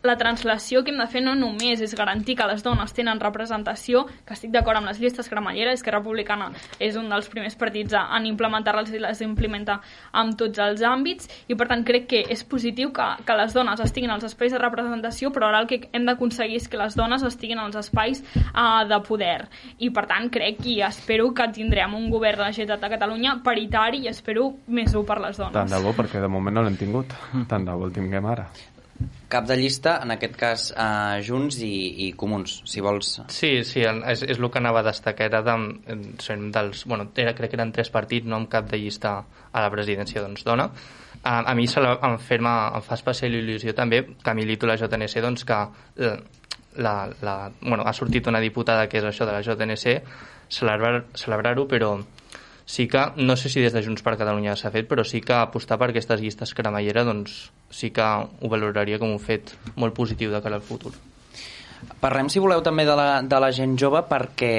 la 0.03 0.17
translació 0.17 0.83
que 0.83 0.91
hem 0.91 0.99
de 0.99 1.07
fer 1.07 1.21
no 1.23 1.33
només 1.39 1.81
és 1.81 1.95
garantir 1.95 2.35
que 2.35 2.47
les 2.47 2.63
dones 2.63 2.91
tenen 2.93 3.21
representació, 3.23 4.03
que 4.27 4.35
estic 4.35 4.51
d'acord 4.51 4.81
amb 4.81 4.91
les 4.91 4.99
llistes 4.99 5.29
cremalleres, 5.31 5.81
que 5.83 5.93
Republicana 5.95 6.49
és 6.83 6.97
un 6.99 7.07
dels 7.09 7.29
primers 7.31 7.55
partits 7.59 7.95
en 7.95 8.27
implementar-les 8.27 8.91
i 8.91 8.99
les 9.01 9.23
implementa 9.23 9.79
en 10.19 10.35
tots 10.39 10.59
els 10.59 10.83
àmbits, 10.83 11.29
i 11.47 11.55
per 11.55 11.69
tant 11.71 11.85
crec 11.87 12.09
que 12.11 12.23
és 12.35 12.43
positiu 12.43 12.91
que, 12.95 13.07
que 13.23 13.37
les 13.39 13.55
dones 13.55 13.79
estiguin 13.79 14.11
als 14.11 14.27
espais 14.27 14.51
de 14.51 14.59
representació, 14.59 15.31
però 15.31 15.47
ara 15.47 15.63
el 15.63 15.69
que 15.71 15.79
hem 15.93 16.05
d'aconseguir 16.09 16.59
és 16.59 16.67
que 16.67 16.81
les 16.81 16.99
dones 16.99 17.23
estiguin 17.23 17.63
als 17.63 17.79
espais 17.79 18.23
uh, 18.51 18.83
de 18.89 18.99
poder. 19.07 19.47
I 19.79 19.93
per 19.95 20.05
tant 20.11 20.27
crec 20.33 20.59
i 20.67 20.81
espero 20.83 21.31
que 21.33 21.47
tindrem 21.55 21.95
un 21.95 22.09
govern 22.11 22.43
de 22.43 22.49
la 22.49 22.51
Generalitat 22.51 22.83
de 22.83 22.91
Catalunya 22.97 23.37
paritari 23.43 24.03
i 24.03 24.11
espero 24.11 24.49
més 24.67 24.91
dur 24.91 25.05
per 25.07 25.21
les 25.23 25.39
dones. 25.39 25.55
Tant 25.55 25.71
de 25.71 25.81
bo, 25.83 25.95
perquè 25.95 26.21
de 26.21 26.31
moment 26.31 26.59
no 26.59 26.67
l'hem 26.67 26.77
tingut. 26.79 27.15
Tant 27.47 27.65
de 27.65 27.71
bo 27.71 27.87
el 27.87 27.95
tinguem 27.95 28.27
ara 28.27 28.49
cap 29.33 29.47
de 29.49 29.57
llista, 29.57 29.95
en 30.05 30.13
aquest 30.13 30.35
cas 30.37 30.65
uh, 30.71 31.17
Junts 31.25 31.57
i, 31.65 31.73
i 32.05 32.09
Comuns, 32.17 32.59
si 32.69 32.83
vols. 32.85 33.15
Sí, 33.33 33.51
sí, 33.67 33.81
és, 33.83 34.21
és 34.27 34.37
el 34.37 34.49
que 34.53 34.61
anava 34.61 34.83
a 34.83 34.87
destacar, 34.87 35.29
era 35.31 35.41
de, 35.45 35.55
dels, 36.53 36.83
bueno, 36.89 37.09
era, 37.17 37.33
crec 37.37 37.53
que 37.53 37.59
eren 37.59 37.73
tres 37.75 37.89
partits, 37.93 38.29
no 38.29 38.37
amb 38.37 38.51
cap 38.51 38.69
de 38.69 38.79
llista 38.81 39.15
a 39.23 39.65
la 39.65 39.71
presidència 39.73 40.21
doncs, 40.23 40.45
dona. 40.45 40.69
Uh, 41.23 41.41
a 41.41 41.55
mi 41.57 41.67
se 41.71 41.81
la, 41.81 41.95
em, 42.05 42.19
ferma, 42.21 42.55
em 42.77 42.85
fa 42.85 42.99
especial 42.99 43.35
il·lusió 43.39 43.73
també 43.77 44.03
que 44.23 44.37
milito 44.37 44.69
la 44.69 44.77
JNC 44.77 45.25
doncs, 45.25 45.47
que 45.49 45.59
la, 45.97 46.15
la, 46.77 46.95
la, 47.21 47.37
bueno, 47.61 47.83
ha 47.85 47.93
sortit 47.93 48.27
una 48.27 48.41
diputada 48.43 48.87
que 48.89 49.01
és 49.01 49.07
això 49.07 49.25
de 49.29 49.33
la 49.35 49.41
JNC, 49.45 49.97
celebrar-ho, 50.53 51.05
celebrar 51.17 51.55
però 51.69 51.95
sí 52.65 52.87
que, 52.87 53.05
no 53.17 53.35
sé 53.35 53.49
si 53.49 53.61
des 53.61 53.73
de 53.73 53.83
Junts 53.83 54.03
per 54.03 54.15
Catalunya 54.19 54.55
s'ha 54.59 54.71
fet, 54.73 54.87
però 54.89 55.03
sí 55.07 55.21
que 55.21 55.35
apostar 55.35 55.77
per 55.81 55.91
aquestes 55.91 56.21
llistes 56.21 56.53
cremallera 56.57 57.03
doncs 57.07 57.51
sí 57.73 57.91
que 57.91 58.03
ho 58.03 58.51
valoraria 58.51 58.99
com 59.01 59.11
un 59.11 59.19
fet 59.19 59.55
molt 59.75 59.95
positiu 59.97 60.31
de 60.31 60.41
cara 60.41 60.59
al 60.59 60.65
futur. 60.65 60.93
Parlem, 61.99 62.29
si 62.31 62.39
voleu, 62.39 62.61
també 62.63 62.85
de 62.87 62.95
la, 62.95 63.07
de 63.27 63.39
la 63.43 63.51
gent 63.51 63.75
jove 63.79 64.03
perquè 64.07 64.53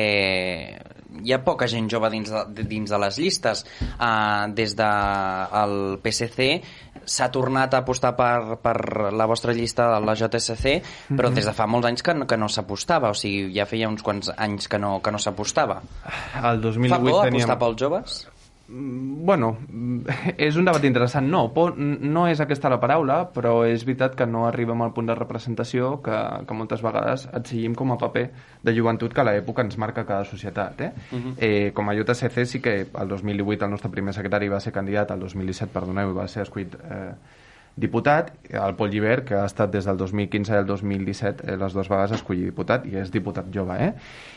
hi 1.22 1.34
ha 1.34 1.40
poca 1.44 1.68
gent 1.70 1.88
jove 1.90 2.10
dins 2.10 2.30
de, 2.30 2.64
dins 2.68 2.90
de 2.90 2.98
les 2.98 3.18
llistes. 3.20 3.64
Uh, 3.94 4.50
des 4.54 4.74
del 4.78 5.76
de 5.94 6.00
PSC 6.02 6.48
s'ha 7.04 7.28
tornat 7.32 7.74
a 7.74 7.82
apostar 7.82 8.14
per, 8.16 8.58
per 8.62 8.76
la 9.12 9.26
vostra 9.28 9.52
llista 9.52 9.90
de 9.92 10.00
la 10.04 10.14
JSC, 10.16 10.80
però 11.10 11.28
-hmm. 11.28 11.34
des 11.34 11.44
de 11.44 11.52
fa 11.52 11.66
molts 11.66 11.86
anys 11.86 12.02
que 12.02 12.14
no, 12.14 12.26
que 12.26 12.36
no 12.36 12.48
s'apostava, 12.48 13.10
o 13.10 13.14
sigui, 13.14 13.52
ja 13.54 13.66
feia 13.66 13.88
uns 13.88 14.02
quants 14.02 14.30
anys 14.36 14.68
que 14.68 14.78
no, 14.78 15.00
que 15.02 15.10
no 15.10 15.18
s'apostava. 15.18 15.82
El 16.42 16.60
2008 16.60 16.88
Fa 16.88 16.98
por 16.98 17.24
teníem... 17.24 17.42
apostar 17.42 17.58
pels 17.58 17.76
joves? 17.80 18.33
Mm, 18.74 19.24
bueno, 19.24 19.56
és 20.36 20.56
un 20.58 20.66
debat 20.66 20.82
interessant. 20.84 21.28
No, 21.30 21.44
por, 21.54 21.76
no 21.78 22.24
és 22.26 22.40
aquesta 22.42 22.72
la 22.72 22.80
paraula, 22.82 23.20
però 23.34 23.52
és 23.68 23.84
veritat 23.86 24.16
que 24.18 24.26
no 24.26 24.44
arribem 24.48 24.82
al 24.82 24.90
punt 24.96 25.06
de 25.06 25.14
representació 25.14 25.92
que, 26.02 26.16
que 26.48 26.56
moltes 26.58 26.82
vegades 26.82 27.28
exigim 27.38 27.76
com 27.78 27.94
a 27.94 27.98
paper 28.00 28.24
de 28.66 28.74
joventut 28.74 29.14
que 29.14 29.22
a 29.22 29.28
l'època 29.28 29.62
ens 29.62 29.78
marca 29.78 30.06
cada 30.08 30.26
societat. 30.26 30.80
Eh? 30.80 30.90
Uh 31.12 31.20
-huh. 31.20 31.34
eh, 31.38 31.70
com 31.74 31.88
a 31.88 31.94
JSC 31.94 32.44
sí 32.44 32.60
que 32.60 32.74
el 32.90 33.08
2008 33.08 33.64
el 33.64 33.70
nostre 33.70 33.90
primer 33.90 34.14
secretari 34.14 34.48
va 34.48 34.60
ser 34.60 34.72
candidat, 34.72 35.10
el 35.10 35.20
2017, 35.20 35.72
perdoneu, 35.72 36.14
va 36.14 36.26
ser 36.28 36.42
escollit 36.42 36.74
eh, 36.74 37.14
diputat, 37.76 38.30
el 38.54 38.76
Pol 38.78 38.90
Llibert, 38.90 39.24
que 39.28 39.34
ha 39.34 39.46
estat 39.48 39.72
des 39.72 39.86
del 39.88 39.98
2015 39.98 40.52
i 40.52 40.58
el 40.60 40.66
2017 40.68 41.48
eh, 41.48 41.56
les 41.58 41.74
dues 41.74 41.90
vegades 41.90 42.14
escollit 42.14 42.46
diputat, 42.46 42.86
i 42.86 43.00
és 43.00 43.10
diputat 43.10 43.48
jove, 43.54 43.78
eh? 43.82 43.90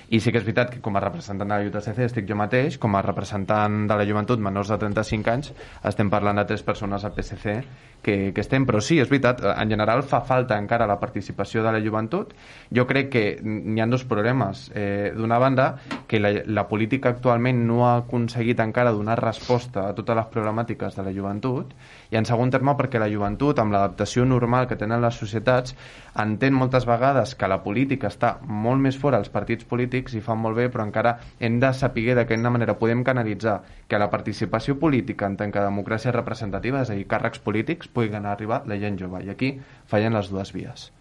I 0.10 0.22
sí 0.24 0.32
que 0.32 0.42
és 0.42 0.46
veritat 0.48 0.72
que 0.74 0.82
com 0.82 0.98
a 0.98 1.04
representant 1.04 1.46
de 1.46 1.54
la 1.54 1.68
JTC 1.68 2.08
estic 2.08 2.30
jo 2.30 2.38
mateix, 2.40 2.80
com 2.82 2.96
a 2.98 3.04
representant 3.06 3.84
de 3.90 4.00
la 4.00 4.08
joventut 4.10 4.42
menors 4.42 4.72
de 4.74 4.80
35 4.82 5.34
anys, 5.34 5.52
estem 5.86 6.10
parlant 6.10 6.42
de 6.42 6.48
tres 6.50 6.66
persones 6.66 7.06
al 7.06 7.14
PSC 7.14 7.60
que, 8.02 8.32
que 8.34 8.42
estem, 8.42 8.66
però 8.68 8.80
sí, 8.84 9.00
és 9.02 9.10
veritat, 9.12 9.42
en 9.52 9.72
general 9.72 10.04
fa 10.08 10.22
falta 10.26 10.58
encara 10.60 10.88
la 10.88 11.00
participació 11.00 11.64
de 11.66 11.74
la 11.76 11.82
joventut. 11.84 12.34
Jo 12.74 12.88
crec 12.88 13.10
que 13.12 13.24
n'hi 13.44 13.82
ha 13.84 13.88
dos 13.92 14.06
problemes. 14.08 14.68
Eh, 14.74 15.12
D'una 15.18 15.40
banda, 15.40 15.68
que 16.08 16.20
la, 16.20 16.32
la 16.46 16.68
política 16.70 17.10
actualment 17.10 17.66
no 17.68 17.84
ha 17.88 17.98
aconseguit 18.04 18.60
encara 18.64 18.94
donar 18.96 19.18
resposta 19.20 19.88
a 19.90 19.96
totes 19.98 20.16
les 20.16 20.30
problemàtiques 20.32 20.96
de 20.96 21.04
la 21.04 21.14
joventut, 21.16 21.74
i 22.12 22.16
en 22.16 22.26
segon 22.28 22.52
terme 22.54 22.78
perquè 22.80 23.02
la 23.02 23.10
joventut, 23.12 23.60
amb 23.60 23.76
l'adaptació 23.76 24.26
normal 24.26 24.68
que 24.68 24.80
tenen 24.80 25.04
les 25.04 25.20
societats, 25.20 25.76
entén 26.18 26.56
moltes 26.56 26.88
vegades 26.88 27.36
que 27.36 27.50
la 27.52 27.60
política 27.64 28.08
està 28.08 28.38
molt 28.48 28.82
més 28.82 28.98
fora 28.98 29.20
als 29.20 29.30
partits 29.34 29.68
polítics 29.68 30.16
i 30.16 30.24
fan 30.24 30.40
molt 30.42 30.58
bé, 30.58 30.70
però 30.72 30.86
encara 30.88 31.18
hem 31.40 31.60
de 31.60 31.74
saber 31.76 32.16
de 32.16 32.26
quina 32.30 32.54
manera 32.54 32.78
podem 32.80 33.04
canalitzar 33.04 33.60
que 33.88 34.00
la 34.00 34.10
participació 34.10 34.78
política 34.80 35.28
en 35.28 35.38
tant 35.38 35.52
que 35.52 35.64
democràcia 35.64 36.16
representativa, 36.16 36.82
és 36.82 36.92
a 36.92 36.98
dir, 36.98 37.08
càrrecs 37.10 37.44
polítics, 37.44 37.92
puguin 37.98 38.30
arribar 38.30 38.64
la 38.70 38.78
gent 38.80 39.02
jove. 39.02 39.26
I 39.26 39.34
aquí 39.34 39.56
fallen 39.90 40.16
les 40.18 40.30
dues 40.30 40.54
vies. 40.56 40.92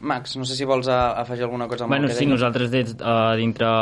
Max, 0.00 0.36
no 0.38 0.46
sé 0.46 0.54
si 0.54 0.66
vols 0.68 0.86
afegir 0.88 1.44
alguna 1.48 1.66
cosa 1.68 1.84
amb 1.84 1.92
bueno, 1.92 2.06
el 2.06 2.12
que 2.14 2.20
sí, 2.20 2.24
deia. 2.24 2.36
nosaltres 2.36 2.70
des, 2.70 2.94
uh, 3.00 3.34
dintre 3.36 3.74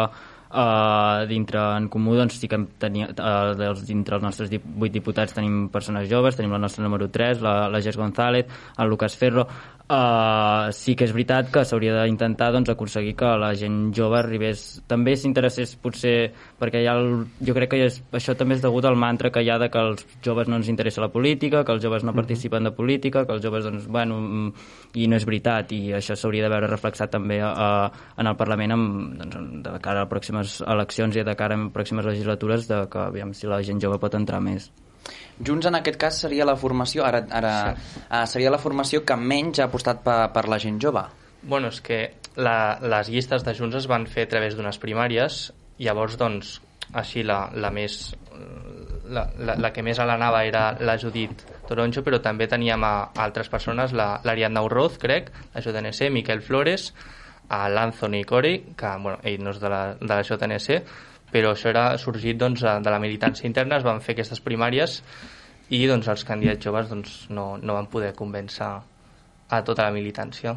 Uh, 0.46 1.26
dintre 1.26 1.58
en 1.58 1.88
comú 1.90 2.14
doncs, 2.14 2.36
sí 2.38 2.46
que 2.48 2.56
tenia, 2.78 3.08
uh, 3.10 3.50
dels, 3.58 3.80
dintre 3.84 4.14
els 4.16 4.22
nostres 4.22 4.52
vuit 4.78 4.94
diputats 4.94 5.34
tenim 5.34 5.66
persones 5.74 6.06
joves, 6.08 6.38
tenim 6.38 6.54
la 6.54 6.60
nostra 6.62 6.84
número 6.84 7.08
3, 7.10 7.42
la, 7.42 7.54
la 7.68 7.80
Gés 7.82 7.98
González, 7.98 8.46
el 8.78 8.88
Lucas 8.88 9.18
Ferro, 9.18 9.48
Uh, 9.86 10.66
sí 10.74 10.96
que 10.98 11.06
és 11.06 11.12
veritat 11.14 11.46
que 11.54 11.62
s'hauria 11.62 11.92
d'intentar 11.94 12.48
doncs, 12.50 12.72
aconseguir 12.72 13.12
que 13.14 13.28
la 13.38 13.52
gent 13.54 13.92
jove 13.94 14.16
arribés. 14.18 14.80
També 14.90 15.12
s'interessés 15.14 15.76
potser 15.78 16.32
perquè 16.58 16.80
ha 16.90 16.96
el, 16.98 17.20
jo 17.46 17.54
crec 17.54 17.70
que 17.70 17.78
és, 17.84 18.00
això 18.18 18.34
també 18.34 18.56
és 18.56 18.64
degut 18.64 18.88
al 18.88 18.98
mantra 18.98 19.30
que 19.30 19.44
hi 19.46 19.50
ha 19.52 19.60
de 19.62 19.68
que 19.70 19.78
els 19.78 20.02
joves 20.26 20.50
no 20.50 20.58
ens 20.58 20.66
interessa 20.72 21.04
la 21.04 21.12
política 21.14 21.62
que 21.62 21.76
els 21.76 21.84
joves 21.84 22.02
no 22.02 22.16
participen 22.16 22.66
de 22.66 22.72
política 22.74 23.22
que 23.28 23.36
els 23.36 23.44
joves 23.44 23.68
doncs, 23.68 23.86
bueno, 23.86 24.18
mm, 24.18 24.66
i 24.98 25.06
no 25.06 25.20
és 25.20 25.26
veritat 25.28 25.70
i 25.76 25.80
això 25.94 26.16
s'hauria 26.18 26.48
de 26.48 26.50
veure 26.50 26.72
reflexat 26.72 27.14
també 27.14 27.38
a, 27.38 27.52
a, 27.52 27.68
en 28.18 28.26
el 28.26 28.34
Parlament 28.40 28.74
amb, 28.74 29.14
doncs, 29.22 29.38
de 29.68 29.76
cara 29.86 30.02
a 30.02 30.10
pròximes 30.10 30.64
eleccions 30.66 31.14
i 31.14 31.22
de 31.22 31.36
cara 31.38 31.54
a 31.54 31.70
pròximes 31.70 32.10
legislatures 32.10 32.66
de 32.66 32.82
que 32.90 33.06
aviam 33.06 33.30
si 33.30 33.46
la 33.46 33.62
gent 33.62 33.78
jove 33.86 34.02
pot 34.02 34.18
entrar 34.18 34.42
més 34.42 34.66
Junts 35.44 35.68
en 35.68 35.76
aquest 35.78 35.98
cas 36.00 36.20
seria 36.24 36.46
la 36.48 36.56
formació 36.56 37.04
ara, 37.04 37.24
ara 37.30 37.54
sí. 37.76 38.00
uh, 38.08 38.24
seria 38.30 38.52
la 38.52 38.60
formació 38.62 39.02
que 39.04 39.16
menys 39.20 39.60
ha 39.60 39.68
apostat 39.68 40.00
per, 40.04 40.18
per 40.32 40.46
la 40.48 40.60
gent 40.62 40.80
jove. 40.82 41.04
Bueno, 41.46 41.68
és 41.68 41.82
que 41.84 42.00
la, 42.40 42.78
les 42.82 43.10
llistes 43.12 43.44
de 43.46 43.54
Junts 43.54 43.76
es 43.78 43.88
van 43.90 44.06
fer 44.10 44.26
a 44.26 44.30
través 44.32 44.56
d'unes 44.56 44.80
primàries, 44.82 45.50
llavors, 45.78 46.16
doncs, 46.18 46.56
així 46.96 47.22
la, 47.26 47.46
la 47.54 47.70
més 47.74 48.14
la, 49.08 49.26
la, 49.38 49.54
la 49.58 49.72
que 49.72 49.82
més 49.86 49.98
a 49.98 50.06
l'anava 50.06 50.42
era 50.46 50.70
la 50.80 50.96
Judit 50.98 51.44
Toronjo, 51.68 52.02
però 52.06 52.20
també 52.22 52.48
teníem 52.50 52.82
a, 52.84 52.94
a 53.08 53.24
altres 53.24 53.50
persones, 53.52 53.94
l'Ariadna 53.96 54.60
la, 54.60 54.66
Urroz, 54.66 54.98
crec, 55.02 55.30
la 55.54 55.62
JNC, 55.62 56.10
Miquel 56.14 56.42
Flores, 56.42 56.92
a 57.48 57.66
l'Anthony 57.70 58.24
Corey, 58.26 58.62
que 58.78 58.94
bueno, 59.02 59.20
ell 59.22 59.42
no 59.42 59.54
és 59.54 59.60
de 59.62 59.70
la, 59.70 59.82
de 60.00 60.10
la 60.10 60.22
JNC, 60.26 60.80
però 61.32 61.54
això 61.54 61.70
era 61.72 61.86
sorgit 61.98 62.38
doncs, 62.40 62.62
de 62.62 62.92
la 62.92 63.00
militància 63.02 63.48
interna, 63.48 63.80
es 63.80 63.86
van 63.86 64.02
fer 64.04 64.16
aquestes 64.16 64.42
primàries 64.44 65.00
i 65.74 65.86
doncs, 65.90 66.08
els 66.08 66.24
candidats 66.24 66.62
joves 66.62 66.90
doncs, 66.92 67.16
no, 67.30 67.56
no 67.58 67.74
van 67.78 67.88
poder 67.90 68.12
convèncer 68.14 68.68
a 69.48 69.62
tota 69.62 69.84
la 69.86 69.92
militància. 69.94 70.56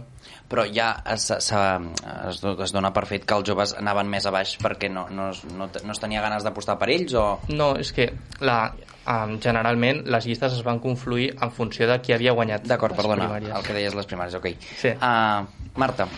Però 0.49 0.63
ja 0.73 0.89
es, 1.13 1.27
es, 1.31 1.49
es, 1.53 2.39
es 2.65 2.73
dona 2.73 2.89
per 2.93 3.05
fet 3.09 3.25
que 3.25 3.37
els 3.37 3.45
joves 3.45 3.75
anaven 3.77 4.09
més 4.09 4.25
a 4.25 4.33
baix 4.33 4.55
perquè 4.61 4.89
no, 4.89 5.05
no, 5.13 5.29
no, 5.57 5.69
no 5.69 5.93
es 5.93 6.01
tenia 6.01 6.23
ganes 6.25 6.45
d'apostar 6.45 6.77
per 6.81 6.89
ells? 6.93 7.13
O... 7.13 7.25
No, 7.53 7.75
és 7.77 7.93
que 7.93 8.09
la, 8.41 8.59
um, 9.05 9.37
generalment 9.41 10.03
les 10.09 10.29
llistes 10.29 10.57
es 10.57 10.65
van 10.65 10.81
confluir 10.81 11.35
en 11.37 11.53
funció 11.53 11.89
de 11.89 11.99
qui 12.01 12.17
havia 12.17 12.33
guanyat 12.37 12.65
D'acord, 12.69 12.97
perdona, 12.97 13.29
primàries. 13.29 13.57
el 13.57 13.67
que 13.67 13.77
deies 13.77 13.97
les 13.97 14.09
primàries, 14.09 14.39
ok. 14.41 14.49
Sí. 14.81 14.95
Uh, 14.97 15.69
Marta, 15.77 16.09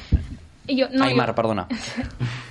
jo, 0.78 0.88
no, 0.92 1.06
Ai, 1.06 1.16
Mar, 1.18 1.34
perdona. 1.36 1.68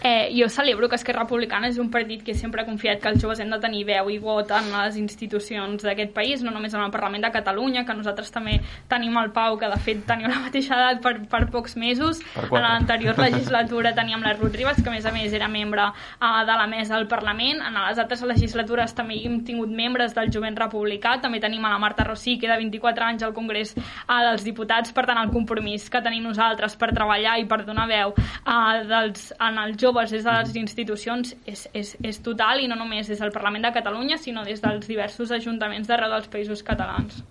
Eh, 0.03 0.33
jo 0.33 0.49
celebro 0.49 0.89
que 0.89 0.97
Esquerra 0.97 1.27
Republicana 1.27 1.69
és 1.69 1.77
un 1.77 1.91
partit 1.93 2.23
que 2.25 2.33
sempre 2.33 2.63
ha 2.63 2.65
confiat 2.65 3.03
que 3.03 3.11
els 3.11 3.21
joves 3.21 3.41
hem 3.43 3.51
de 3.53 3.59
tenir 3.61 3.83
veu 3.85 4.09
i 4.09 4.17
vot 4.17 4.49
en 4.57 4.71
les 4.73 4.95
institucions 4.97 5.83
d'aquest 5.85 6.15
país, 6.17 6.41
no 6.41 6.55
només 6.55 6.73
en 6.73 6.81
el 6.81 6.93
Parlament 6.95 7.27
de 7.27 7.31
Catalunya, 7.35 7.83
que 7.85 7.97
nosaltres 7.99 8.33
també 8.33 8.55
tenim 8.89 9.19
el 9.21 9.29
Pau, 9.37 9.59
que 9.61 9.69
de 9.69 9.77
fet 9.85 10.01
teniu 10.09 10.31
la 10.33 10.39
mateixa 10.41 10.79
edat 10.79 11.03
per, 11.05 11.13
per 11.29 11.43
pocs 11.53 11.77
mesos. 11.77 12.23
Per 12.33 12.47
en 12.49 12.65
l'anterior 12.65 13.21
legislatura 13.21 13.93
teníem 13.93 14.25
la 14.25 14.33
Ruth 14.39 14.57
Ribas, 14.57 14.81
que 14.81 14.89
a 14.89 14.95
més 14.95 15.05
a 15.05 15.13
més 15.13 15.37
era 15.37 15.51
membre 15.53 15.91
uh, 15.91 16.31
de 16.49 16.57
la 16.63 16.67
mesa 16.71 16.97
del 16.97 17.07
Parlament. 17.11 17.61
En 17.61 17.77
les 17.77 18.01
altres 18.01 18.25
legislatures 18.25 18.97
també 18.97 19.21
hem 19.27 19.43
tingut 19.45 19.69
membres 19.69 20.17
del 20.17 20.33
jovent 20.33 20.57
republicà, 20.57 21.19
també 21.21 21.43
tenim 21.45 21.69
a 21.69 21.75
la 21.75 21.83
Marta 21.83 22.09
Rossi, 22.09 22.39
que 22.41 22.49
de 22.49 22.57
24 22.57 23.05
anys 23.11 23.29
al 23.29 23.37
Congrés 23.37 23.77
uh, 23.77 24.19
dels 24.31 24.49
Diputats, 24.49 24.97
per 24.97 25.05
tant 25.05 25.21
el 25.21 25.29
compromís 25.29 25.91
que 25.93 26.01
tenim 26.01 26.25
nosaltres 26.25 26.81
per 26.81 26.95
treballar 26.97 27.37
i 27.37 27.45
per 27.51 27.63
donar 27.69 27.85
veu 27.91 28.10
uh, 28.17 28.81
dels, 28.89 29.31
en 29.41 29.59
els 29.65 29.81
joves 29.81 30.15
des 30.15 30.25
de 30.27 30.37
les 30.39 30.55
institucions 30.63 31.35
és, 31.47 31.67
és, 31.75 31.97
és 32.03 32.23
total 32.25 32.63
i 32.63 32.71
no 32.71 32.79
només 32.79 33.09
des 33.11 33.21
del 33.21 33.35
Parlament 33.35 33.69
de 33.69 33.75
Catalunya 33.77 34.19
sinó 34.19 34.45
des 34.45 34.63
dels 34.63 34.87
diversos 34.89 35.31
ajuntaments 35.31 35.89
d'arreu 35.89 36.17
dels 36.17 36.33
països 36.33 36.65
catalans. 36.67 37.23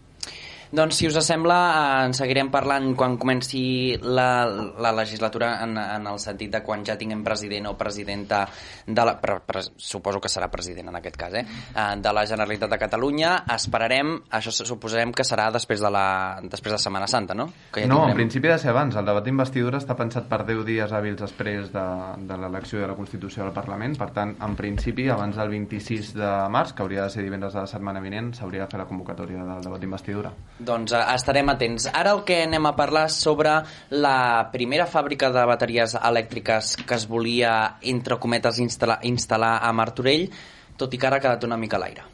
Doncs, 0.71 0.99
si 0.99 1.07
us 1.07 1.17
sembla, 1.25 1.55
eh, 1.73 2.05
en 2.05 2.13
seguirem 2.13 2.51
parlant 2.53 2.91
quan 2.93 3.15
comenci 3.17 3.97
la, 4.05 4.45
la 4.77 4.91
legislatura 4.93 5.63
en, 5.63 5.73
en 5.81 6.03
el 6.05 6.19
sentit 6.21 6.51
de 6.53 6.61
quan 6.61 6.83
ja 6.85 6.93
tinguem 6.97 7.23
president 7.25 7.71
o 7.71 7.73
presidenta 7.77 8.43
de 8.85 9.05
la, 9.05 9.15
pre, 9.17 9.39
pre, 9.41 9.63
suposo 9.81 10.21
que 10.21 10.29
serà 10.29 10.45
president 10.53 10.91
en 10.91 10.99
aquest 10.99 11.17
cas, 11.17 11.33
eh, 11.33 11.41
eh, 11.73 11.95
de 11.97 12.13
la 12.13 12.25
Generalitat 12.29 12.69
de 12.69 12.77
Catalunya. 12.77 13.31
Esperarem, 13.55 14.11
això 14.29 14.53
suposarem 14.53 15.09
que 15.09 15.25
serà 15.25 15.47
després 15.49 15.81
de, 15.81 15.89
la, 15.89 16.05
després 16.43 16.75
de 16.75 16.79
Setmana 16.85 17.07
Santa, 17.09 17.33
no? 17.33 17.49
Que 17.73 17.87
ja 17.87 17.89
no, 17.89 18.03
tindrem... 18.03 18.13
en 18.13 18.21
principi 18.21 18.53
ha 18.53 18.59
de 18.59 18.61
ser 18.61 18.69
abans. 18.69 18.99
El 19.01 19.09
debat 19.09 19.25
d'investidura 19.25 19.81
està 19.81 19.97
pensat 19.97 20.29
per 20.29 20.43
10 20.45 20.61
dies 20.69 20.93
hàbils 20.93 21.17
després 21.23 21.73
de, 21.73 21.87
de 22.29 22.39
l'elecció 22.43 22.83
de 22.83 22.91
la 22.93 22.99
Constitució 22.99 23.47
del 23.47 23.55
Parlament. 23.57 23.97
Per 23.97 24.11
tant, 24.13 24.37
en 24.37 24.59
principi, 24.59 25.09
abans 25.09 25.41
del 25.41 25.49
26 25.49 26.13
de 26.21 26.31
març, 26.53 26.77
que 26.77 26.85
hauria 26.85 27.09
de 27.09 27.17
ser 27.17 27.25
divendres 27.25 27.57
de 27.57 27.65
la 27.65 27.73
setmana 27.73 28.05
vinent, 28.05 28.35
s'hauria 28.37 28.67
de 28.67 28.69
fer 28.69 28.83
la 28.83 28.89
convocatòria 28.93 29.41
del 29.49 29.65
debat 29.65 29.81
d'investidura. 29.81 30.37
Doncs 30.59 30.91
eh, 30.91 31.03
estarem 31.15 31.49
atents. 31.53 31.87
Ara 31.95 32.13
el 32.17 32.23
que 32.27 32.41
anem 32.43 32.67
a 32.67 32.75
parlar 32.75 33.07
sobre 33.13 33.55
la 33.95 34.49
primera 34.51 34.87
fàbrica 34.91 35.31
de 35.31 35.45
bateries 35.47 35.95
elèctriques 35.95 36.75
que 36.83 36.99
es 36.99 37.07
volia, 37.07 37.53
entre 37.93 38.19
cometes, 38.19 38.59
instal·lar, 38.59 39.55
a 39.63 39.71
Martorell, 39.73 40.27
tot 40.79 40.93
i 40.93 40.99
que 40.99 41.07
ara 41.07 41.19
ha 41.19 41.23
quedat 41.23 41.47
una 41.47 41.59
mica 41.59 41.79
a 41.79 41.83
l'aire. 41.85 42.07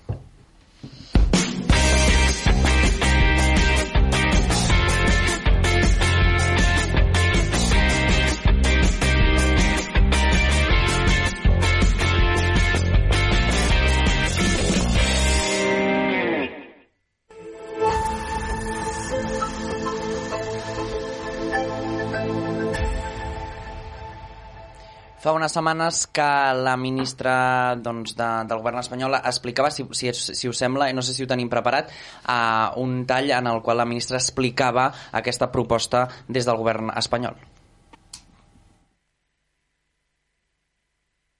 Fa 25.26 25.32
unes 25.34 25.56
setmanes 25.58 26.04
que 26.14 26.26
la 26.54 26.76
ministra 26.78 27.34
doncs, 27.82 28.14
de, 28.14 28.28
del 28.46 28.60
govern 28.62 28.78
espanyol 28.84 29.18
explicava, 29.18 29.72
si, 29.74 29.88
si, 29.98 30.14
si 30.14 30.52
us 30.52 30.62
sembla, 30.62 30.92
no 30.94 31.02
sé 31.02 31.16
si 31.18 31.26
ho 31.26 31.32
tenim 31.32 31.50
preparat, 31.50 31.90
uh, 32.30 32.78
un 32.84 33.00
tall 33.10 33.34
en 33.34 33.50
el 33.50 33.64
qual 33.66 33.82
la 33.82 33.90
ministra 33.90 34.22
explicava 34.22 34.92
aquesta 35.18 35.50
proposta 35.50 36.06
des 36.30 36.46
del 36.46 36.62
govern 36.62 36.94
espanyol. 36.94 37.42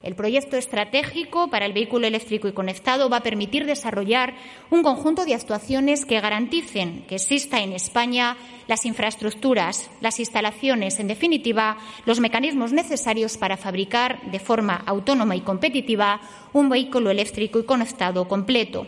El 0.06 0.14
proyecto 0.14 0.56
estratégico 0.56 1.50
para 1.50 1.66
el 1.66 1.74
vehículo 1.74 2.06
eléctrico 2.06 2.48
y 2.48 2.54
conectado 2.54 3.10
va 3.10 3.18
a 3.18 3.24
permitir 3.24 3.66
desarrollar 3.66 4.36
un 4.70 4.84
conjunto 4.84 5.26
de 5.26 5.34
actuaciones 5.34 6.06
que 6.06 6.22
garanticen 6.22 7.08
que 7.08 7.16
exista 7.16 7.62
en 7.62 7.74
España 7.74 8.38
las 8.68 8.86
infraestructuras, 8.86 9.90
las 10.02 10.20
instalaciones, 10.20 11.00
en 11.00 11.08
definitiva, 11.08 11.78
los 12.06 12.20
mecanismos 12.20 12.72
necesarios 12.72 13.36
para 13.38 13.58
fabricar 13.58 14.22
de 14.30 14.38
forma 14.38 14.76
autónoma 14.86 15.36
y 15.36 15.42
competitiva 15.42 16.22
un 16.54 16.70
vehículo 16.70 17.10
eléctrico 17.10 17.58
y 17.58 17.64
conectado 17.64 18.28
completo. 18.28 18.86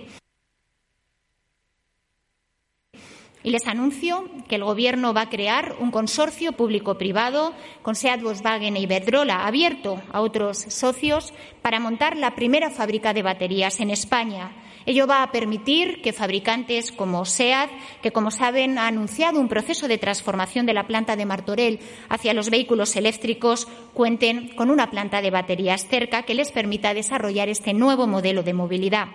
Y 3.43 3.51
les 3.51 3.67
anuncio 3.67 4.29
que 4.47 4.55
el 4.55 4.63
Gobierno 4.63 5.13
va 5.13 5.21
a 5.21 5.29
crear 5.29 5.75
un 5.79 5.91
consorcio 5.91 6.53
público-privado 6.53 7.53
con 7.81 7.95
SEAT, 7.95 8.21
Volkswagen 8.21 8.75
e 8.75 8.81
Iberdrola 8.81 9.45
abierto 9.45 10.01
a 10.11 10.21
otros 10.21 10.57
socios 10.57 11.33
para 11.61 11.79
montar 11.79 12.17
la 12.17 12.35
primera 12.35 12.69
fábrica 12.69 13.13
de 13.13 13.23
baterías 13.23 13.79
en 13.79 13.91
España. 13.91 14.51
Ello 14.87 15.05
va 15.05 15.21
a 15.21 15.31
permitir 15.33 16.01
que 16.01 16.13
fabricantes 16.13 16.93
como 16.93 17.25
SEAT, 17.25 17.69
que 18.01 18.11
como 18.11 18.31
saben 18.31 18.77
ha 18.77 18.87
anunciado 18.87 19.39
un 19.39 19.49
proceso 19.49 19.89
de 19.89 19.97
transformación 19.97 20.65
de 20.65 20.73
la 20.73 20.87
planta 20.87 21.17
de 21.17 21.25
Martorell 21.25 21.79
hacia 22.07 22.33
los 22.33 22.49
vehículos 22.49 22.95
eléctricos, 22.95 23.67
cuenten 23.93 24.55
con 24.55 24.69
una 24.69 24.89
planta 24.89 25.21
de 25.21 25.29
baterías 25.29 25.85
cerca 25.87 26.23
que 26.23 26.35
les 26.35 26.53
permita 26.53 26.93
desarrollar 26.93 27.49
este 27.49 27.73
nuevo 27.73 28.07
modelo 28.07 28.43
de 28.43 28.53
movilidad. 28.53 29.09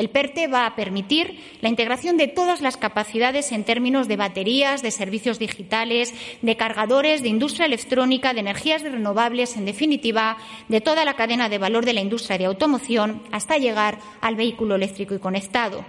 El 0.00 0.08
PERTE 0.08 0.46
va 0.46 0.64
a 0.64 0.76
permitir 0.76 1.38
la 1.60 1.68
integración 1.68 2.16
de 2.16 2.26
todas 2.26 2.62
las 2.62 2.78
capacidades 2.78 3.52
en 3.52 3.64
términos 3.64 4.08
de 4.08 4.16
baterías, 4.16 4.80
de 4.80 4.92
servicios 4.92 5.38
digitales, 5.38 6.14
de 6.40 6.56
cargadores, 6.56 7.20
de 7.20 7.28
industria 7.28 7.66
electrónica, 7.66 8.32
de 8.32 8.40
energías 8.40 8.80
renovables, 8.80 9.58
en 9.58 9.66
definitiva, 9.66 10.38
de 10.68 10.80
toda 10.80 11.04
la 11.04 11.16
cadena 11.16 11.50
de 11.50 11.58
valor 11.58 11.84
de 11.84 11.92
la 11.92 12.00
industria 12.00 12.38
de 12.38 12.46
automoción 12.46 13.22
hasta 13.30 13.58
llegar 13.58 13.98
al 14.22 14.36
vehículo 14.36 14.76
eléctrico 14.76 15.14
y 15.14 15.18
conectado. 15.18 15.84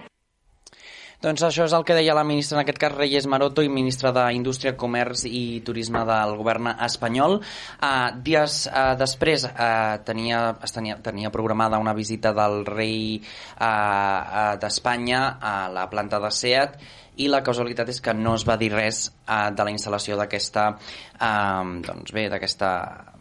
Doncs 1.22 1.44
això 1.46 1.68
és 1.68 1.74
el 1.78 1.84
que 1.86 1.94
deia 1.94 2.16
la 2.18 2.24
ministra, 2.26 2.56
en 2.58 2.64
aquest 2.64 2.80
cas 2.82 2.96
Reyes 2.96 3.28
Maroto, 3.30 3.62
i 3.62 3.70
ministra 3.70 4.10
d'Indústria, 4.16 4.72
Comerç 4.74 5.28
i 5.30 5.62
Turisme 5.62 6.02
del 6.10 6.34
govern 6.40 6.72
espanyol. 6.82 7.38
Uh, 7.78 8.08
dies 8.26 8.64
uh, 8.72 8.96
després 8.98 9.46
uh, 9.52 10.00
tenia, 10.08 10.40
tenia, 10.66 10.98
tenia 11.06 11.30
programada 11.30 11.78
una 11.78 11.94
visita 11.94 12.34
del 12.34 12.66
rei 12.66 13.20
uh, 13.20 13.68
uh, 13.68 14.42
d'Espanya 14.64 15.22
a 15.38 15.54
la 15.70 15.86
planta 15.94 16.18
de 16.26 16.34
SEAT 16.34 16.82
i 17.22 17.30
la 17.30 17.44
causalitat 17.46 17.94
és 17.94 18.02
que 18.02 18.18
no 18.18 18.34
es 18.34 18.48
va 18.48 18.58
dir 18.58 18.72
res 18.74 19.06
uh, 19.12 19.52
de 19.54 19.68
la 19.68 19.78
instal·lació 19.78 20.18
d'aquesta 20.18 20.72
uh, 20.74 21.64
doncs 21.86 22.18
bé, 22.18 22.32
d'aquesta 22.34 22.72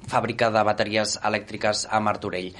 fàbrica 0.08 0.48
de 0.48 0.64
bateries 0.64 1.18
elèctriques 1.20 1.84
a 1.90 2.00
Martorell. 2.00 2.54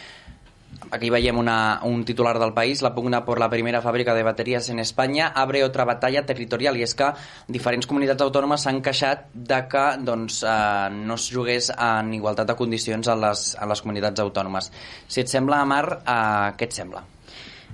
Aquí 0.91 1.11
veiem 1.11 1.39
una, 1.39 1.81
un 1.87 2.05
titular 2.05 2.39
del 2.43 2.53
país, 2.53 2.83
la 2.83 2.95
pugna 2.95 3.21
por 3.25 3.39
la 3.39 3.51
primera 3.51 3.83
fàbrica 3.83 4.15
de 4.17 4.25
bateries 4.27 4.71
en 4.73 4.81
Espanya 4.83 5.29
abre 5.43 5.63
otra 5.63 5.87
batalla 5.87 6.25
territorial 6.27 6.79
i 6.81 6.83
és 6.87 6.97
que 6.99 7.13
diferents 7.47 7.87
comunitats 7.87 8.27
autònomes 8.27 8.67
s'han 8.67 8.83
queixat 8.83 9.29
de 9.35 9.61
que 9.71 9.85
doncs, 10.03 10.43
eh, 10.43 10.91
no 10.97 11.15
es 11.21 11.29
jugués 11.31 11.71
en 11.77 12.11
igualtat 12.19 12.51
de 12.51 12.59
condicions 12.59 13.07
a 13.07 13.15
les, 13.15 13.47
a 13.55 13.71
les 13.71 13.87
comunitats 13.87 14.27
autònomes. 14.27 14.73
Si 15.07 15.23
et 15.23 15.31
sembla, 15.31 15.63
Amar, 15.63 15.85
eh, 16.01 16.53
què 16.59 16.67
et 16.67 16.79
sembla? 16.83 17.07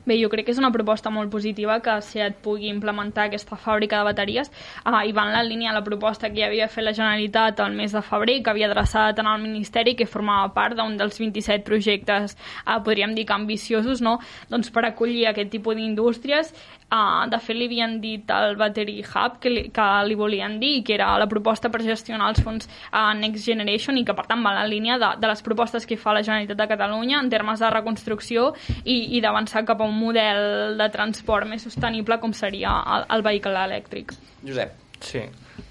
Bé, 0.07 0.15
jo 0.21 0.29
crec 0.31 0.47
que 0.47 0.53
és 0.55 0.59
una 0.61 0.69
proposta 0.71 1.11
molt 1.11 1.33
positiva 1.33 1.81
que 1.83 1.97
SEAT 2.09 2.37
pugui 2.45 2.69
implementar 2.71 3.25
aquesta 3.27 3.57
fàbrica 3.59 3.99
de 3.99 4.07
bateries 4.07 4.53
ah, 4.85 5.01
i 5.03 5.11
va 5.17 5.25
en 5.27 5.33
la 5.35 5.41
línia 5.43 5.73
la 5.75 5.83
proposta 5.83 6.31
que 6.31 6.39
ja 6.39 6.47
havia 6.47 6.69
fet 6.71 6.87
la 6.87 6.93
Generalitat 6.95 7.59
el 7.65 7.75
mes 7.75 7.91
de 7.91 8.05
febrer, 8.07 8.37
que 8.45 8.53
havia 8.53 8.69
adreçat 8.71 9.19
en 9.19 9.27
el 9.27 9.43
Ministeri, 9.43 9.97
que 9.99 10.07
formava 10.07 10.53
part 10.55 10.79
d'un 10.79 10.95
dels 11.01 11.19
27 11.19 11.67
projectes, 11.67 12.37
ah, 12.65 12.79
podríem 12.87 13.17
dir 13.19 13.27
que 13.27 13.35
ambiciosos, 13.35 13.99
no? 13.99 14.21
doncs 14.47 14.71
per 14.71 14.85
acollir 14.87 15.27
aquest 15.27 15.51
tipus 15.51 15.75
d'indústries 15.75 16.55
Uh, 16.87 17.27
de 17.27 17.39
fet, 17.43 17.57
li 17.59 17.67
havien 17.67 17.97
dit 17.99 18.29
al 18.31 18.55
Battery 18.55 19.01
Hub 19.03 19.41
que 19.43 19.51
li, 19.51 19.63
que 19.75 19.87
li 20.07 20.15
volien 20.15 20.61
dir 20.61 20.85
que 20.87 20.95
era 20.95 21.09
la 21.19 21.27
proposta 21.27 21.67
per 21.67 21.81
gestionar 21.83 22.29
els 22.31 22.39
fons 22.47 22.69
uh, 22.93 23.11
Next 23.19 23.43
Generation 23.43 23.99
i 23.99 24.05
que, 24.07 24.15
per 24.15 24.29
tant, 24.29 24.45
va 24.47 24.53
en 24.55 24.61
la 24.61 24.69
línia 24.71 24.95
de, 25.03 25.09
de 25.19 25.27
les 25.27 25.43
propostes 25.43 25.83
que 25.83 25.99
fa 25.99 26.15
la 26.15 26.23
Generalitat 26.23 26.61
de 26.61 26.69
Catalunya 26.71 27.19
en 27.19 27.31
termes 27.33 27.59
de 27.59 27.71
reconstrucció 27.75 28.53
i, 28.85 29.19
i 29.19 29.23
d'avançar 29.25 29.65
cap 29.67 29.83
a 29.83 29.89
un 29.91 29.99
model 29.99 30.79
de 30.79 30.89
transport 30.95 31.51
més 31.51 31.67
sostenible 31.67 32.21
com 32.23 32.31
seria 32.31 32.79
el, 32.95 33.09
el 33.19 33.27
vehicle 33.27 33.67
elèctric. 33.67 34.15
Josep. 34.47 34.79
Sí. 35.03 35.25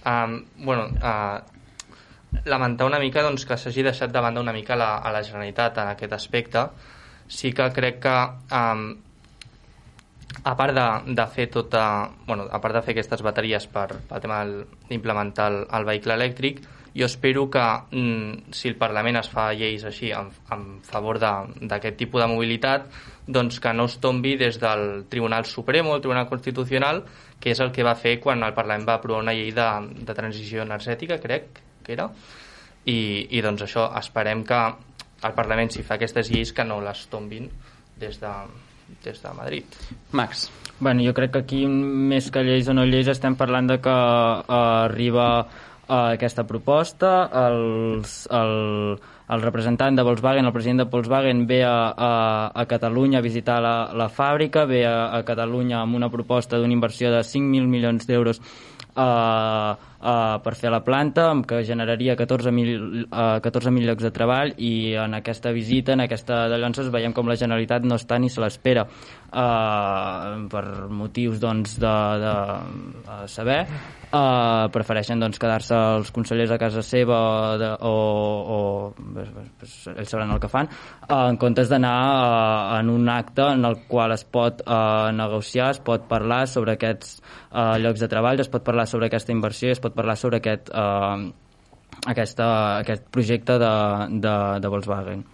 Um, 0.03 0.41
bueno, 0.67 0.89
uh, 0.99 2.43
lamentar 2.43 2.91
una 2.91 2.99
mica 2.99 3.23
doncs, 3.23 3.47
que 3.47 3.55
s'hagi 3.55 3.87
deixat 3.87 4.11
de 4.11 4.19
banda 4.19 4.43
una 4.43 4.53
mica 4.53 4.75
la, 4.75 4.97
a 4.99 5.15
la 5.15 5.23
Generalitat 5.23 5.79
en 5.79 5.95
aquest 5.95 6.19
aspecte. 6.19 6.67
Sí 7.31 7.55
que 7.55 7.71
crec 7.73 8.03
que 8.03 8.19
um, 8.51 8.89
a 10.43 10.55
part 10.57 10.75
de, 10.75 11.13
de 11.15 11.25
fer 11.31 11.47
tota, 11.51 12.11
bueno, 12.27 12.47
a 12.51 12.59
part 12.61 12.75
de 12.75 12.81
fer 12.85 12.95
aquestes 12.95 13.23
bateries 13.25 13.67
per, 13.71 13.87
pel 14.09 14.23
tema 14.23 14.43
d'implementar 14.89 15.51
el, 15.51 15.61
el 15.73 15.87
vehicle 15.87 16.17
elèctric, 16.17 16.61
jo 16.95 17.05
espero 17.05 17.49
que 17.51 17.63
mm, 17.91 18.51
si 18.55 18.69
el 18.69 18.77
Parlament 18.79 19.19
es 19.19 19.29
fa 19.31 19.49
lleis 19.53 19.83
així 19.83 20.13
en, 20.15 20.29
en 20.55 20.65
favor 20.87 21.19
d'aquest 21.19 21.97
tipus 21.99 22.23
de 22.23 22.29
mobilitat, 22.31 22.87
doncs 23.27 23.59
que 23.59 23.73
no 23.75 23.87
es 23.89 23.97
tombi 23.99 24.35
des 24.39 24.59
del 24.61 25.05
Tribunal 25.11 25.45
Suprem 25.45 25.87
o 25.87 25.97
el 25.97 26.01
Tribunal 26.01 26.29
Constitucional, 26.29 27.03
que 27.39 27.51
és 27.51 27.59
el 27.59 27.73
que 27.75 27.83
va 27.83 27.97
fer 27.99 28.17
quan 28.23 28.43
el 28.47 28.55
Parlament 28.55 28.87
va 28.87 28.99
aprovar 28.99 29.23
una 29.25 29.35
llei 29.35 29.51
de, 29.51 29.69
de 30.07 30.15
transició 30.15 30.63
energètica, 30.63 31.19
crec 31.19 31.59
que 31.83 31.97
era, 31.97 32.07
i, 32.85 33.27
i 33.29 33.41
doncs 33.43 33.65
això, 33.65 33.89
esperem 33.99 34.45
que 34.47 34.61
el 35.25 35.35
Parlament, 35.35 35.73
si 35.73 35.83
fa 35.83 35.99
aquestes 35.99 36.31
lleis, 36.31 36.53
que 36.55 36.63
no 36.63 36.79
les 36.85 37.07
tombin 37.11 37.49
des 37.99 38.21
de, 38.21 38.31
des 39.03 39.21
de 39.21 39.33
Madrid. 39.33 39.65
Max. 40.11 40.49
Bueno, 40.79 41.01
jo 41.05 41.13
crec 41.13 41.31
que 41.31 41.39
aquí, 41.39 41.61
més 41.67 42.27
que 42.31 42.43
lleis 42.43 42.67
o 42.67 42.73
no 42.75 42.83
lleis, 42.85 43.07
estem 43.07 43.37
parlant 43.39 43.69
de 43.69 43.79
que 43.79 43.91
uh, 43.91 44.55
arriba 44.85 45.27
uh, 45.39 46.11
aquesta 46.11 46.43
proposta, 46.43 47.29
els, 47.45 48.25
el, 48.27 48.97
el 49.31 49.45
representant 49.45 49.95
de 49.95 50.03
Volkswagen, 50.03 50.45
el 50.45 50.53
president 50.53 50.83
de 50.83 50.89
Volkswagen, 50.91 51.45
ve 51.47 51.63
a, 51.63 51.93
a, 51.95 52.11
a 52.51 52.65
Catalunya 52.67 53.21
a 53.21 53.25
visitar 53.25 53.61
la, 53.63 53.75
la 53.95 54.09
fàbrica, 54.11 54.65
ve 54.67 54.83
a, 54.85 55.15
a 55.15 55.23
Catalunya 55.23 55.79
amb 55.79 55.95
una 55.95 56.11
proposta 56.11 56.59
d'una 56.59 56.75
inversió 56.75 57.13
de 57.13 57.23
5.000 57.23 57.71
milions 57.71 58.09
d'euros 58.09 58.41
uh, 58.95 59.75
uh, 59.75 60.37
per 60.43 60.55
fer 60.55 60.71
la 60.73 60.81
planta, 60.85 61.27
que 61.47 61.63
generaria 61.67 62.15
14.000 62.17 63.05
uh, 63.05 63.39
14 63.43 63.73
llocs 63.85 64.07
de 64.07 64.11
treball 64.15 64.55
i 64.57 64.95
en 64.99 65.19
aquesta 65.19 65.51
visita, 65.55 65.93
en 65.93 66.05
aquesta 66.05 66.45
de 66.51 66.59
llances, 66.61 66.91
veiem 66.93 67.13
com 67.13 67.27
la 67.27 67.37
Generalitat 67.39 67.85
no 67.85 67.99
està 67.99 68.19
ni 68.19 68.31
se 68.31 68.43
l'espera 68.43 68.87
uh, 69.35 70.47
per 70.51 70.63
motius 70.89 71.39
doncs, 71.43 71.75
de, 71.81 71.93
de 72.23 72.33
uh, 73.03 73.21
saber 73.31 73.59
uh, 73.65 74.65
prefereixen 74.73 75.21
doncs, 75.21 75.39
quedar-se 75.41 75.77
els 75.99 76.11
consellers 76.15 76.55
a 76.55 76.59
casa 76.61 76.83
seva 76.85 77.19
de, 77.61 77.71
o, 77.85 77.93
o 78.55 78.59
pues, 79.59 79.77
ells 79.93 80.11
sabran 80.11 80.33
el 80.35 80.41
que 80.43 80.51
fan 80.51 80.69
uh, 80.71 81.27
en 81.27 81.39
comptes 81.41 81.71
d'anar 81.71 81.95
uh, 82.09 82.79
en 82.79 82.91
un 82.93 83.09
acte 83.11 83.45
en 83.53 83.65
el 83.67 83.81
qual 83.89 84.15
es 84.15 84.25
pot 84.25 84.63
uh, 84.65 85.11
negociar, 85.15 85.71
es 85.75 85.81
pot 85.83 86.07
parlar 86.09 86.45
sobre 86.51 86.75
aquests 86.75 87.17
uh, 87.19 87.75
llocs 87.81 88.03
de 88.03 88.11
treball, 88.11 88.41
es 88.41 88.51
pot 88.51 88.65
parlar 88.65 88.87
sobre 88.89 89.09
aquesta 89.09 89.35
inversió, 89.35 89.73
es 89.75 89.83
pot 89.83 89.95
parlar 89.95 90.17
sobre 90.19 90.41
aquest, 90.41 90.71
uh, 90.71 91.25
aquesta, 92.07 92.47
aquest 92.83 93.09
projecte 93.11 93.59
de, 93.61 93.73
de, 94.23 94.37
de 94.61 94.71
Volkswagen. 94.71 95.25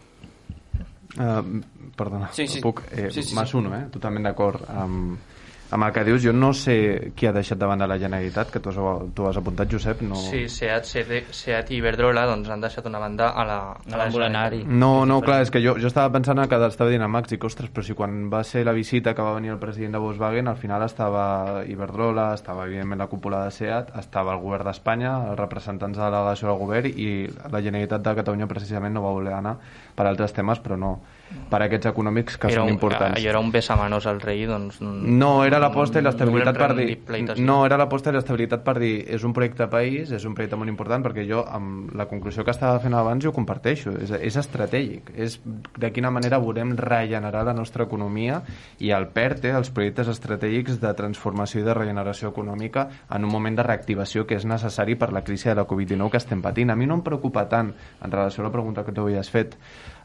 Uh, 1.20 1.62
perdona, 1.98 2.30
Sí, 2.32 2.48
sí. 2.48 2.62
puc... 2.62 2.84
Eh, 2.92 3.10
Sí, 3.12 3.22
sí, 3.22 3.30
sí. 3.30 3.36
M'assuno, 3.36 3.74
eh? 3.76 3.86
Totalment 3.92 4.24
d'acord 4.30 4.64
amb, 4.70 5.18
amb 5.72 5.86
el 5.86 5.94
que 5.96 6.04
dius. 6.04 6.22
Jo 6.24 6.34
no 6.36 6.52
sé 6.54 7.14
qui 7.16 7.28
ha 7.28 7.32
deixat 7.32 7.58
de 7.58 7.66
banda 7.66 7.88
la 7.88 7.98
Generalitat, 8.00 8.50
que 8.52 8.60
tu 8.60 8.70
has, 8.70 8.80
tu 9.16 9.28
has 9.28 9.38
apuntat, 9.39 9.70
Josep. 9.72 10.02
No... 10.04 10.16
Sí, 10.20 10.42
Seat, 10.52 10.86
Seat, 10.86 11.30
Seat 11.32 11.72
i 11.72 11.78
Iberdrola 11.80 12.26
doncs, 12.28 12.50
han 12.52 12.60
deixat 12.64 12.86
una 12.89 13.00
banda 13.00 13.30
a 13.32 13.46
la, 13.48 13.58
No 13.88 13.98
van 14.02 14.12
voler 14.12 14.28
anar-hi. 14.28 14.64
No, 14.68 15.06
no, 15.08 15.22
clar, 15.24 15.42
és 15.46 15.52
que 15.54 15.62
jo, 15.64 15.78
jo 15.80 15.88
estava 15.88 16.12
pensant 16.12 16.39
en 16.44 16.50
que 16.52 16.60
estava 16.68 16.89
dient 16.92 17.06
a 17.06 17.08
Max, 17.08 17.32
dic, 17.32 17.44
ostres, 17.48 17.72
però 17.72 17.86
si 17.88 17.96
quan 17.96 18.28
va 18.34 18.44
ser 18.44 18.66
la 18.68 18.76
visita 18.76 19.16
que 19.16 19.24
va 19.24 19.34
venir 19.38 19.54
el 19.56 19.62
president 19.64 19.96
de 19.96 20.04
Volkswagen, 20.04 20.52
al 20.52 20.60
final 20.60 20.84
estava 20.84 21.64
Iberdrola, 21.68 22.34
estava 22.36 22.68
evidentment 22.68 23.00
la 23.00 23.08
cúpula 23.08 23.46
de 23.46 23.56
SEAT, 23.56 23.96
estava 24.04 24.36
el 24.36 24.44
govern 24.44 24.68
d'Espanya, 24.68 25.16
els 25.32 25.39
representants 25.39 25.98
de 25.98 26.04
la 26.04 26.12
delegació 26.12 26.52
del 26.52 26.60
govern 26.66 26.92
i 26.92 27.10
la 27.52 27.64
Generalitat 27.64 28.04
de 28.04 28.16
Catalunya 28.20 28.52
precisament 28.52 28.94
no 28.94 29.08
va 29.08 29.16
voler 29.16 29.34
anar 29.39 29.56
per 29.96 30.06
altres 30.08 30.36
temes, 30.36 30.60
però 30.60 30.76
no 30.78 30.98
per 31.52 31.62
aquests 31.66 31.90
econòmics 31.92 32.38
que 32.40 32.50
era 32.52 32.62
són 32.62 32.70
un, 32.70 32.76
importants. 32.78 33.18
Allò 33.20 33.32
era 33.34 33.42
un 33.44 33.52
besamanos 33.52 34.08
al 34.08 34.22
rei, 34.24 34.46
doncs... 34.48 34.80
No, 34.82 35.32
era 35.48 35.60
l'aposta 35.60 36.00
i 36.00 36.06
l'estabilitat 36.06 36.58
per 36.58 36.70
dir... 36.78 36.88
No, 37.44 37.62
era 37.68 37.80
l'aposta 37.80 38.12
i 38.12 38.16
l'estabilitat 38.16 38.64
per 38.66 38.78
dir 38.80 38.94
és 39.12 39.26
un 39.28 39.36
projecte 39.36 39.68
país, 39.72 40.14
és 40.16 40.26
un 40.28 40.36
projecte 40.38 40.60
molt 40.60 40.72
important 40.72 41.04
perquè 41.04 41.26
jo 41.28 41.44
amb 41.44 41.92
la 41.98 42.08
conclusió 42.10 42.46
que 42.48 42.56
estava 42.56 42.80
fent 42.84 42.96
abans 42.98 43.24
jo 43.24 43.34
ho 43.34 43.36
comparteixo, 43.36 43.94
és, 44.00 44.14
és 44.16 44.40
estratègic 44.40 45.12
és 45.16 45.38
de 45.44 45.92
quina 45.92 46.12
manera 46.14 46.40
volem 46.42 46.76
regenerar 46.80 47.44
la 47.48 47.56
nostra 47.58 47.86
economia 47.88 48.42
i 48.80 48.94
el 48.96 49.10
PERTE, 49.12 49.52
els 49.58 49.72
projectes 49.76 50.12
estratègics 50.14 50.80
de 50.82 50.94
transformació 50.98 51.62
i 51.62 51.68
de 51.68 51.76
regeneració 51.76 52.32
econòmica 52.32 52.88
en 53.12 53.28
un 53.28 53.34
moment 53.34 53.60
de 53.60 53.68
reactivació 53.68 54.26
que 54.28 54.40
és 54.40 54.48
necessari 54.48 54.96
per 54.96 55.12
la 55.12 55.26
crisi 55.28 55.52
de 55.52 55.58
la 55.60 55.68
Covid-19 55.68 56.12
que 56.12 56.22
estem 56.22 56.42
patint. 56.42 56.72
A 56.72 56.80
mi 56.80 56.88
no 56.88 57.00
em 57.00 57.06
preocupa 57.06 57.48
tant 57.52 57.74
en 57.74 58.12
relació 58.12 58.44
a 58.44 58.48
la 58.48 58.54
pregunta 58.54 58.86
que 58.86 58.96
tu 58.96 59.06
havies 59.06 59.30
fet 59.32 59.58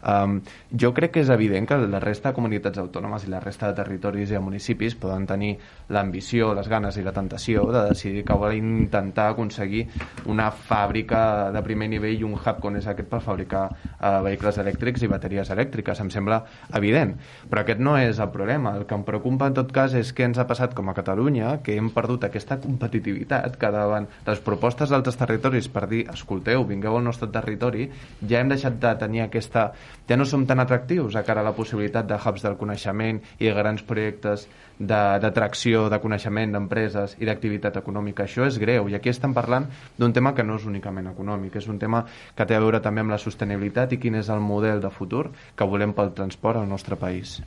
Um, 0.03 0.41
jo 0.71 0.93
crec 0.95 1.15
que 1.17 1.23
és 1.25 1.31
evident 1.33 1.67
que 1.69 1.79
la 1.81 2.01
resta 2.03 2.31
de 2.31 2.37
comunitats 2.37 2.79
autònomes 2.79 3.25
i 3.27 3.31
la 3.33 3.41
resta 3.41 3.71
de 3.71 3.79
territoris 3.81 4.31
i 4.31 4.37
de 4.37 4.43
municipis 4.43 4.95
poden 5.01 5.27
tenir 5.27 5.55
l'ambició, 5.93 6.53
les 6.55 6.69
ganes 6.69 6.99
i 6.99 7.05
la 7.07 7.15
tentació 7.17 7.65
de 7.73 7.87
decidir 7.89 8.25
que 8.27 8.37
volen 8.37 8.71
intentar 8.85 9.31
aconseguir 9.33 9.87
una 10.27 10.51
fàbrica 10.51 11.51
de 11.55 11.63
primer 11.67 11.89
nivell 11.91 12.21
i 12.21 12.27
un 12.27 12.37
hub 12.37 12.61
com 12.63 12.77
és 12.77 12.87
aquest 12.87 13.09
per 13.11 13.23
fabricar 13.25 13.65
uh, 13.71 14.21
vehicles 14.27 14.61
elèctrics 14.63 15.03
i 15.03 15.11
bateries 15.11 15.51
elèctriques. 15.55 16.01
Em 16.03 16.11
sembla 16.13 16.43
evident. 16.77 17.17
Però 17.51 17.63
aquest 17.63 17.83
no 17.83 17.97
és 17.99 18.21
el 18.23 18.31
problema. 18.35 18.77
El 18.77 18.87
que 18.87 18.97
em 18.99 19.05
preocupa 19.07 19.51
en 19.51 19.57
tot 19.59 19.73
cas 19.75 19.95
és 19.99 20.13
què 20.17 20.27
ens 20.29 20.39
ha 20.39 20.47
passat 20.49 20.75
com 20.77 20.91
a 20.91 20.97
Catalunya, 20.97 21.57
que 21.65 21.77
hem 21.77 21.91
perdut 21.95 22.27
aquesta 22.27 22.61
competitivitat 22.63 23.57
que 23.61 23.73
davant 23.73 24.09
les 24.27 24.43
propostes 24.45 24.93
d'altres 24.93 25.19
territoris 25.19 25.69
per 25.73 25.87
dir, 25.91 26.05
escolteu, 26.13 26.65
vingueu 26.69 26.99
al 26.99 27.07
nostre 27.07 27.29
territori, 27.33 27.89
ja 28.29 28.41
hem 28.41 28.53
deixat 28.53 28.79
de 28.83 28.95
tenir 29.01 29.25
aquesta 29.27 29.71
ja 30.09 30.17
no 30.17 30.25
som 30.25 30.47
tan 30.47 30.61
atractius 30.61 31.17
a 31.17 31.25
cara 31.27 31.41
a 31.41 31.45
la 31.45 31.55
possibilitat 31.57 32.07
de 32.07 32.17
hubs 32.17 32.43
del 32.43 32.57
coneixement 32.57 33.21
i 33.39 33.49
de 33.49 33.55
grans 33.55 33.83
projectes 33.83 34.47
d'atracció, 34.79 35.87
de, 35.87 35.95
de 35.97 36.01
coneixement 36.03 36.53
d'empreses 36.53 37.17
i 37.21 37.29
d'activitat 37.29 37.79
econòmica. 37.81 38.27
Això 38.27 38.47
és 38.47 38.59
greu 38.63 38.91
i 38.91 38.95
aquí 38.95 39.11
estem 39.11 39.35
parlant 39.35 39.69
d'un 39.99 40.13
tema 40.13 40.35
que 40.35 40.45
no 40.45 40.59
és 40.61 40.67
únicament 40.69 41.09
econòmic, 41.13 41.57
és 41.57 41.69
un 41.69 41.79
tema 41.79 42.05
que 42.37 42.47
té 42.47 42.57
a 42.57 42.61
veure 42.61 42.83
també 42.85 43.03
amb 43.05 43.15
la 43.15 43.21
sostenibilitat 43.23 43.97
i 43.97 44.01
quin 44.03 44.21
és 44.21 44.29
el 44.29 44.41
model 44.41 44.81
de 44.85 44.91
futur 44.91 45.31
que 45.57 45.69
volem 45.69 45.97
pel 45.97 46.15
transport 46.15 46.61
al 46.61 46.69
nostre 46.69 46.97
país. 46.97 47.41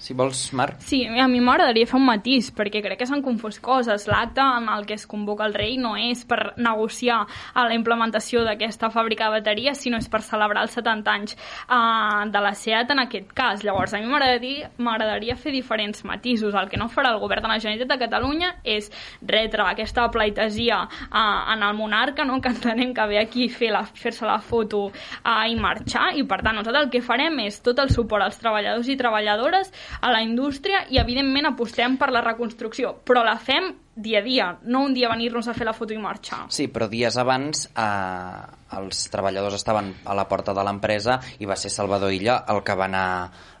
Si 0.00 0.14
vols, 0.14 0.38
Marc. 0.56 0.78
Sí, 0.80 1.02
a 1.04 1.26
mi 1.28 1.42
m'agradaria 1.44 1.84
fer 1.84 1.98
un 1.98 2.06
matís, 2.06 2.46
perquè 2.56 2.80
crec 2.80 3.02
que 3.02 3.06
s'han 3.06 3.20
confós 3.20 3.58
coses. 3.60 4.06
L'acte 4.08 4.40
en 4.40 4.70
el 4.72 4.86
que 4.88 4.94
es 4.96 5.04
convoca 5.06 5.44
el 5.44 5.52
rei 5.52 5.74
no 5.76 5.92
és 6.00 6.22
per 6.24 6.54
negociar 6.56 7.18
a 7.52 7.64
la 7.68 7.76
implementació 7.76 8.40
d'aquesta 8.46 8.88
fàbrica 8.94 9.28
de 9.28 9.36
bateries, 9.36 9.82
sinó 9.84 10.00
és 10.00 10.08
per 10.08 10.22
celebrar 10.24 10.62
els 10.64 10.72
70 10.78 11.12
anys 11.12 11.36
uh, 11.36 12.24
de 12.32 12.40
la 12.40 12.54
SEAT 12.56 12.94
en 12.94 13.02
aquest 13.04 13.34
cas. 13.36 13.60
Llavors, 13.60 13.92
a 13.92 14.00
mi 14.00 14.08
m'agradaria 14.08 15.36
fer 15.36 15.52
diferents 15.52 16.00
matisos. 16.08 16.56
El 16.56 16.72
que 16.72 16.80
no 16.80 16.88
farà 16.88 17.12
el 17.12 17.20
govern 17.20 17.44
de 17.44 17.52
la 17.52 17.60
Generalitat 17.60 17.92
de 17.92 18.00
Catalunya 18.00 18.54
és 18.64 18.88
retre 19.20 19.68
aquesta 19.68 20.08
pleitesia 20.08 20.80
uh, 20.86 21.52
en 21.52 21.62
el 21.62 21.76
monarca, 21.76 22.24
no? 22.24 22.40
que 22.40 22.48
entenem 22.48 22.94
que 22.96 23.06
ve 23.06 23.20
aquí 23.20 23.50
a 23.50 23.52
fer 23.52 23.70
la, 23.76 23.84
fer-se 23.84 24.24
la 24.24 24.40
foto 24.40 24.86
uh, 24.88 25.44
i 25.44 25.60
marxar, 25.60 26.14
i 26.16 26.24
per 26.24 26.40
tant 26.40 26.56
nosaltres 26.56 26.88
el 26.88 26.90
que 26.96 27.04
farem 27.04 27.36
és 27.44 27.60
tot 27.60 27.84
el 27.84 27.92
suport 27.92 28.24
als 28.24 28.40
treballadors 28.40 28.88
i 28.88 28.96
treballadores 28.96 29.68
a 30.00 30.10
la 30.12 30.22
indústria 30.22 30.84
i 30.90 31.00
evidentment 31.02 31.50
apostem 31.50 31.96
per 32.00 32.10
la 32.14 32.22
reconstrucció, 32.24 32.94
però 33.04 33.24
la 33.26 33.36
fem 33.38 33.72
dia 34.00 34.20
a 34.20 34.24
dia, 34.24 34.46
no 34.62 34.84
un 34.86 34.94
dia 34.94 35.10
venir-nos 35.12 35.48
a 35.48 35.54
fer 35.54 35.66
la 35.68 35.74
foto 35.76 35.92
i 35.92 35.98
marxar. 36.00 36.46
Sí, 36.54 36.68
però 36.72 36.88
dies 36.88 37.18
abans 37.20 37.66
eh, 37.68 38.44
els 38.78 39.02
treballadors 39.12 39.58
estaven 39.58 39.92
a 40.04 40.16
la 40.16 40.26
porta 40.30 40.54
de 40.56 40.64
l'empresa 40.64 41.18
i 41.38 41.48
va 41.48 41.58
ser 41.58 41.72
Salvador 41.74 42.14
Illa 42.14 42.40
el 42.48 42.62
que 42.64 42.78
va 42.78 42.88
anar 42.88 43.04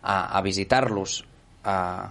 a, 0.00 0.16
a 0.38 0.40
visitar-los. 0.46 1.20
Eh, 1.60 2.08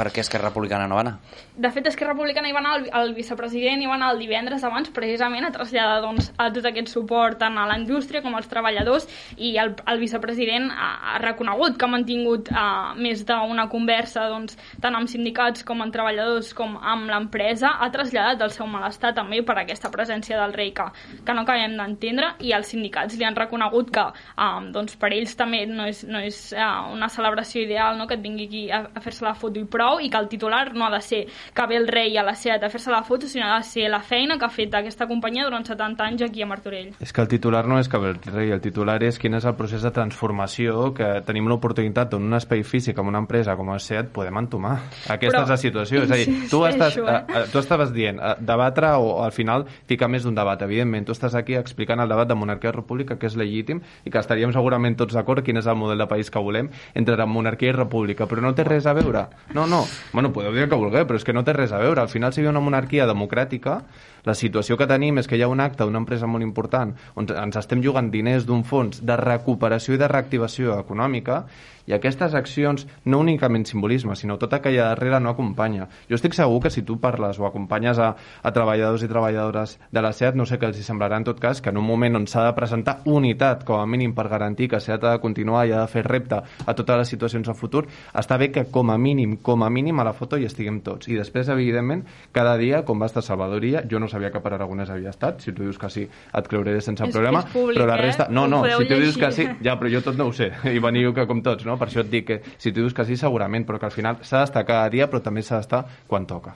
per 0.00 0.08
què 0.08 0.22
Esquerra 0.24 0.48
Republicana 0.48 0.86
no 0.88 0.96
va 0.96 1.04
anar? 1.04 1.18
De 1.60 1.68
fet, 1.68 1.84
Esquerra 1.90 2.14
Republicana 2.14 2.48
hi 2.48 2.54
va 2.56 2.60
anar, 2.62 2.70
el, 2.78 2.86
el 2.96 3.10
vicepresident 3.12 3.82
hi 3.84 3.88
va 3.90 3.98
anar 3.98 4.14
el 4.14 4.20
divendres 4.22 4.62
abans 4.64 4.88
precisament 4.96 5.44
a 5.44 5.50
traslladar 5.52 5.98
doncs, 6.00 6.30
a 6.40 6.46
tot 6.54 6.64
aquest 6.70 6.88
suport 6.88 7.36
tant 7.42 7.58
a 7.60 7.66
la 7.68 7.74
indústria 7.76 8.22
com 8.24 8.32
als 8.38 8.46
treballadors 8.48 9.04
i 9.36 9.50
el, 9.60 9.74
el 9.92 10.00
vicepresident 10.00 10.70
ha, 10.72 10.88
ha 11.10 11.18
reconegut 11.20 11.76
que 11.76 11.84
ha 11.84 11.90
mantingut 11.92 12.48
uh, 12.48 12.94
més 12.96 13.26
d'una 13.28 13.66
conversa 13.68 14.24
doncs, 14.32 14.56
tant 14.80 14.96
amb 14.96 15.10
sindicats 15.12 15.66
com 15.68 15.84
amb 15.84 15.92
treballadors 15.92 16.54
com 16.56 16.78
amb 16.80 17.12
l'empresa, 17.12 17.74
ha 17.76 17.90
traslladat 17.92 18.40
el 18.46 18.54
seu 18.56 18.64
malestar 18.64 19.12
també 19.20 19.42
per 19.44 19.58
aquesta 19.60 19.92
presència 19.92 20.40
del 20.40 20.56
rei 20.56 20.72
que, 20.72 20.88
que 21.26 21.36
no 21.36 21.44
acabem 21.44 21.76
d'entendre 21.76 22.32
i 22.40 22.54
els 22.56 22.72
sindicats 22.72 23.20
li 23.20 23.28
han 23.28 23.36
reconegut 23.36 23.92
que 23.98 24.06
um, 24.32 24.72
doncs, 24.72 24.96
per 24.96 25.12
ells 25.12 25.36
també 25.36 25.66
no 25.68 25.92
és, 25.92 26.06
no 26.08 26.24
és 26.24 26.40
uh, 26.56 26.88
una 26.96 27.12
celebració 27.12 27.68
ideal 27.68 28.00
no? 28.00 28.08
que 28.08 28.16
et 28.16 28.24
vingui 28.24 28.48
aquí 28.48 28.64
a, 28.72 28.86
a 28.96 29.04
fer-se 29.04 29.28
la 29.28 29.36
foto 29.36 29.60
i 29.60 29.68
prou 29.68 30.00
i 30.00 30.08
que 30.08 30.24
el 30.24 30.32
titular 30.32 30.64
no 30.72 30.88
ha 30.88 30.92
de 30.96 31.04
ser 31.04 31.22
que 31.54 31.66
ve 31.66 31.76
el 31.76 31.88
rei 31.88 32.16
a 32.16 32.24
la 32.26 32.34
SEAT 32.34 32.64
a 32.64 32.70
fer-se 32.70 32.90
la 32.92 33.02
foto, 33.02 33.28
sinó 33.28 33.50
ha 33.50 33.58
de 33.58 33.64
ser 33.64 33.88
la 33.90 34.00
feina 34.00 34.38
que 34.38 34.46
ha 34.46 34.52
fet 34.52 34.74
aquesta 34.74 35.08
companyia 35.10 35.46
durant 35.48 35.66
70 35.66 36.04
anys 36.04 36.22
aquí 36.26 36.42
a 36.42 36.48
Martorell. 36.50 36.92
És 37.00 37.12
que 37.12 37.24
el 37.24 37.28
titular 37.28 37.64
no 37.68 37.80
és 37.80 37.88
que 37.88 37.98
el 37.98 38.18
rei, 38.30 38.52
el 38.54 38.60
titular 38.60 38.98
és 39.06 39.18
quin 39.18 39.34
és 39.38 39.46
el 39.48 39.56
procés 39.58 39.82
de 39.82 39.92
transformació 39.94 40.90
que 40.94 41.08
tenim 41.26 41.48
l'oportunitat 41.50 42.14
en 42.14 42.28
un 42.28 42.38
espai 42.38 42.62
físic, 42.62 42.98
amb 42.98 43.12
una 43.12 43.22
empresa 43.24 43.56
com 43.56 43.72
el 43.74 43.80
SEAT, 43.80 44.12
podem 44.14 44.38
entomar. 44.42 44.76
Aquesta 45.08 45.40
Però, 45.40 45.44
és 45.44 45.54
la 45.54 45.60
situació. 45.60 46.04
És 46.04 46.14
a 46.14 46.20
dir, 46.20 46.38
tu, 46.50 46.62
estàs, 46.68 46.96
insisteixo, 46.96 47.08
eh? 47.08 47.42
eh, 47.42 47.46
tu 47.52 47.58
estaves 47.58 47.92
dient 47.94 48.20
eh, 48.20 48.34
debatre 48.40 48.92
o, 48.98 49.22
al 49.24 49.32
final 49.32 49.66
ficar 49.88 50.08
més 50.10 50.24
d'un 50.26 50.36
debat. 50.36 50.60
Evidentment, 50.62 51.06
tu 51.08 51.14
estàs 51.16 51.34
aquí 51.38 51.56
explicant 51.58 52.00
el 52.00 52.10
debat 52.10 52.28
de 52.28 52.36
monarquia 52.38 52.72
república, 52.74 53.18
que 53.18 53.28
és 53.30 53.36
legítim 53.38 53.82
i 54.04 54.10
que 54.12 54.20
estaríem 54.20 54.52
segurament 54.54 54.96
tots 54.98 55.16
d'acord 55.16 55.44
quin 55.44 55.60
és 55.60 55.68
el 55.70 55.78
model 55.78 55.98
de 55.98 56.08
país 56.10 56.30
que 56.30 56.42
volem 56.42 56.70
entre 56.94 57.26
monarquia 57.26 57.72
i 57.72 57.76
república, 57.76 58.26
però 58.30 58.44
no 58.44 58.54
té 58.56 58.64
res 58.66 58.86
a 58.86 58.94
veure. 58.96 59.26
No, 59.54 59.66
no. 59.70 59.84
Bueno, 60.12 60.32
podeu 60.34 60.54
dir 60.54 60.68
que 60.68 60.78
vulgueu, 60.78 61.06
però 61.06 61.20
és 61.20 61.26
que 61.26 61.29
no 61.36 61.44
té 61.46 61.54
res 61.56 61.72
a 61.72 61.80
veure. 61.82 62.00
Al 62.02 62.08
final, 62.12 62.32
si 62.32 62.42
hi 62.42 62.46
ha 62.48 62.52
una 62.52 62.62
monarquia 62.64 63.06
democràtica, 63.08 63.80
la 64.24 64.34
situació 64.36 64.76
que 64.76 64.88
tenim 64.88 65.18
és 65.20 65.28
que 65.28 65.38
hi 65.38 65.42
ha 65.42 65.48
un 65.48 65.60
acte 65.64 65.84
d'una 65.84 66.02
empresa 66.02 66.28
molt 66.28 66.44
important 66.44 66.92
on 67.16 67.28
ens 67.32 67.56
estem 67.56 67.82
jugant 67.84 68.10
diners 68.12 68.46
d'un 68.48 68.64
fons 68.68 69.00
de 69.06 69.16
recuperació 69.16 69.96
i 69.96 70.00
de 70.00 70.08
reactivació 70.10 70.76
econòmica 70.80 71.44
i 71.90 71.94
aquestes 71.96 72.36
accions, 72.38 72.86
no 73.04 73.18
únicament 73.18 73.66
simbolisme, 73.66 74.14
sinó 74.14 74.36
tota 74.38 74.60
que 74.62 74.70
hi 74.70 74.78
ha 74.78 74.92
darrere 74.92 75.18
no 75.20 75.32
acompanya. 75.34 75.88
Jo 76.06 76.14
estic 76.14 76.36
segur 76.38 76.60
que 76.62 76.70
si 76.70 76.84
tu 76.86 77.00
parles 77.02 77.40
o 77.40 77.48
acompanyes 77.48 77.98
a, 77.98 78.12
a 78.14 78.52
treballadors 78.54 79.02
i 79.02 79.08
treballadores 79.10 79.74
de 79.90 80.04
la 80.04 80.12
SEAT, 80.14 80.38
no 80.38 80.46
sé 80.46 80.60
què 80.60 80.68
els 80.70 80.78
hi 80.78 80.86
semblarà 80.86 81.18
en 81.18 81.26
tot 81.26 81.40
cas, 81.42 81.58
que 81.60 81.72
en 81.74 81.80
un 81.80 81.86
moment 81.86 82.20
on 82.20 82.28
s'ha 82.30 82.46
de 82.46 82.54
presentar 82.54 83.00
unitat, 83.10 83.64
com 83.66 83.82
a 83.82 83.88
mínim 83.90 84.14
per 84.14 84.28
garantir 84.30 84.70
que 84.70 84.80
SEAT 84.80 85.04
ha 85.04 85.16
de 85.16 85.22
continuar 85.24 85.64
i 85.66 85.74
ha 85.74 85.82
de 85.82 85.90
fer 85.90 86.04
repte 86.06 86.38
a 86.40 86.74
totes 86.78 87.02
les 87.02 87.10
situacions 87.16 87.50
a 87.50 87.56
futur, 87.58 87.86
està 88.14 88.38
bé 88.38 88.52
que 88.54 88.68
com 88.70 88.94
a 88.94 88.98
mínim, 88.98 89.36
com 89.42 89.66
a 89.66 89.70
mínim 89.70 89.98
a 89.98 90.06
la 90.06 90.14
foto 90.14 90.38
hi 90.38 90.46
estiguem 90.46 90.80
tots. 90.86 91.10
I 91.10 91.18
després, 91.18 91.50
evidentment, 91.50 92.04
cada 92.30 92.54
dia, 92.60 92.84
com 92.86 93.02
va 93.02 93.10
estar 93.10 93.24
Salvador 93.26 93.66
Illa, 93.66 93.82
jo 93.90 93.98
no 93.98 94.06
sabia 94.08 94.30
que 94.30 94.42
per 94.44 94.54
Aragonès 94.54 94.94
havia 94.94 95.10
estat, 95.10 95.42
si 95.42 95.50
tu 95.56 95.66
dius 95.66 95.80
que 95.80 95.90
sí, 95.90 96.06
et 96.06 96.48
creuré 96.48 96.78
sense 96.80 97.02
És 97.02 97.14
problema, 97.14 97.42
és 97.42 97.52
públic, 97.52 97.80
però 97.80 97.90
la 97.90 97.98
eh? 97.98 98.04
resta... 98.06 98.28
No, 98.30 98.46
Ho 98.46 98.52
no, 98.54 98.62
podeu 98.62 98.84
si 98.84 98.90
tu 98.92 99.00
dius 99.02 99.18
que 99.18 99.32
sí, 99.34 99.48
ja, 99.64 99.74
però 99.80 99.90
jo 99.90 100.04
tot 100.06 100.18
no 100.20 100.30
ho 100.30 100.36
sé, 100.36 100.52
i 100.76 100.78
veniu 100.82 101.14
que 101.16 101.26
com 101.26 101.42
tots, 101.42 101.66
no? 101.66 101.79
Per 101.80 101.88
això 101.88 102.04
et 102.04 102.12
dic 102.12 102.28
que 102.28 102.40
si 102.58 102.70
tu 102.70 102.82
dius 102.84 102.94
que 102.96 103.08
sí, 103.08 103.16
segurament, 103.16 103.64
però 103.66 103.80
que 103.80 103.88
al 103.88 103.96
final 103.96 104.20
s'ha 104.20 104.44
d'estar 104.44 104.66
cada 104.68 104.92
dia, 104.92 105.08
però 105.10 105.24
també 105.24 105.42
s'ha 105.42 105.62
d'estar 105.62 105.84
quan 106.10 106.28
toca. 106.28 106.54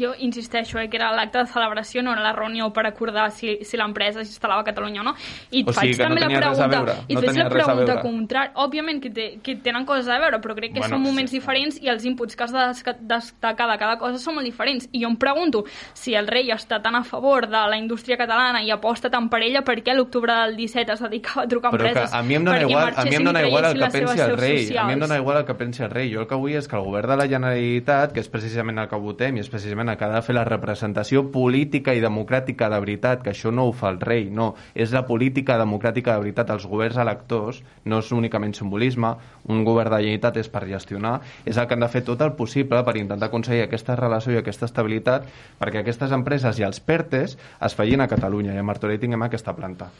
Jo 0.00 0.12
insisteixo 0.18 0.78
eh, 0.78 0.88
que 0.90 0.98
era 1.00 1.12
l'acte 1.16 1.38
de 1.38 1.46
celebració, 1.50 2.02
no 2.02 2.12
era 2.12 2.22
la 2.22 2.32
reunió 2.36 2.70
per 2.72 2.86
acordar 2.86 3.30
si, 3.30 3.58
si 3.66 3.78
l'empresa 3.80 4.24
s'instal·lava 4.24 4.64
a 4.64 4.68
Catalunya 4.68 5.02
o 5.02 5.06
no. 5.10 5.14
I 5.50 5.64
O 5.66 5.72
sigui 5.72 5.94
faig 5.94 5.96
que 5.96 6.08
no 6.08 6.20
també 6.20 6.34
la 6.34 6.40
pregunta, 6.42 6.68
veure, 6.76 6.96
i 7.08 7.14
no 7.14 7.24
faig 7.26 7.40
la 7.40 7.48
pregunta 7.52 7.98
contrària. 8.02 8.52
Òbviament 8.66 9.02
que, 9.02 9.10
té, 9.10 9.26
que 9.42 9.56
tenen 9.64 9.86
coses 9.88 10.08
a 10.08 10.18
veure, 10.22 10.40
però 10.42 10.56
crec 10.58 10.74
que 10.74 10.80
Bueno, 10.80 10.96
són 10.96 11.04
moments 11.04 11.30
sí. 11.30 11.40
diferents 11.40 11.80
i 11.82 11.90
els 11.92 12.04
inputs 12.08 12.36
que 12.36 12.44
has 12.44 12.52
de 12.52 12.96
destacar 13.00 13.68
de 13.70 13.78
cada 13.78 13.98
cosa 13.98 14.18
són 14.22 14.38
molt 14.38 14.46
diferents. 14.46 14.88
I 14.92 15.02
jo 15.02 15.10
em 15.10 15.16
pregunto 15.16 15.64
si 15.94 16.14
el 16.14 16.28
rei 16.28 16.50
està 16.54 16.80
tan 16.82 16.94
a 16.96 17.02
favor 17.04 17.48
de 17.48 17.62
la 17.70 17.76
indústria 17.78 18.16
catalana 18.16 18.62
i 18.62 18.70
aposta 18.70 19.10
tant 19.10 19.28
per 19.32 19.42
ella, 19.42 19.62
per 19.66 19.78
què 19.82 19.94
l'octubre 19.96 20.34
del 20.44 20.56
17 20.56 20.92
es 20.92 21.02
dedicava 21.06 21.44
a 21.44 21.48
trucar 21.50 21.72
Però 21.74 21.86
empreses 21.86 22.12
a 22.12 22.22
mi 22.22 22.36
em 22.38 22.44
dona 22.44 22.62
igual, 22.62 22.92
a 22.96 23.04
mi 23.04 23.16
em 23.16 23.24
dona 23.24 23.42
igual 23.46 23.70
el 23.70 23.80
que 23.80 23.90
pensi 23.90 24.20
el 24.20 24.36
rei. 24.36 24.56
A 24.76 24.84
mi 24.86 24.92
em 24.94 25.00
socials. 25.00 25.00
dona 25.00 25.18
igual 25.20 25.38
el 25.38 25.46
que 25.46 25.54
pensi 25.54 25.82
el 25.82 25.90
rei. 25.90 26.12
Jo 26.12 26.20
el 26.20 26.28
que 26.30 26.38
vull 26.40 26.56
és 26.56 26.68
que 26.68 26.76
el 26.76 26.84
govern 26.86 27.10
de 27.10 27.16
la 27.16 27.28
Generalitat, 27.28 28.12
que 28.12 28.20
és 28.20 28.28
precisament 28.32 28.78
el 28.82 28.88
que 28.88 29.00
votem 29.00 29.36
i 29.36 29.44
és 29.44 29.50
precisament 29.52 29.85
el 29.88 29.96
que 29.96 30.04
ha 30.04 30.12
de 30.14 30.22
fer 30.26 30.34
la 30.34 30.44
representació 30.48 31.26
política 31.32 31.94
i 31.94 32.02
democràtica 32.02 32.68
de 32.72 32.80
veritat, 32.82 33.22
que 33.22 33.32
això 33.32 33.52
no 33.54 33.68
ho 33.68 33.72
fa 33.72 33.90
el 33.94 34.00
rei, 34.00 34.28
no. 34.30 34.54
És 34.74 34.92
la 34.92 35.06
política 35.06 35.58
democràtica 35.58 36.14
de 36.14 36.24
veritat. 36.26 36.50
Els 36.50 36.66
governs 36.66 36.98
electors 36.98 37.62
no 37.84 38.00
és 38.02 38.12
únicament 38.12 38.54
simbolisme, 38.54 39.14
un 39.46 39.64
govern 39.64 39.94
de 39.94 40.02
Generalitat 40.06 40.38
és 40.42 40.50
per 40.52 40.64
gestionar, 40.68 41.20
és 41.44 41.56
el 41.56 41.66
que 41.66 41.76
han 41.76 41.84
de 41.84 41.90
fer 41.92 42.04
tot 42.06 42.22
el 42.24 42.34
possible 42.38 42.82
per 42.84 42.96
intentar 42.96 43.28
aconseguir 43.30 43.66
aquesta 43.66 43.96
relació 43.96 44.34
i 44.34 44.40
aquesta 44.42 44.68
estabilitat 44.70 45.26
perquè 45.60 45.82
aquestes 45.82 46.12
empreses 46.12 46.60
i 46.60 46.66
els 46.66 46.80
PERTES 46.80 47.36
es 47.68 47.76
feien 47.76 48.00
a 48.00 48.08
Catalunya 48.08 48.54
i 48.54 48.62
a 48.62 48.66
Martorell 48.66 49.02
tinguem 49.02 49.26
aquesta 49.26 49.56
planta. 49.56 49.90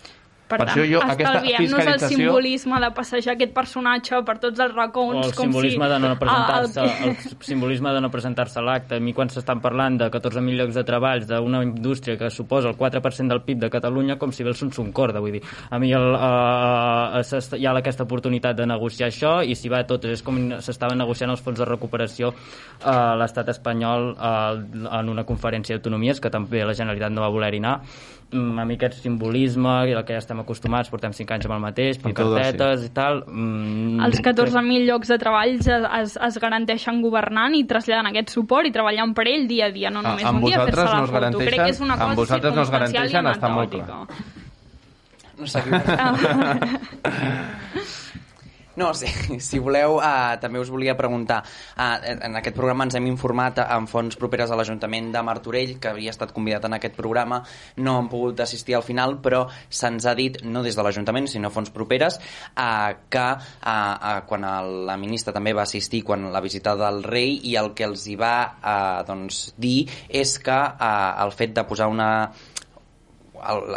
Per, 0.47 0.59
Per 0.61 0.67
tant, 0.67 0.69
això 0.77 0.85
jo, 0.87 1.01
aquesta 1.03 1.23
estalviem-nos 1.33 1.73
el 1.73 1.79
fiscalització- 1.81 2.17
simbolisme 2.17 2.79
de 2.81 2.91
passejar 2.95 3.33
aquest 3.35 3.53
personatge 3.53 4.21
per 4.25 4.37
tots 4.39 4.61
els 4.61 4.73
o 4.73 4.77
racons 4.77 5.27
el 5.27 5.35
com 5.35 5.47
simbolisme 5.51 5.85
si... 5.89 5.91
de 5.93 5.99
no 5.99 6.11
presentar-se 6.21 6.81
Ah, 6.81 6.85
el- 6.85 7.09
el 7.11 7.17
simbolisme 7.41 7.93
de 7.93 8.01
no 8.01 8.11
presentar-se 8.11 8.59
a 8.61 8.63
l'acte. 8.63 8.95
A 8.97 9.01
mi 9.01 9.13
quan 9.13 9.29
s'estan 9.29 9.61
parlant 9.61 9.99
de 9.99 10.11
14.000 10.11 10.55
llocs 10.61 10.75
de 10.79 10.85
treball 10.85 11.27
d'una 11.27 11.65
indústria 11.65 12.17
que 12.17 12.31
suposa 12.31 12.69
el 12.69 12.77
4% 12.77 13.27
del 13.29 13.43
PIB 13.43 13.59
de 13.65 13.71
Catalunya 13.71 14.19
com 14.19 14.31
si 14.31 14.45
ve 14.45 14.51
el 14.51 14.55
Sun 14.57 14.71
Sun 14.73 14.93
Corda 14.93 15.19
vull 15.19 15.33
dir, 15.33 15.43
a 15.71 15.79
mi 15.81 15.91
el, 15.93 16.15
s'est- 17.25 17.59
hi 17.59 17.67
ha 17.67 17.75
aquesta 17.77 18.05
oportunitat 18.07 18.57
de 18.57 18.67
negociar 18.67 19.09
això 19.11 19.41
i 19.45 19.55
si 19.59 19.69
va 19.69 19.83
tot, 19.87 20.05
és 20.05 20.23
com 20.23 20.39
s'estaven 20.61 20.99
negociant 20.99 21.31
els 21.35 21.43
fons 21.43 21.59
de 21.59 21.65
recuperació 21.67 22.33
a 22.85 23.17
l'estat 23.19 23.49
espanyol 23.53 24.13
uh, 24.15 24.55
en 25.01 25.09
una 25.09 25.25
conferència 25.25 25.77
d'autonomies 25.77 26.21
que 26.21 26.31
també 26.31 26.65
la 26.65 26.75
Generalitat 26.75 27.11
no 27.13 27.23
va 27.27 27.29
voler-hi 27.35 27.59
anar 27.59 27.81
Mm, 28.33 28.59
a 28.59 28.65
mi 28.67 28.75
aquest 28.75 28.95
simbolisme 29.05 29.71
i 29.87 29.93
el 29.95 30.01
que 30.05 30.13
ja 30.17 30.19
estem 30.19 30.41
acostumats, 30.43 30.89
portem 30.91 31.13
5 31.15 31.31
anys 31.37 31.45
amb 31.47 31.55
el 31.55 31.61
mateix, 31.63 31.97
Amb 32.01 32.07
pancartetes 32.09 32.83
i 32.85 32.89
tal 32.93 33.21
mm, 33.25 34.01
els 34.03 34.19
crec- 34.19 34.35
14.000 34.41 34.83
llocs 34.89 35.09
de 35.13 35.19
treball 35.23 35.53
es, 35.61 35.69
es, 35.69 36.17
es 36.27 36.39
garanteixen 36.43 36.99
governant 37.05 37.55
i 37.55 37.63
traslladant 37.71 38.07
aquest 38.11 38.31
suport 38.35 38.67
i 38.67 38.73
treballant 38.75 39.15
per 39.15 39.29
ell 39.31 39.47
dia 39.47 39.67
a 39.67 39.71
dia, 39.71 39.91
no 39.95 40.01
Ah, 40.03 40.09
només 40.11 40.25
amb 40.27 40.43
un 40.43 40.47
dia 40.51 40.59
fer-se 40.59 40.83
no 40.83 40.91
la 40.91 41.03
us 41.05 41.11
foto. 41.11 41.21
garanteixen- 41.21 41.49
Crec 41.55 41.61
que 41.63 41.71
és 41.71 41.81
una 41.81 41.95
amb 41.95 42.03
cosa 42.03 42.15
vosaltres 42.17 42.55
no 42.57 42.63
i 42.63 42.67
garanteixen, 42.75 43.27
està 43.31 43.49
molt 43.55 43.75
anecdòtica. 43.75 44.15
No 45.39 45.47
sé 45.47 45.61
No, 48.77 48.93
sí, 49.01 49.09
si 49.41 49.59
voleu, 49.59 49.97
uh, 49.97 50.37
també 50.41 50.61
us 50.61 50.71
volia 50.73 50.97
preguntar. 50.97 51.41
Uh, 51.77 51.97
en 52.29 52.37
aquest 52.37 52.57
programa 52.57 52.85
ens 52.87 52.97
hem 52.99 53.09
informat 53.09 53.63
en 53.65 53.89
fonts 53.89 54.19
properes 54.21 54.53
a 54.53 54.59
l'Ajuntament 54.59 55.09
de 55.15 55.23
Martorell, 55.25 55.77
que 55.81 55.91
havia 55.93 56.13
estat 56.13 56.35
convidat 56.37 56.69
en 56.69 56.77
aquest 56.77 56.97
programa. 56.99 57.41
No 57.81 57.97
han 57.97 58.11
pogut 58.13 58.41
assistir 58.45 58.77
al 58.77 58.85
final, 58.85 59.17
però 59.25 59.47
se'ns 59.69 60.07
ha 60.07 60.15
dit, 60.19 60.43
no 60.45 60.63
des 60.67 60.77
de 60.77 60.85
l'Ajuntament, 60.85 61.29
sinó 61.33 61.51
fonts 61.55 61.73
properes, 61.73 62.21
uh, 62.53 62.93
que 63.09 63.27
uh, 63.27 63.71
uh, 63.71 64.19
quan 64.29 64.45
el, 64.45 64.73
la 64.91 64.99
ministra 65.01 65.33
també 65.37 65.57
va 65.57 65.65
assistir 65.65 66.03
quan 66.05 66.29
la 66.33 66.45
visita 66.45 66.77
del 66.77 67.03
rei 67.07 67.39
i 67.49 67.57
el 67.57 67.73
que 67.77 67.89
els 67.89 68.05
hi 68.11 68.19
va 68.21 68.35
uh, 68.61 69.01
doncs, 69.09 69.55
dir 69.57 69.87
és 70.09 70.37
que 70.43 70.57
uh, 70.57 71.25
el 71.25 71.33
fet 71.33 71.57
de 71.57 71.65
posar 71.65 71.89
una 71.89 72.11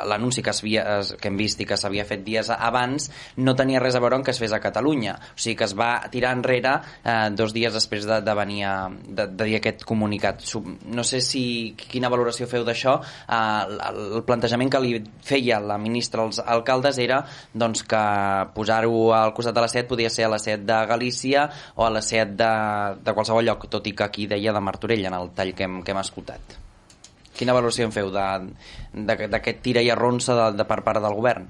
l'anunci 0.10 0.44
que, 0.46 0.54
havia, 0.54 0.86
que 1.20 1.30
hem 1.30 1.38
vist 1.40 1.62
i 1.62 1.68
que 1.70 1.78
s'havia 1.80 2.06
fet 2.08 2.24
dies 2.26 2.50
abans 2.56 3.10
no 3.38 3.56
tenia 3.58 3.82
res 3.82 3.98
a 3.98 4.02
veure 4.04 4.20
amb 4.20 4.26
que 4.26 4.34
es 4.34 4.40
fes 4.42 4.54
a 4.56 4.62
Catalunya. 4.64 5.16
O 5.36 5.40
sigui 5.40 5.58
que 5.60 5.68
es 5.68 5.76
va 5.78 5.92
tirar 6.12 6.34
enrere 6.38 6.76
eh, 7.04 7.30
dos 7.36 7.54
dies 7.56 7.74
després 7.74 8.08
de, 8.10 8.20
de 8.26 8.36
venir 8.38 8.64
a, 8.68 8.76
de, 8.90 9.28
de 9.28 9.50
dir 9.50 9.58
aquest 9.60 9.86
comunicat. 9.88 10.44
No 10.90 11.06
sé 11.08 11.22
si 11.26 11.44
quina 11.80 12.12
valoració 12.12 12.48
feu 12.52 12.66
d'això. 12.68 13.00
Eh, 13.00 13.80
el 13.90 14.24
plantejament 14.28 14.72
que 14.74 14.84
li 14.84 14.96
feia 15.26 15.60
la 15.64 15.80
ministra 15.82 16.26
als 16.26 16.42
alcaldes 16.44 17.00
era 17.02 17.22
doncs, 17.54 17.84
que 17.90 18.04
posar-ho 18.56 19.10
al 19.16 19.36
costat 19.38 19.58
de 19.58 19.66
la 19.66 19.72
SET 19.72 19.90
podia 19.90 20.14
ser 20.14 20.28
a 20.28 20.34
la 20.36 20.42
SET 20.42 20.66
de 20.68 20.80
Galícia 20.90 21.50
o 21.76 21.86
a 21.86 21.92
la 21.94 22.04
SET 22.06 22.36
de, 22.40 22.54
de 23.04 23.18
qualsevol 23.18 23.46
lloc 23.46 23.70
tot 23.70 23.88
i 23.88 23.96
que 23.96 24.08
aquí 24.08 24.28
deia 24.30 24.56
de 24.56 24.64
Martorell 24.64 25.06
en 25.10 25.20
el 25.22 25.32
tall 25.36 25.56
que 25.56 25.68
hem, 25.68 25.84
que 25.84 25.96
hem 25.96 26.04
escoltat 26.04 26.60
Quina 27.40 27.56
valoració 27.56 27.88
en 27.88 27.94
feu 27.96 28.10
d'aquest 28.12 29.62
tira 29.64 29.84
i 29.86 29.92
arronsa 29.94 30.36
de, 30.36 30.48
de 30.60 30.68
per 30.68 30.82
part 30.84 31.00
del 31.04 31.16
govern? 31.16 31.48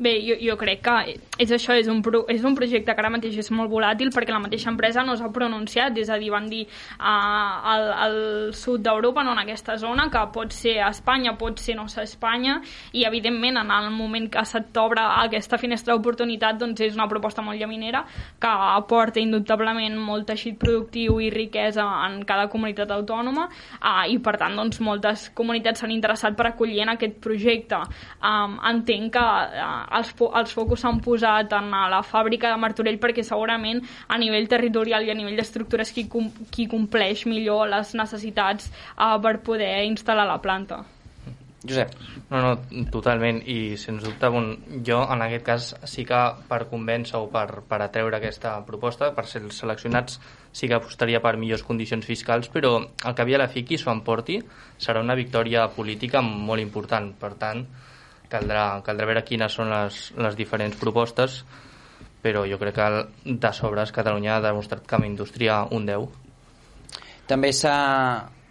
Bé, 0.00 0.14
jo, 0.24 0.32
jo 0.40 0.54
crec 0.56 0.80
que 0.80 0.92
és 1.40 1.50
això, 1.52 1.74
és 1.76 1.88
un, 1.92 1.98
pro, 2.00 2.22
és 2.32 2.40
un 2.48 2.54
projecte 2.56 2.94
que 2.96 3.02
ara 3.02 3.10
mateix 3.12 3.34
és 3.42 3.50
molt 3.52 3.68
volàtil 3.68 4.08
perquè 4.14 4.32
la 4.32 4.40
mateixa 4.40 4.70
empresa 4.72 5.02
no 5.04 5.12
s'ha 5.16 5.28
pronunciat, 5.32 5.98
és 6.00 6.08
a 6.08 6.16
dir, 6.16 6.30
van 6.32 6.46
dir 6.48 6.62
uh, 6.64 7.72
al, 7.72 7.84
al 8.06 8.16
sud 8.56 8.80
d'Europa, 8.86 9.20
no 9.26 9.34
en 9.36 9.42
aquesta 9.42 9.76
zona, 9.76 10.06
que 10.08 10.22
pot 10.32 10.56
ser 10.56 10.78
Espanya, 10.86 11.34
pot 11.36 11.60
ser 11.60 11.76
no 11.76 11.84
ser 11.92 12.06
Espanya, 12.08 12.54
i 12.96 13.04
evidentment 13.04 13.60
en 13.60 13.72
el 13.76 13.90
moment 13.92 14.30
que 14.32 14.44
se 14.48 14.62
t'obre 14.72 15.04
aquesta 15.26 15.58
finestra 15.60 15.92
d'oportunitat 15.92 16.56
doncs 16.62 16.80
és 16.88 16.96
una 16.96 17.08
proposta 17.08 17.44
molt 17.44 17.60
llaminera 17.60 18.00
que 18.40 18.54
aporta 18.70 19.20
indubtablement 19.20 20.00
molt 20.00 20.30
teixit 20.32 20.56
productiu 20.60 21.20
i 21.20 21.28
riquesa 21.28 21.84
en 22.06 22.22
cada 22.24 22.48
comunitat 22.48 22.96
autònoma 22.96 23.50
uh, 23.50 24.08
i 24.08 24.16
per 24.16 24.38
tant 24.40 24.56
doncs 24.56 24.80
moltes 24.80 25.28
comunitats 25.36 25.84
s'han 25.84 25.92
interessat 25.92 26.40
per 26.40 26.48
acollir 26.54 26.80
en 26.86 26.96
aquest 26.96 27.20
projecte. 27.20 27.84
Um, 28.24 28.56
entenc 28.72 29.12
que 29.16 29.28
uh, 29.28 29.89
els, 29.98 30.12
fo- 30.16 30.30
els 30.36 30.52
focus 30.54 30.84
s'han 30.84 31.00
posat 31.04 31.52
en 31.58 31.70
la 31.70 32.02
fàbrica 32.06 32.52
de 32.52 32.60
Martorell 32.60 33.00
perquè 33.02 33.24
segurament 33.26 33.82
a 34.08 34.18
nivell 34.18 34.48
territorial 34.48 35.06
i 35.06 35.10
a 35.10 35.18
nivell 35.18 35.36
d'estructures 35.40 35.92
qui, 35.94 36.06
com, 36.08 36.30
qui 36.50 36.68
compleix 36.70 37.26
millor 37.26 37.68
les 37.72 37.94
necessitats 37.98 38.70
uh, 38.70 39.18
per 39.22 39.38
poder 39.44 39.74
instal·lar 39.88 40.26
la 40.28 40.40
planta. 40.42 40.84
Josep. 41.60 41.92
No, 42.30 42.38
no, 42.40 42.84
totalment, 42.88 43.42
i 43.44 43.76
sens 43.76 44.04
dubte 44.06 44.30
bon, 44.32 44.46
jo 44.86 45.00
en 45.12 45.20
aquest 45.26 45.44
cas 45.44 45.66
sí 45.92 46.06
que 46.08 46.20
per 46.48 46.62
convèncer 46.70 47.18
o 47.18 47.26
per, 47.28 47.60
per 47.68 47.82
atreure 47.84 48.16
aquesta 48.16 48.54
proposta, 48.64 49.10
per 49.12 49.26
ser 49.28 49.42
seleccionats 49.52 50.16
sí 50.56 50.70
que 50.70 50.78
apostaria 50.78 51.20
per 51.20 51.34
millors 51.36 51.66
condicions 51.66 52.06
fiscals, 52.06 52.48
però 52.48 52.78
el 52.80 53.14
que 53.14 53.26
havia 53.26 53.42
la 53.42 53.50
fi 53.52 53.66
qui 53.68 53.76
s'ho 53.76 53.92
emporti 53.92 54.38
serà 54.80 55.04
una 55.04 55.18
victòria 55.18 55.66
política 55.74 56.22
molt 56.24 56.64
important, 56.64 57.12
per 57.20 57.34
tant 57.36 57.66
caldrà, 58.30 58.64
caldrà 58.86 59.08
veure 59.10 59.24
quines 59.26 59.58
són 59.58 59.72
les, 59.72 60.00
les 60.16 60.38
diferents 60.38 60.78
propostes 60.80 61.42
però 62.20 62.44
jo 62.48 62.58
crec 62.60 62.76
que 62.76 62.88
de 63.24 63.52
sobres 63.56 63.94
Catalunya 63.96 64.36
ha 64.36 64.42
demostrat 64.44 64.84
que 64.86 64.98
amb 64.98 65.08
indústria 65.08 65.62
un 65.72 65.86
10 65.88 66.18
També 67.30 67.52
s'ha 67.54 67.78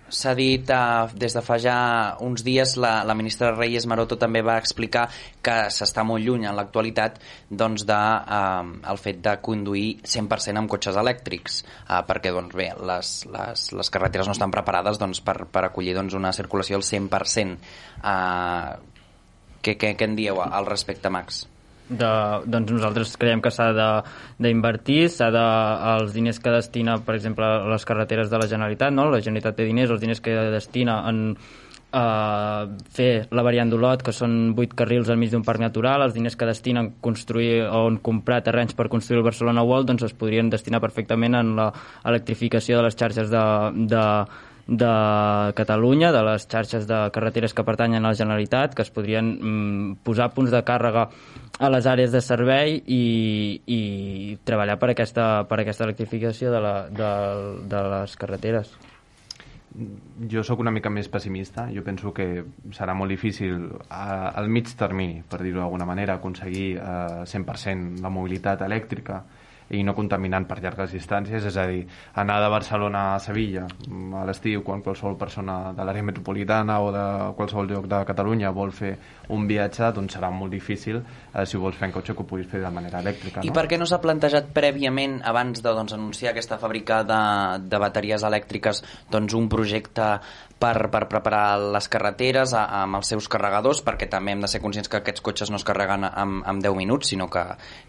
s'ha 0.10 0.34
dit 0.34 0.70
eh, 0.70 1.08
des 1.14 1.34
de 1.34 1.42
fa 1.46 1.58
ja 1.62 1.78
uns 2.26 2.44
dies 2.46 2.76
la, 2.82 3.04
la 3.06 3.16
ministra 3.16 3.52
Reyes 3.54 3.86
Maroto 3.90 4.18
també 4.20 4.42
va 4.46 4.58
explicar 4.60 5.08
que 5.46 5.58
s'està 5.74 6.04
molt 6.08 6.26
lluny 6.26 6.48
en 6.50 6.58
l'actualitat 6.58 7.20
doncs 7.50 7.86
de, 7.88 8.00
eh, 8.40 8.90
el 8.92 9.02
fet 9.02 9.22
de 9.26 9.36
conduir 9.46 9.90
100% 10.04 10.62
amb 10.62 10.72
cotxes 10.72 10.98
elèctrics 11.00 11.62
eh, 11.62 12.02
perquè 12.10 12.34
doncs 12.36 12.58
bé, 12.58 12.72
les, 12.92 13.14
les, 13.38 13.66
les 13.80 13.94
carreteres 13.94 14.30
no 14.30 14.36
estan 14.38 14.54
preparades 14.54 15.00
doncs, 15.02 15.22
per, 15.22 15.44
per 15.52 15.68
acollir 15.68 15.96
doncs, 15.98 16.18
una 16.18 16.34
circulació 16.36 16.80
al 16.80 16.88
100% 16.88 17.58
eh, 18.04 18.89
què, 19.62 19.78
què, 19.78 19.96
què 19.96 20.10
en 20.10 20.20
dieu 20.20 20.42
al 20.42 20.70
respecte, 20.70 21.10
Max? 21.14 21.46
de, 21.90 22.10
doncs 22.46 22.72
nosaltres 22.72 23.16
creiem 23.20 23.42
que 23.42 23.52
s'ha 23.54 23.72
d'invertir, 24.42 25.08
s'ha 25.12 25.30
de 25.34 25.46
els 25.96 26.14
diners 26.14 26.40
que 26.40 26.54
destina, 26.54 27.00
per 27.06 27.18
exemple, 27.18 27.46
a 27.46 27.72
les 27.72 27.86
carreteres 27.86 28.30
de 28.30 28.42
la 28.42 28.50
Generalitat, 28.50 28.94
no? 28.94 29.10
la 29.10 29.24
Generalitat 29.24 29.58
té 29.58 29.66
diners, 29.68 29.92
els 29.96 30.04
diners 30.04 30.22
que 30.22 30.36
destina 30.54 31.00
en 31.10 31.24
uh, 31.34 32.70
fer 32.94 33.10
la 33.34 33.46
variant 33.46 33.72
d'Olot, 33.74 34.04
que 34.06 34.14
són 34.16 34.54
8 34.54 34.78
carrils 34.78 35.10
al 35.10 35.18
mig 35.22 35.34
d'un 35.34 35.46
parc 35.46 35.64
natural, 35.64 36.06
els 36.06 36.14
diners 36.18 36.38
que 36.38 36.50
destinen 36.50 36.92
a 36.92 36.94
construir 37.02 37.66
o 37.66 37.88
en 37.90 37.98
comprar 38.06 38.44
terrenys 38.46 38.78
per 38.78 38.90
construir 38.94 39.24
el 39.24 39.30
Barcelona 39.32 39.66
World, 39.66 39.90
doncs 39.90 40.06
es 40.12 40.18
podrien 40.18 40.54
destinar 40.54 40.84
perfectament 40.86 41.42
en 41.42 41.56
la 41.58 41.72
electrificació 42.06 42.78
de 42.78 42.86
les 42.86 43.00
xarxes 43.00 43.34
de, 43.34 43.46
de, 43.90 44.06
de 44.70 45.54
Catalunya, 45.58 46.12
de 46.14 46.22
les 46.24 46.46
xarxes 46.46 46.86
de 46.88 47.00
carreteres 47.12 47.56
que 47.58 47.66
pertanyen 47.66 48.06
a 48.06 48.12
la 48.14 48.18
Generalitat, 48.18 48.76
que 48.78 48.86
es 48.86 48.92
podrien 48.94 49.32
mm, 49.34 49.96
posar 50.06 50.30
punts 50.36 50.54
de 50.54 50.62
càrrega 50.66 51.08
a 51.60 51.72
les 51.74 51.88
àrees 51.90 52.14
de 52.14 52.22
servei 52.22 52.78
i, 52.86 53.02
i 53.66 53.82
treballar 54.46 54.78
per 54.80 54.92
aquesta, 54.94 55.48
per 55.50 55.64
aquesta 55.64 55.90
electrificació 55.90 56.54
de, 56.54 56.62
la, 56.62 56.76
de, 56.88 57.10
de 57.72 57.84
les 57.96 58.16
carreteres. 58.16 58.78
Jo 60.30 60.42
sóc 60.44 60.62
una 60.62 60.74
mica 60.74 60.90
més 60.94 61.10
pessimista. 61.10 61.68
Jo 61.74 61.82
penso 61.86 62.14
que 62.14 62.44
serà 62.76 62.94
molt 62.98 63.14
difícil 63.14 63.68
a, 63.90 64.30
al 64.38 64.50
mig 64.54 64.70
termini, 64.78 65.24
per 65.26 65.42
dir-ho 65.42 65.64
d'alguna 65.64 65.90
manera, 65.90 66.18
aconseguir 66.18 66.72
eh, 66.78 67.26
100% 67.26 68.02
la 68.06 68.14
mobilitat 68.14 68.66
elèctrica 68.70 69.24
i 69.70 69.84
no 69.86 69.94
contaminant 69.94 70.48
per 70.50 70.60
llargues 70.64 70.94
distàncies, 70.96 71.46
és 71.46 71.58
a 71.58 71.66
dir, 71.70 71.84
anar 72.18 72.40
de 72.42 72.50
Barcelona 72.50 73.04
a 73.14 73.20
Sevilla 73.22 73.68
mm, 73.70 74.16
a 74.18 74.24
l'estiu 74.26 74.64
quan 74.66 74.82
qualsevol 74.86 75.18
persona 75.20 75.74
de 75.78 75.86
l'àrea 75.86 76.06
metropolitana 76.06 76.80
o 76.82 76.92
de 76.96 77.06
qualsevol 77.38 77.70
lloc 77.70 77.90
de 77.92 78.02
Catalunya 78.10 78.54
vol 78.56 78.74
fer 78.74 78.96
un 79.36 79.46
viatge, 79.50 79.92
doncs 79.94 80.18
serà 80.18 80.32
molt 80.34 80.52
difícil 80.56 81.04
eh, 81.34 81.46
si 81.46 81.58
ho 81.58 81.64
vols 81.64 81.78
fer 81.80 81.90
en 81.90 81.96
cotxe 81.96 82.16
que 82.16 82.24
ho 82.24 82.28
puguis 82.28 82.50
fer 82.50 82.62
de 82.64 82.72
manera 82.74 83.02
elèctrica. 83.04 83.42
No? 83.42 83.48
I 83.48 83.54
per 83.56 83.66
què 83.70 83.80
no 83.80 83.88
s'ha 83.90 84.02
plantejat 84.04 84.52
prèviament, 84.56 85.20
abans 85.28 85.64
de 85.64 85.74
doncs, 85.76 85.96
anunciar 85.96 86.34
aquesta 86.34 86.60
fàbrica 86.62 87.02
de, 87.08 87.22
de 87.70 87.82
bateries 87.82 88.26
elèctriques, 88.28 88.84
doncs, 89.12 89.36
un 89.38 89.50
projecte 89.52 90.10
per, 90.60 90.90
per 90.92 91.06
preparar 91.10 91.60
les 91.76 91.88
carreteres 91.92 92.54
a, 92.54 92.66
amb 92.82 93.00
els 93.00 93.10
seus 93.14 93.30
carregadors, 93.32 93.82
perquè 93.86 94.10
també 94.12 94.36
hem 94.36 94.44
de 94.44 94.50
ser 94.52 94.62
conscients 94.64 94.92
que 94.92 95.00
aquests 95.00 95.24
cotxes 95.26 95.52
no 95.54 95.60
es 95.60 95.66
carreguen 95.68 96.06
en, 96.10 96.40
en 96.44 96.62
10 96.64 96.76
minuts, 96.78 97.14
sinó 97.14 97.30
que, 97.32 97.46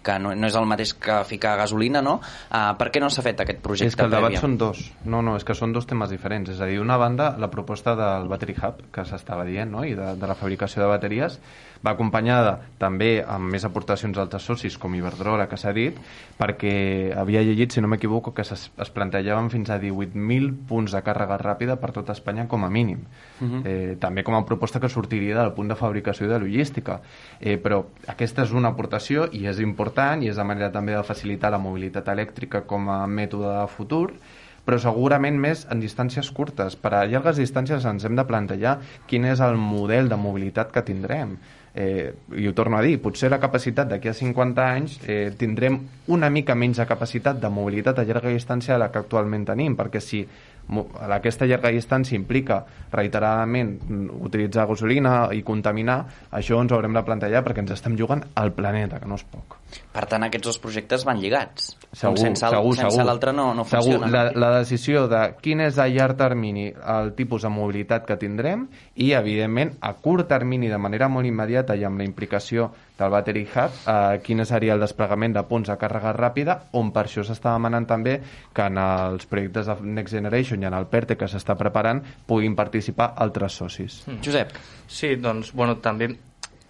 que 0.06 0.18
no, 0.22 0.34
no 0.38 0.50
és 0.50 0.58
el 0.58 0.68
mateix 0.70 0.94
que 0.94 1.20
ficar 1.28 1.56
gasolina, 1.60 2.02
no? 2.04 2.18
Uh, 2.48 2.70
per 2.78 2.90
què 2.94 3.02
no 3.02 3.10
s'ha 3.10 3.24
fet 3.26 3.42
aquest 3.42 3.62
projecte 3.64 3.94
És 3.94 3.98
que 3.98 4.06
el 4.06 4.14
debat 4.14 4.30
prèviament? 4.30 4.46
són 4.46 4.58
dos. 4.60 4.84
No, 5.04 5.24
no, 5.26 5.34
és 5.40 5.46
que 5.46 5.56
són 5.58 5.74
dos 5.74 5.88
temes 5.90 6.12
diferents. 6.14 6.52
És 6.54 6.62
a 6.62 6.70
dir, 6.70 6.78
d'una 6.80 6.98
banda, 7.00 7.32
la 7.40 7.50
proposta 7.52 7.96
del 7.98 8.30
Battery 8.30 8.56
Hub, 8.60 8.86
que 8.94 9.06
s'estava 9.08 9.44
dient, 9.48 9.74
no? 9.74 9.84
i 9.84 9.96
de, 9.98 10.14
de 10.20 10.30
la 10.30 10.38
fabricació 10.38 10.84
de 10.84 10.90
bateries, 10.92 11.40
va 11.84 11.94
acompanyada 11.94 12.58
també 12.80 13.22
amb 13.24 13.50
més 13.52 13.64
aportacions 13.64 14.16
d'altres 14.16 14.44
socis, 14.44 14.76
com 14.78 14.94
Iberdrola, 14.94 15.46
que 15.48 15.56
s'ha 15.60 15.72
dit, 15.76 15.96
perquè 16.38 16.72
havia 17.16 17.42
llegit, 17.46 17.72
si 17.72 17.80
no 17.80 17.88
m'equivoco, 17.88 18.34
que 18.36 18.44
es, 18.44 18.68
es 18.68 18.92
plantejaven 18.92 19.48
fins 19.52 19.72
a 19.72 19.78
18.000 19.80 20.52
punts 20.68 20.92
de 20.96 21.02
càrrega 21.06 21.38
ràpida 21.40 21.78
per 21.80 21.92
tot 21.96 22.12
Espanya 22.12 22.46
com 22.48 22.64
a 22.64 22.70
mínim. 22.70 23.06
Uh 23.40 23.48
-huh. 23.48 23.62
eh, 23.64 23.96
també 24.00 24.22
com 24.24 24.34
a 24.34 24.44
proposta 24.44 24.80
que 24.80 24.88
sortiria 24.88 25.38
del 25.38 25.52
punt 25.52 25.68
de 25.68 25.76
fabricació 25.76 26.26
i 26.26 26.28
de 26.28 26.38
logística. 26.38 27.00
Eh, 27.40 27.56
però 27.56 27.84
aquesta 28.06 28.42
és 28.42 28.52
una 28.52 28.68
aportació 28.68 29.28
i 29.32 29.46
és 29.46 29.58
important 29.60 30.22
i 30.22 30.28
és 30.28 30.36
la 30.36 30.44
manera 30.44 30.70
també 30.70 30.92
de 30.92 31.02
facilitar 31.02 31.50
la 31.50 31.58
mobilitat 31.58 32.08
elèctrica 32.08 32.62
com 32.62 32.88
a 32.88 33.06
mètode 33.06 33.60
de 33.60 33.66
futur 33.68 34.12
però 34.64 34.78
segurament 34.78 35.38
més 35.38 35.66
en 35.72 35.80
distàncies 35.80 36.30
curtes. 36.30 36.76
Per 36.76 36.92
a 36.94 37.06
llargues 37.06 37.36
distàncies 37.36 37.84
ens 37.84 38.04
hem 38.04 38.14
de 38.14 38.24
plantejar 38.24 38.78
quin 39.06 39.24
és 39.24 39.40
el 39.40 39.56
model 39.56 40.08
de 40.08 40.16
mobilitat 40.16 40.70
que 40.70 40.82
tindrem. 40.82 41.38
Eh, 41.74 42.12
I 42.34 42.46
ho 42.48 42.52
torno 42.52 42.76
a 42.78 42.82
dir, 42.82 42.96
potser 42.98 43.30
la 43.30 43.38
capacitat 43.38 43.92
d'aquí 43.92 44.10
a 44.10 44.14
50 44.16 44.64
anys 44.66 44.96
eh, 45.06 45.30
tindrem 45.38 45.76
una 46.10 46.30
mica 46.30 46.56
menys 46.58 46.80
de 46.82 46.86
capacitat 46.86 47.38
de 47.38 47.50
mobilitat 47.50 48.00
a 48.00 48.04
llarga 48.04 48.32
distància 48.34 48.74
de 48.74 48.80
la 48.82 48.90
que 48.90 48.98
actualment 48.98 49.46
tenim, 49.46 49.76
perquè 49.78 50.02
si 50.02 50.24
aquesta 51.10 51.46
llarga 51.48 51.72
distància 51.74 52.16
implica 52.18 52.62
reiteradament 52.92 53.76
utilitzar 54.20 54.66
gasolina 54.70 55.28
i 55.34 55.42
contaminar, 55.46 56.04
això 56.30 56.60
ens 56.62 56.72
haurem 56.72 56.94
de 56.96 57.02
plantejar 57.06 57.42
perquè 57.46 57.64
ens 57.64 57.74
estem 57.76 57.96
jugant 57.98 58.22
al 58.34 58.52
planeta, 58.56 59.00
que 59.00 59.08
no 59.10 59.18
és 59.18 59.24
poc. 59.30 59.58
Per 59.90 60.04
tant, 60.10 60.22
aquests 60.26 60.46
dos 60.46 60.58
projectes 60.62 61.04
van 61.06 61.20
lligats. 61.22 61.72
Segur, 61.92 62.14
Com 62.14 62.20
sense 62.22 62.46
segur, 62.46 62.74
sense 62.78 63.04
l'altre 63.06 63.32
no, 63.34 63.50
no 63.54 63.64
segur. 63.64 63.98
funciona. 63.98 64.10
La, 64.10 64.22
la 64.34 64.50
decisió 64.58 65.06
de 65.10 65.22
quin 65.42 65.62
és 65.66 65.78
a 65.78 65.86
llarg 65.90 66.18
termini 66.18 66.68
el 66.70 67.12
tipus 67.18 67.46
de 67.46 67.50
mobilitat 67.50 68.06
que 68.06 68.18
tindrem 68.18 68.66
i, 68.94 69.12
evidentment, 69.18 69.76
a 69.80 69.94
curt 70.02 70.28
termini, 70.30 70.70
de 70.70 70.78
manera 70.78 71.08
molt 71.10 71.26
immediata 71.26 71.76
i 71.78 71.84
amb 71.86 72.02
la 72.02 72.06
implicació 72.06 72.70
del 72.98 73.10
Battery 73.10 73.46
Hub, 73.48 73.78
eh, 73.88 74.20
quin 74.22 74.44
seria 74.46 74.74
el 74.76 74.82
desplegament 74.82 75.34
de 75.34 75.42
punts 75.48 75.70
de 75.70 75.78
càrrega 75.80 76.12
ràpida, 76.16 76.58
on 76.76 76.92
per 76.94 77.06
això 77.06 77.24
s'està 77.26 77.54
demanant 77.56 77.86
també 77.88 78.18
que 78.54 78.66
en 78.66 78.78
els 78.78 79.26
projectes 79.30 79.70
de 79.70 79.76
Next 79.82 80.14
Generation 80.14 80.59
en 80.68 80.74
el 80.76 80.88
PERTE 80.90 81.16
que 81.16 81.28
s'està 81.30 81.56
preparant 81.58 82.02
puguin 82.26 82.56
participar 82.58 83.12
altres 83.16 83.56
socis. 83.62 84.02
Mm. 84.06 84.24
Josep. 84.24 84.58
Sí, 84.86 85.14
doncs, 85.16 85.54
bueno, 85.54 85.78
també... 85.82 86.12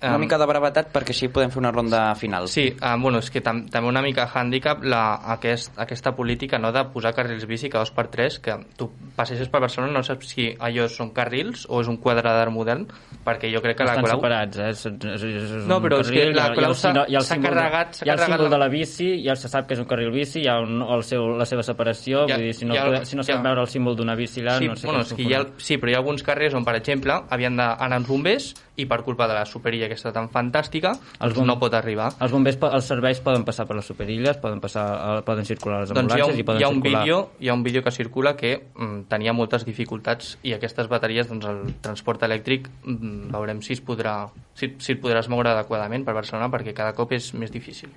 Una 0.03 0.19
mica 0.19 0.39
de 0.39 0.47
brevetat 0.49 0.89
perquè 0.95 1.13
així 1.13 1.29
podem 1.29 1.51
fer 1.53 1.59
una 1.61 1.71
ronda 1.71 2.15
final. 2.17 2.47
Sí, 2.49 2.69
eh, 2.73 2.95
bueno, 2.99 3.19
és 3.21 3.29
que 3.31 3.43
tam 3.45 3.67
també 3.69 3.89
una 3.89 4.01
mica 4.01 4.25
hàndicap 4.33 4.83
la, 4.83 5.17
aquest, 5.35 5.73
aquesta 5.77 6.15
política 6.17 6.59
no, 6.59 6.71
de 6.73 6.85
posar 6.93 7.13
carrils 7.15 7.45
bici 7.47 7.69
cada 7.69 7.83
dos 7.85 7.91
per 7.93 8.07
tres, 8.09 8.39
que 8.41 8.55
tu 8.79 8.91
passeixes 9.17 9.49
per 9.53 9.61
Barcelona 9.61 9.93
no 9.93 10.03
saps 10.03 10.27
si 10.33 10.47
allò 10.59 10.87
són 10.89 11.11
carrils 11.13 11.67
o 11.69 11.83
és 11.83 11.89
un 11.93 11.99
quadre 12.01 12.23
d'art 12.33 12.51
modern, 12.51 12.87
perquè 13.27 13.51
jo 13.53 13.61
crec 13.61 13.77
que 13.77 13.85
la 13.85 13.97
Estan 13.99 14.05
clau... 14.07 14.19
separats, 14.21 14.57
eh? 14.59 14.71
És, 14.71 14.87
és, 14.87 15.23
és 15.23 15.51
un 15.59 15.69
No, 15.69 15.81
però 15.85 16.01
és 16.01 16.09
que 16.09 16.17
carril, 16.25 16.37
la 16.37 16.47
el 16.49 16.75
s'ha- 16.75 16.95
el 17.05 17.43
carregat- 17.45 18.01
Hi 18.07 18.09
ha 18.09 18.15
el 18.15 18.19
símbol 18.25 18.45
la- 18.49 18.51
de 18.57 18.59
la 18.65 18.69
bici, 18.69 19.11
ja 19.27 19.37
se 19.37 19.49
sap 19.53 19.67
que 19.69 19.75
és 19.77 19.81
un 19.81 19.87
carril 19.91 20.11
bici, 20.17 20.41
hi 20.41 20.49
ha 20.49 20.59
un, 20.65 20.81
el 20.81 21.05
seu, 21.05 21.29
la 21.37 21.45
seva 21.45 21.63
separació, 21.63 22.23
ha- 22.25 22.27
vull 22.33 22.47
dir, 22.49 22.55
si 22.55 22.65
no, 22.65 22.75
podem- 22.75 23.05
si 23.05 23.17
no 23.17 23.23
ha- 23.29 23.43
veure 23.43 23.61
el 23.61 23.69
símbol 23.69 23.97
d'una 24.01 24.17
bici 24.17 24.41
allà, 24.41 24.57
sí, 24.59 24.69
no 24.69 24.77
sé 24.77 24.87
bueno, 24.87 25.01
què 25.05 25.11
és 25.11 25.13
que 25.21 25.23
hi 25.29 25.35
ha, 25.35 25.45
sí, 25.59 25.77
però 25.77 25.93
hi 25.93 25.95
ha 25.95 25.99
alguns 26.01 26.23
carrers 26.25 26.55
on, 26.57 26.65
per 26.65 26.77
exemple, 26.81 27.21
havien 27.29 27.57
d'anar 27.57 27.99
els 28.01 28.09
bombers 28.09 28.55
i 28.77 28.87
per 28.87 29.03
culpa 29.05 29.27
de 29.29 29.35
la 29.35 29.45
superilla 29.47 29.87
aquesta 29.87 30.13
tan 30.13 30.29
fantàstica, 30.31 30.95
doncs 31.19 31.35
bom- 31.37 31.47
no 31.47 31.59
pot 31.59 31.75
arribar. 31.75 32.11
Els 32.21 32.33
bombers, 32.33 32.59
els 32.71 32.85
serveis 32.87 33.21
poden 33.21 33.45
passar 33.45 33.67
per 33.67 33.77
les 33.77 33.87
superilles, 33.87 34.37
poden, 34.39 34.61
passar, 34.61 34.85
eh, 35.19 35.23
poden 35.27 35.45
circular 35.45 35.81
les 35.81 35.91
Doncs 35.91 36.15
hi 36.15 36.21
ha, 36.21 36.25
ambulàncies 36.25 36.35
un, 36.35 36.41
i 36.41 36.45
poden 36.45 36.61
hi, 36.61 36.65
ha 36.65 36.69
un 36.69 36.81
circular... 36.81 37.03
vídeo, 37.03 37.19
hi 37.41 37.49
ha 37.49 37.55
un 37.55 37.63
vídeo 37.63 37.83
que 37.83 37.91
circula 37.91 38.37
que 38.37 38.55
mm, 38.75 39.03
tenia 39.09 39.33
moltes 39.33 39.65
dificultats 39.67 40.39
i 40.43 40.55
aquestes 40.55 40.89
bateries, 40.89 41.29
doncs 41.29 41.47
el 41.51 41.75
transport 41.81 42.23
elèctric 42.23 42.71
mm, 42.85 43.31
veurem 43.35 43.61
si 43.63 43.75
es 43.75 43.83
podrà 43.85 44.31
si, 44.55 44.75
si 44.79 44.93
et 44.97 45.03
podràs 45.03 45.29
moure 45.29 45.51
adequadament 45.51 46.05
per 46.05 46.15
Barcelona 46.15 46.51
perquè 46.53 46.75
cada 46.77 46.95
cop 46.95 47.13
és 47.13 47.33
més 47.35 47.53
difícil. 47.53 47.91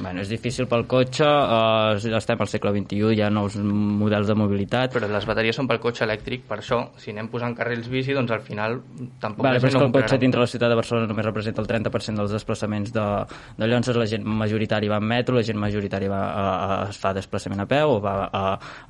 Bueno, 0.00 0.22
és 0.24 0.30
difícil 0.32 0.68
pel 0.70 0.86
cotxe, 0.90 1.26
eh, 1.26 2.16
estem 2.18 2.40
al 2.40 2.50
segle 2.50 2.72
XXI, 2.76 3.12
hi 3.18 3.22
ha 3.26 3.30
nous 3.30 3.58
models 3.60 4.30
de 4.30 4.36
mobilitat... 4.38 4.94
Però 4.96 5.10
les 5.10 5.26
bateries 5.28 5.58
són 5.58 5.68
pel 5.70 5.80
cotxe 5.82 6.06
elèctric, 6.06 6.46
per 6.48 6.60
això, 6.62 6.80
si 7.00 7.12
anem 7.12 7.28
posant 7.32 7.56
carrils 7.58 7.90
bici, 7.92 8.16
doncs 8.16 8.32
al 8.32 8.42
final 8.46 8.78
tampoc 9.20 9.44
Vale, 9.46 9.60
però 9.60 9.70
és 9.70 9.76
que 9.76 9.82
no 9.82 9.90
el 9.90 9.96
cotxe 9.98 10.20
dintre 10.22 10.42
la 10.42 10.48
ciutat 10.50 10.72
de 10.72 10.78
Barcelona 10.78 11.10
només 11.10 11.28
representa 11.28 11.62
el 11.62 11.68
30% 11.70 12.22
dels 12.22 12.36
desplaçaments 12.38 12.94
de, 12.94 13.06
de 13.58 13.70
Llonses, 13.70 13.98
la 13.98 14.08
gent 14.08 14.24
majoritària 14.24 14.94
va 14.94 15.00
en 15.02 15.08
metro, 15.12 15.36
la 15.36 15.44
gent 15.46 15.60
majoritària 15.60 16.12
va 16.12 16.22
a, 16.24 16.46
a, 16.46 16.78
es 16.88 17.00
fa 17.00 17.12
desplaçament 17.16 17.64
a 17.64 17.68
peu 17.68 17.96
o 17.96 18.00
va 18.02 18.14
a, 18.32 18.44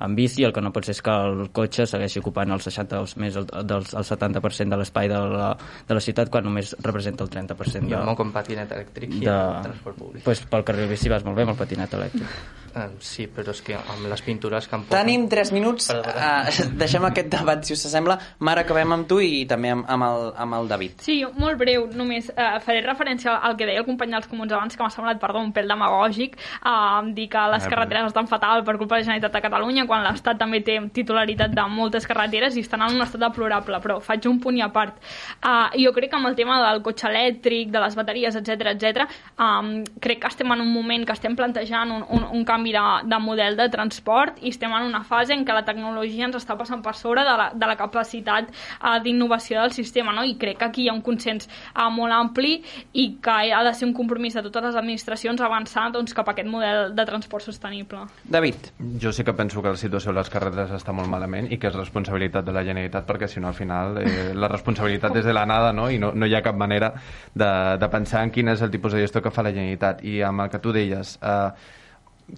en 0.05 0.15
bici, 0.15 0.45
el 0.47 0.53
que 0.55 0.63
no 0.63 0.71
pot 0.75 0.87
ser 0.87 0.93
és 0.93 1.01
que 1.03 1.13
el 1.27 1.47
cotxe 1.55 1.87
segueixi 1.89 2.21
ocupant 2.21 2.53
el 2.53 2.61
60 2.63 3.01
o 3.01 3.07
més 3.21 3.37
el, 3.39 3.47
del, 3.69 3.85
el 3.85 4.07
70% 4.07 4.73
de 4.73 4.79
l'espai 4.79 5.09
de, 5.11 5.19
la, 5.33 5.49
de 5.87 5.97
la 5.97 6.03
ciutat 6.03 6.31
quan 6.33 6.45
només 6.47 6.75
representa 6.85 7.25
el 7.25 7.31
30% 7.33 7.89
Jo 7.89 7.99
de, 7.99 8.05
no 8.09 8.15
com 8.19 8.33
patinet 8.35 8.71
elèctric 8.77 9.17
i 9.19 9.23
de, 9.25 9.37
transport 9.65 9.99
públic. 9.99 10.25
pues, 10.27 10.43
pel 10.49 10.65
carril 10.67 10.91
bici 10.93 11.11
vas 11.11 11.25
molt 11.27 11.39
bé 11.39 11.47
amb 11.47 11.55
el 11.55 11.59
patinet 11.59 11.97
elèctric. 11.99 12.62
Eh, 12.75 12.87
sí, 13.05 13.27
però 13.29 13.53
és 13.53 13.61
que 13.61 13.75
amb 13.77 14.07
les 14.09 14.21
pintures 14.25 14.65
que 14.67 14.73
em 14.75 14.83
posen... 14.87 15.03
Tenim 15.05 15.27
3 15.29 15.51
minuts, 15.53 15.91
Perdó. 15.91 16.09
uh, 16.09 16.69
deixem 16.81 17.03
aquest 17.05 17.29
debat, 17.29 17.61
si 17.67 17.75
us 17.75 17.83
sembla. 17.85 18.15
Mar, 18.41 18.55
acabem 18.57 18.95
amb 18.95 19.05
tu 19.09 19.19
i 19.21 19.43
també 19.49 19.69
amb, 19.75 19.85
amb, 19.93 20.07
el, 20.07 20.23
amb 20.41 20.57
el 20.57 20.69
David. 20.71 21.03
Sí, 21.05 21.19
molt 21.37 21.59
breu, 21.61 21.85
només 21.93 22.31
eh, 22.33 22.47
faré 22.65 22.81
referència 22.81 23.35
al 23.45 23.53
que 23.59 23.67
deia 23.69 23.83
el 23.83 23.85
company 23.85 24.15
dels 24.15 24.29
comuns 24.31 24.55
abans, 24.57 24.73
que 24.73 24.81
m'ha 24.81 24.89
semblat, 24.93 25.19
perdó, 25.21 25.43
un 25.45 25.51
pèl 25.53 25.69
demagògic, 25.69 26.39
eh, 26.39 27.13
dir 27.13 27.27
que 27.29 27.43
les 27.53 27.63
Ah, 27.63 27.69
carreteres 27.69 28.09
estan 28.09 28.27
fatal 28.27 28.63
per 28.65 28.75
culpa 28.79 28.95
de 28.97 29.03
la 29.03 29.05
Generalitat 29.05 29.37
de 29.37 29.43
Catalunya, 29.45 29.85
quan 29.87 30.01
l'Estat 30.03 30.41
també 30.41 30.63
té 30.65 30.79
titularitat 30.93 31.53
de 31.53 31.67
moltes 31.69 32.07
carreteres 32.09 32.57
i 32.57 32.65
estan 32.65 32.81
en 32.87 32.97
un 32.97 33.05
estat 33.05 33.21
deplorable, 33.21 33.79
però 33.85 33.99
faig 34.01 34.25
un 34.27 34.39
punt 34.41 34.57
i 34.57 34.65
a 34.65 34.71
part. 34.73 34.97
Eh, 35.43 35.83
jo 35.85 35.93
crec 35.93 36.09
que 36.09 36.17
amb 36.17 36.31
el 36.31 36.35
tema 36.35 36.57
del 36.65 36.81
cotxe 36.81 37.07
elèctric, 37.11 37.69
de 37.69 37.85
les 37.85 37.95
bateries, 37.95 38.35
etc 38.41 38.73
etc, 38.73 39.05
eh, 39.37 39.83
crec 40.01 40.25
que 40.25 40.33
estem 40.33 40.51
en 40.57 40.65
un 40.65 40.73
moment 40.73 41.05
que 41.05 41.13
estem 41.13 41.37
plantejant 41.37 41.93
un, 41.93 42.03
un, 42.09 42.25
un 42.33 42.43
canvi 42.43 42.62
de, 42.71 42.83
de 43.09 43.19
model 43.19 43.57
de 43.57 43.67
transport 43.73 44.39
i 44.41 44.53
estem 44.53 44.71
en 44.71 44.87
una 44.87 45.03
fase 45.03 45.33
en 45.35 45.43
què 45.45 45.55
la 45.55 45.65
tecnologia 45.67 46.27
ens 46.29 46.37
està 46.39 46.55
passant 46.59 46.83
per 46.85 46.95
sobre 46.95 47.25
de 47.25 47.35
la, 47.39 47.49
de 47.53 47.69
la 47.69 47.75
capacitat 47.79 48.49
uh, 48.53 48.99
d'innovació 49.03 49.61
del 49.61 49.73
sistema, 49.75 50.13
no? 50.13 50.23
i 50.23 50.37
crec 50.39 50.59
que 50.61 50.69
aquí 50.69 50.85
hi 50.85 50.89
ha 50.89 50.95
un 50.95 51.03
consens 51.05 51.49
uh, 51.73 51.89
molt 51.93 52.13
ampli 52.13 52.55
i 52.93 53.07
que 53.23 53.37
ha 53.53 53.63
de 53.65 53.73
ser 53.73 53.87
un 53.89 53.93
compromís 53.97 54.37
de 54.37 54.45
totes 54.45 54.69
les 54.69 54.79
administracions 54.79 55.41
avançar 55.41 55.89
doncs, 55.91 56.13
cap 56.13 56.29
a 56.29 56.35
aquest 56.35 56.49
model 56.49 56.93
de 56.95 57.05
transport 57.05 57.43
sostenible. 57.43 58.05
David. 58.23 58.71
Jo 59.01 59.11
sí 59.11 59.23
que 59.23 59.33
penso 59.33 59.61
que 59.61 59.73
la 59.73 59.79
situació 59.79 60.11
a 60.11 60.19
les 60.19 60.29
carreteres 60.29 60.71
està 60.75 60.93
molt 60.95 61.09
malament 61.09 61.49
i 61.51 61.59
que 61.59 61.69
és 61.69 61.75
responsabilitat 61.75 62.45
de 62.45 62.55
la 62.55 62.63
Generalitat 62.65 63.07
perquè 63.07 63.27
si 63.27 63.41
no 63.43 63.49
al 63.51 63.57
final 63.57 63.99
eh, 64.03 64.31
la 64.43 64.49
responsabilitat 64.51 65.21
és 65.21 65.27
de 65.27 65.35
la 65.35 65.45
nada 65.49 65.73
no? 65.73 65.89
i 65.91 65.99
no, 66.01 66.13
no 66.15 66.29
hi 66.29 66.35
ha 66.35 66.43
cap 66.45 66.57
manera 66.59 66.93
de, 67.33 67.51
de 67.79 67.89
pensar 67.91 68.23
en 68.23 68.33
quin 68.33 68.53
és 68.53 68.61
el 68.61 68.71
tipus 68.73 68.93
de 68.93 69.03
gestió 69.03 69.21
que 69.21 69.33
fa 69.33 69.45
la 69.45 69.53
Generalitat 69.55 70.03
i 70.05 70.21
amb 70.23 70.45
el 70.45 70.51
que 70.53 70.61
tu 70.63 70.75
deies 70.75 71.17
eh, 71.21 71.49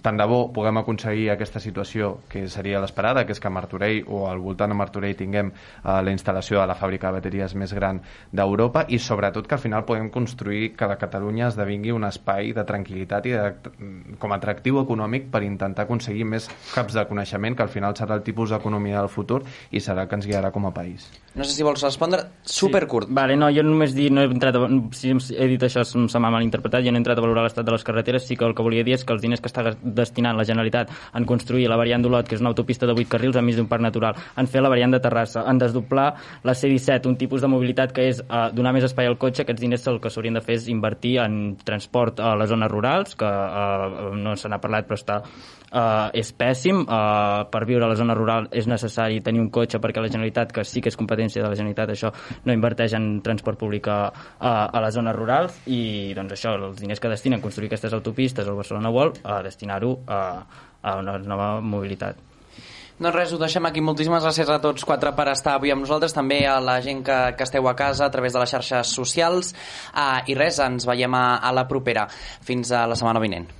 tant 0.02 0.18
de 0.18 0.26
bo 0.28 0.46
puguem 0.52 0.80
aconseguir 0.80 1.30
aquesta 1.32 1.60
situació 1.62 2.16
que 2.28 2.46
seria 2.52 2.80
l'esperada, 2.82 3.24
que 3.26 3.32
és 3.32 3.40
que 3.40 3.48
a 3.48 3.54
Martorell 3.54 4.04
o 4.12 4.26
al 4.30 4.40
voltant 4.42 4.72
de 4.72 4.78
Martorell 4.78 5.16
tinguem 5.16 5.52
eh, 5.52 6.00
la 6.02 6.12
instal·lació 6.12 6.60
de 6.60 6.66
la 6.68 6.76
fàbrica 6.78 7.10
de 7.10 7.20
bateries 7.20 7.54
més 7.58 7.72
gran 7.76 8.00
d'Europa 8.32 8.86
i 8.88 8.98
sobretot 8.98 9.46
que 9.46 9.56
al 9.56 9.62
final 9.62 9.86
podem 9.88 10.10
construir 10.10 10.74
que 10.76 10.88
la 10.88 10.98
Catalunya 11.00 11.48
esdevingui 11.48 11.94
un 11.94 12.06
espai 12.08 12.52
de 12.56 12.64
tranquil·litat 12.68 13.28
i 13.30 13.36
de, 13.36 14.16
com 14.20 14.32
a 14.32 14.40
atractiu 14.40 14.80
econòmic 14.82 15.30
per 15.32 15.42
intentar 15.46 15.86
aconseguir 15.86 16.26
més 16.28 16.48
caps 16.74 16.96
de 16.96 17.06
coneixement 17.08 17.56
que 17.56 17.64
al 17.64 17.72
final 17.72 17.96
serà 17.96 18.18
el 18.18 18.24
tipus 18.26 18.52
d'economia 18.52 19.00
del 19.00 19.12
futur 19.12 19.42
i 19.70 19.80
serà 19.80 20.04
el 20.04 20.10
que 20.10 20.20
ens 20.20 20.28
guiarà 20.28 20.52
com 20.52 20.68
a 20.68 20.74
país. 20.74 21.08
No 21.36 21.44
sé 21.44 21.52
si 21.52 21.64
vols 21.66 21.82
respondre 21.84 22.22
supercurt. 22.48 23.10
Sí. 23.10 23.16
Vale, 23.16 23.36
no, 23.36 23.50
jo 23.52 23.64
només 23.64 23.94
dir, 23.96 24.08
no 24.12 24.24
he 24.24 24.30
entrat 24.30 24.56
a, 24.56 24.66
si 24.96 25.12
he 25.12 25.48
dit 25.50 25.62
això 25.66 25.84
se 25.84 26.20
m'ha 26.20 26.32
malinterpretat, 26.32 26.84
jo 26.84 26.92
no 26.92 27.00
he 27.00 27.02
entrat 27.04 27.18
a 27.20 27.24
valorar 27.24 27.44
l'estat 27.44 27.66
de 27.66 27.74
les 27.74 27.84
carreteres, 27.84 28.24
sí 28.26 28.36
que 28.36 28.46
el 28.48 28.54
que 28.56 28.64
volia 28.64 28.84
dir 28.86 28.96
és 28.96 29.04
que 29.04 29.12
els 29.12 29.24
diners 29.24 29.42
que 29.44 29.50
està 29.52 29.66
destinant 29.94 30.36
la 30.36 30.44
Generalitat 30.44 30.90
en 31.14 31.26
construir 31.28 31.68
la 31.70 31.78
variant 31.78 32.02
d'Olot, 32.02 32.28
que 32.28 32.36
és 32.36 32.44
una 32.44 32.50
autopista 32.52 32.86
de 32.86 32.94
8 32.96 33.10
carrils 33.16 33.36
enmig 33.36 33.56
d'un 33.56 33.68
parc 33.70 33.84
natural, 33.84 34.16
en 34.36 34.50
fer 34.50 34.62
la 34.64 34.70
variant 34.72 34.92
de 34.92 35.00
Terrassa, 35.02 35.44
en 35.48 35.58
desdoblar 35.58 36.08
la 36.44 36.54
C-17, 36.54 37.06
un 37.06 37.16
tipus 37.16 37.44
de 37.44 37.50
mobilitat 37.50 37.92
que 37.96 38.08
és 38.10 38.22
uh, 38.26 38.48
donar 38.54 38.74
més 38.76 38.86
espai 38.88 39.08
al 39.10 39.18
cotxe, 39.20 39.44
aquests 39.44 39.62
diners 39.62 39.86
el 39.90 40.00
que 40.00 40.12
s'haurien 40.12 40.38
de 40.38 40.44
fer 40.44 40.58
és 40.60 40.68
invertir 40.72 41.16
en 41.22 41.56
transport 41.64 42.20
a 42.20 42.34
les 42.40 42.50
zones 42.50 42.70
rurals, 42.72 43.16
que 43.18 43.28
uh, 43.28 44.12
no 44.16 44.36
se 44.36 44.50
n'ha 44.50 44.60
parlat 44.62 44.88
però 44.88 44.98
està 44.98 45.22
uh, 45.72 46.10
és 46.16 46.32
pèssim. 46.36 46.82
Uh, 46.84 47.46
per 47.52 47.64
viure 47.68 47.86
a 47.86 47.90
la 47.90 47.98
zona 47.98 48.14
rural 48.18 48.48
és 48.52 48.68
necessari 48.70 49.22
tenir 49.24 49.42
un 49.42 49.50
cotxe 49.54 49.80
perquè 49.82 50.02
la 50.02 50.10
Generalitat, 50.12 50.52
que 50.52 50.64
sí 50.64 50.82
que 50.82 50.92
és 50.92 50.98
competència 50.98 51.42
de 51.42 51.48
la 51.48 51.58
Generalitat, 51.58 51.94
això 51.94 52.12
no 52.44 52.54
inverteix 52.56 52.96
en 52.98 53.20
transport 53.24 53.58
públic 53.60 53.88
a, 53.88 53.98
a, 54.38 54.54
a 54.66 54.84
les 54.84 54.94
zones 54.94 55.16
rurals 55.16 55.58
i 55.66 56.14
doncs 56.16 56.36
això, 56.36 56.54
els 56.60 56.80
diners 56.80 57.02
que 57.02 57.12
destinen 57.12 57.40
a 57.40 57.44
construir 57.44 57.70
aquestes 57.70 57.96
autopistes 57.96 58.46
al 58.46 58.58
Barcelona 58.58 58.92
World, 58.92 59.20
a 59.24 59.42
destinar-ho 59.46 59.98
a, 60.06 60.22
a 60.82 60.96
una 61.02 61.18
nova 61.18 61.56
mobilitat. 61.60 62.24
Doncs 62.96 63.12
res, 63.12 63.32
ho 63.34 63.36
deixem 63.36 63.66
aquí. 63.68 63.82
Moltíssimes 63.84 64.24
gràcies 64.24 64.48
a 64.48 64.56
tots 64.62 64.86
quatre 64.88 65.10
per 65.12 65.26
estar 65.28 65.58
avui 65.58 65.72
amb 65.74 65.84
nosaltres, 65.84 66.16
també 66.16 66.40
a 66.48 66.56
la 66.64 66.78
gent 66.80 67.02
que, 67.04 67.18
que 67.36 67.44
esteu 67.44 67.68
a 67.68 67.74
casa 67.76 68.06
a 68.06 68.12
través 68.14 68.32
de 68.32 68.40
les 68.40 68.54
xarxes 68.56 68.94
socials. 68.96 69.52
Uh, 69.92 70.22
I 70.24 70.38
res, 70.38 70.62
ens 70.64 70.88
veiem 70.88 71.12
a, 71.12 71.26
a 71.36 71.52
la 71.52 71.66
propera. 71.68 72.08
Fins 72.48 72.72
a 72.72 72.86
la 72.88 72.96
setmana 72.96 73.20
vinent. 73.20 73.50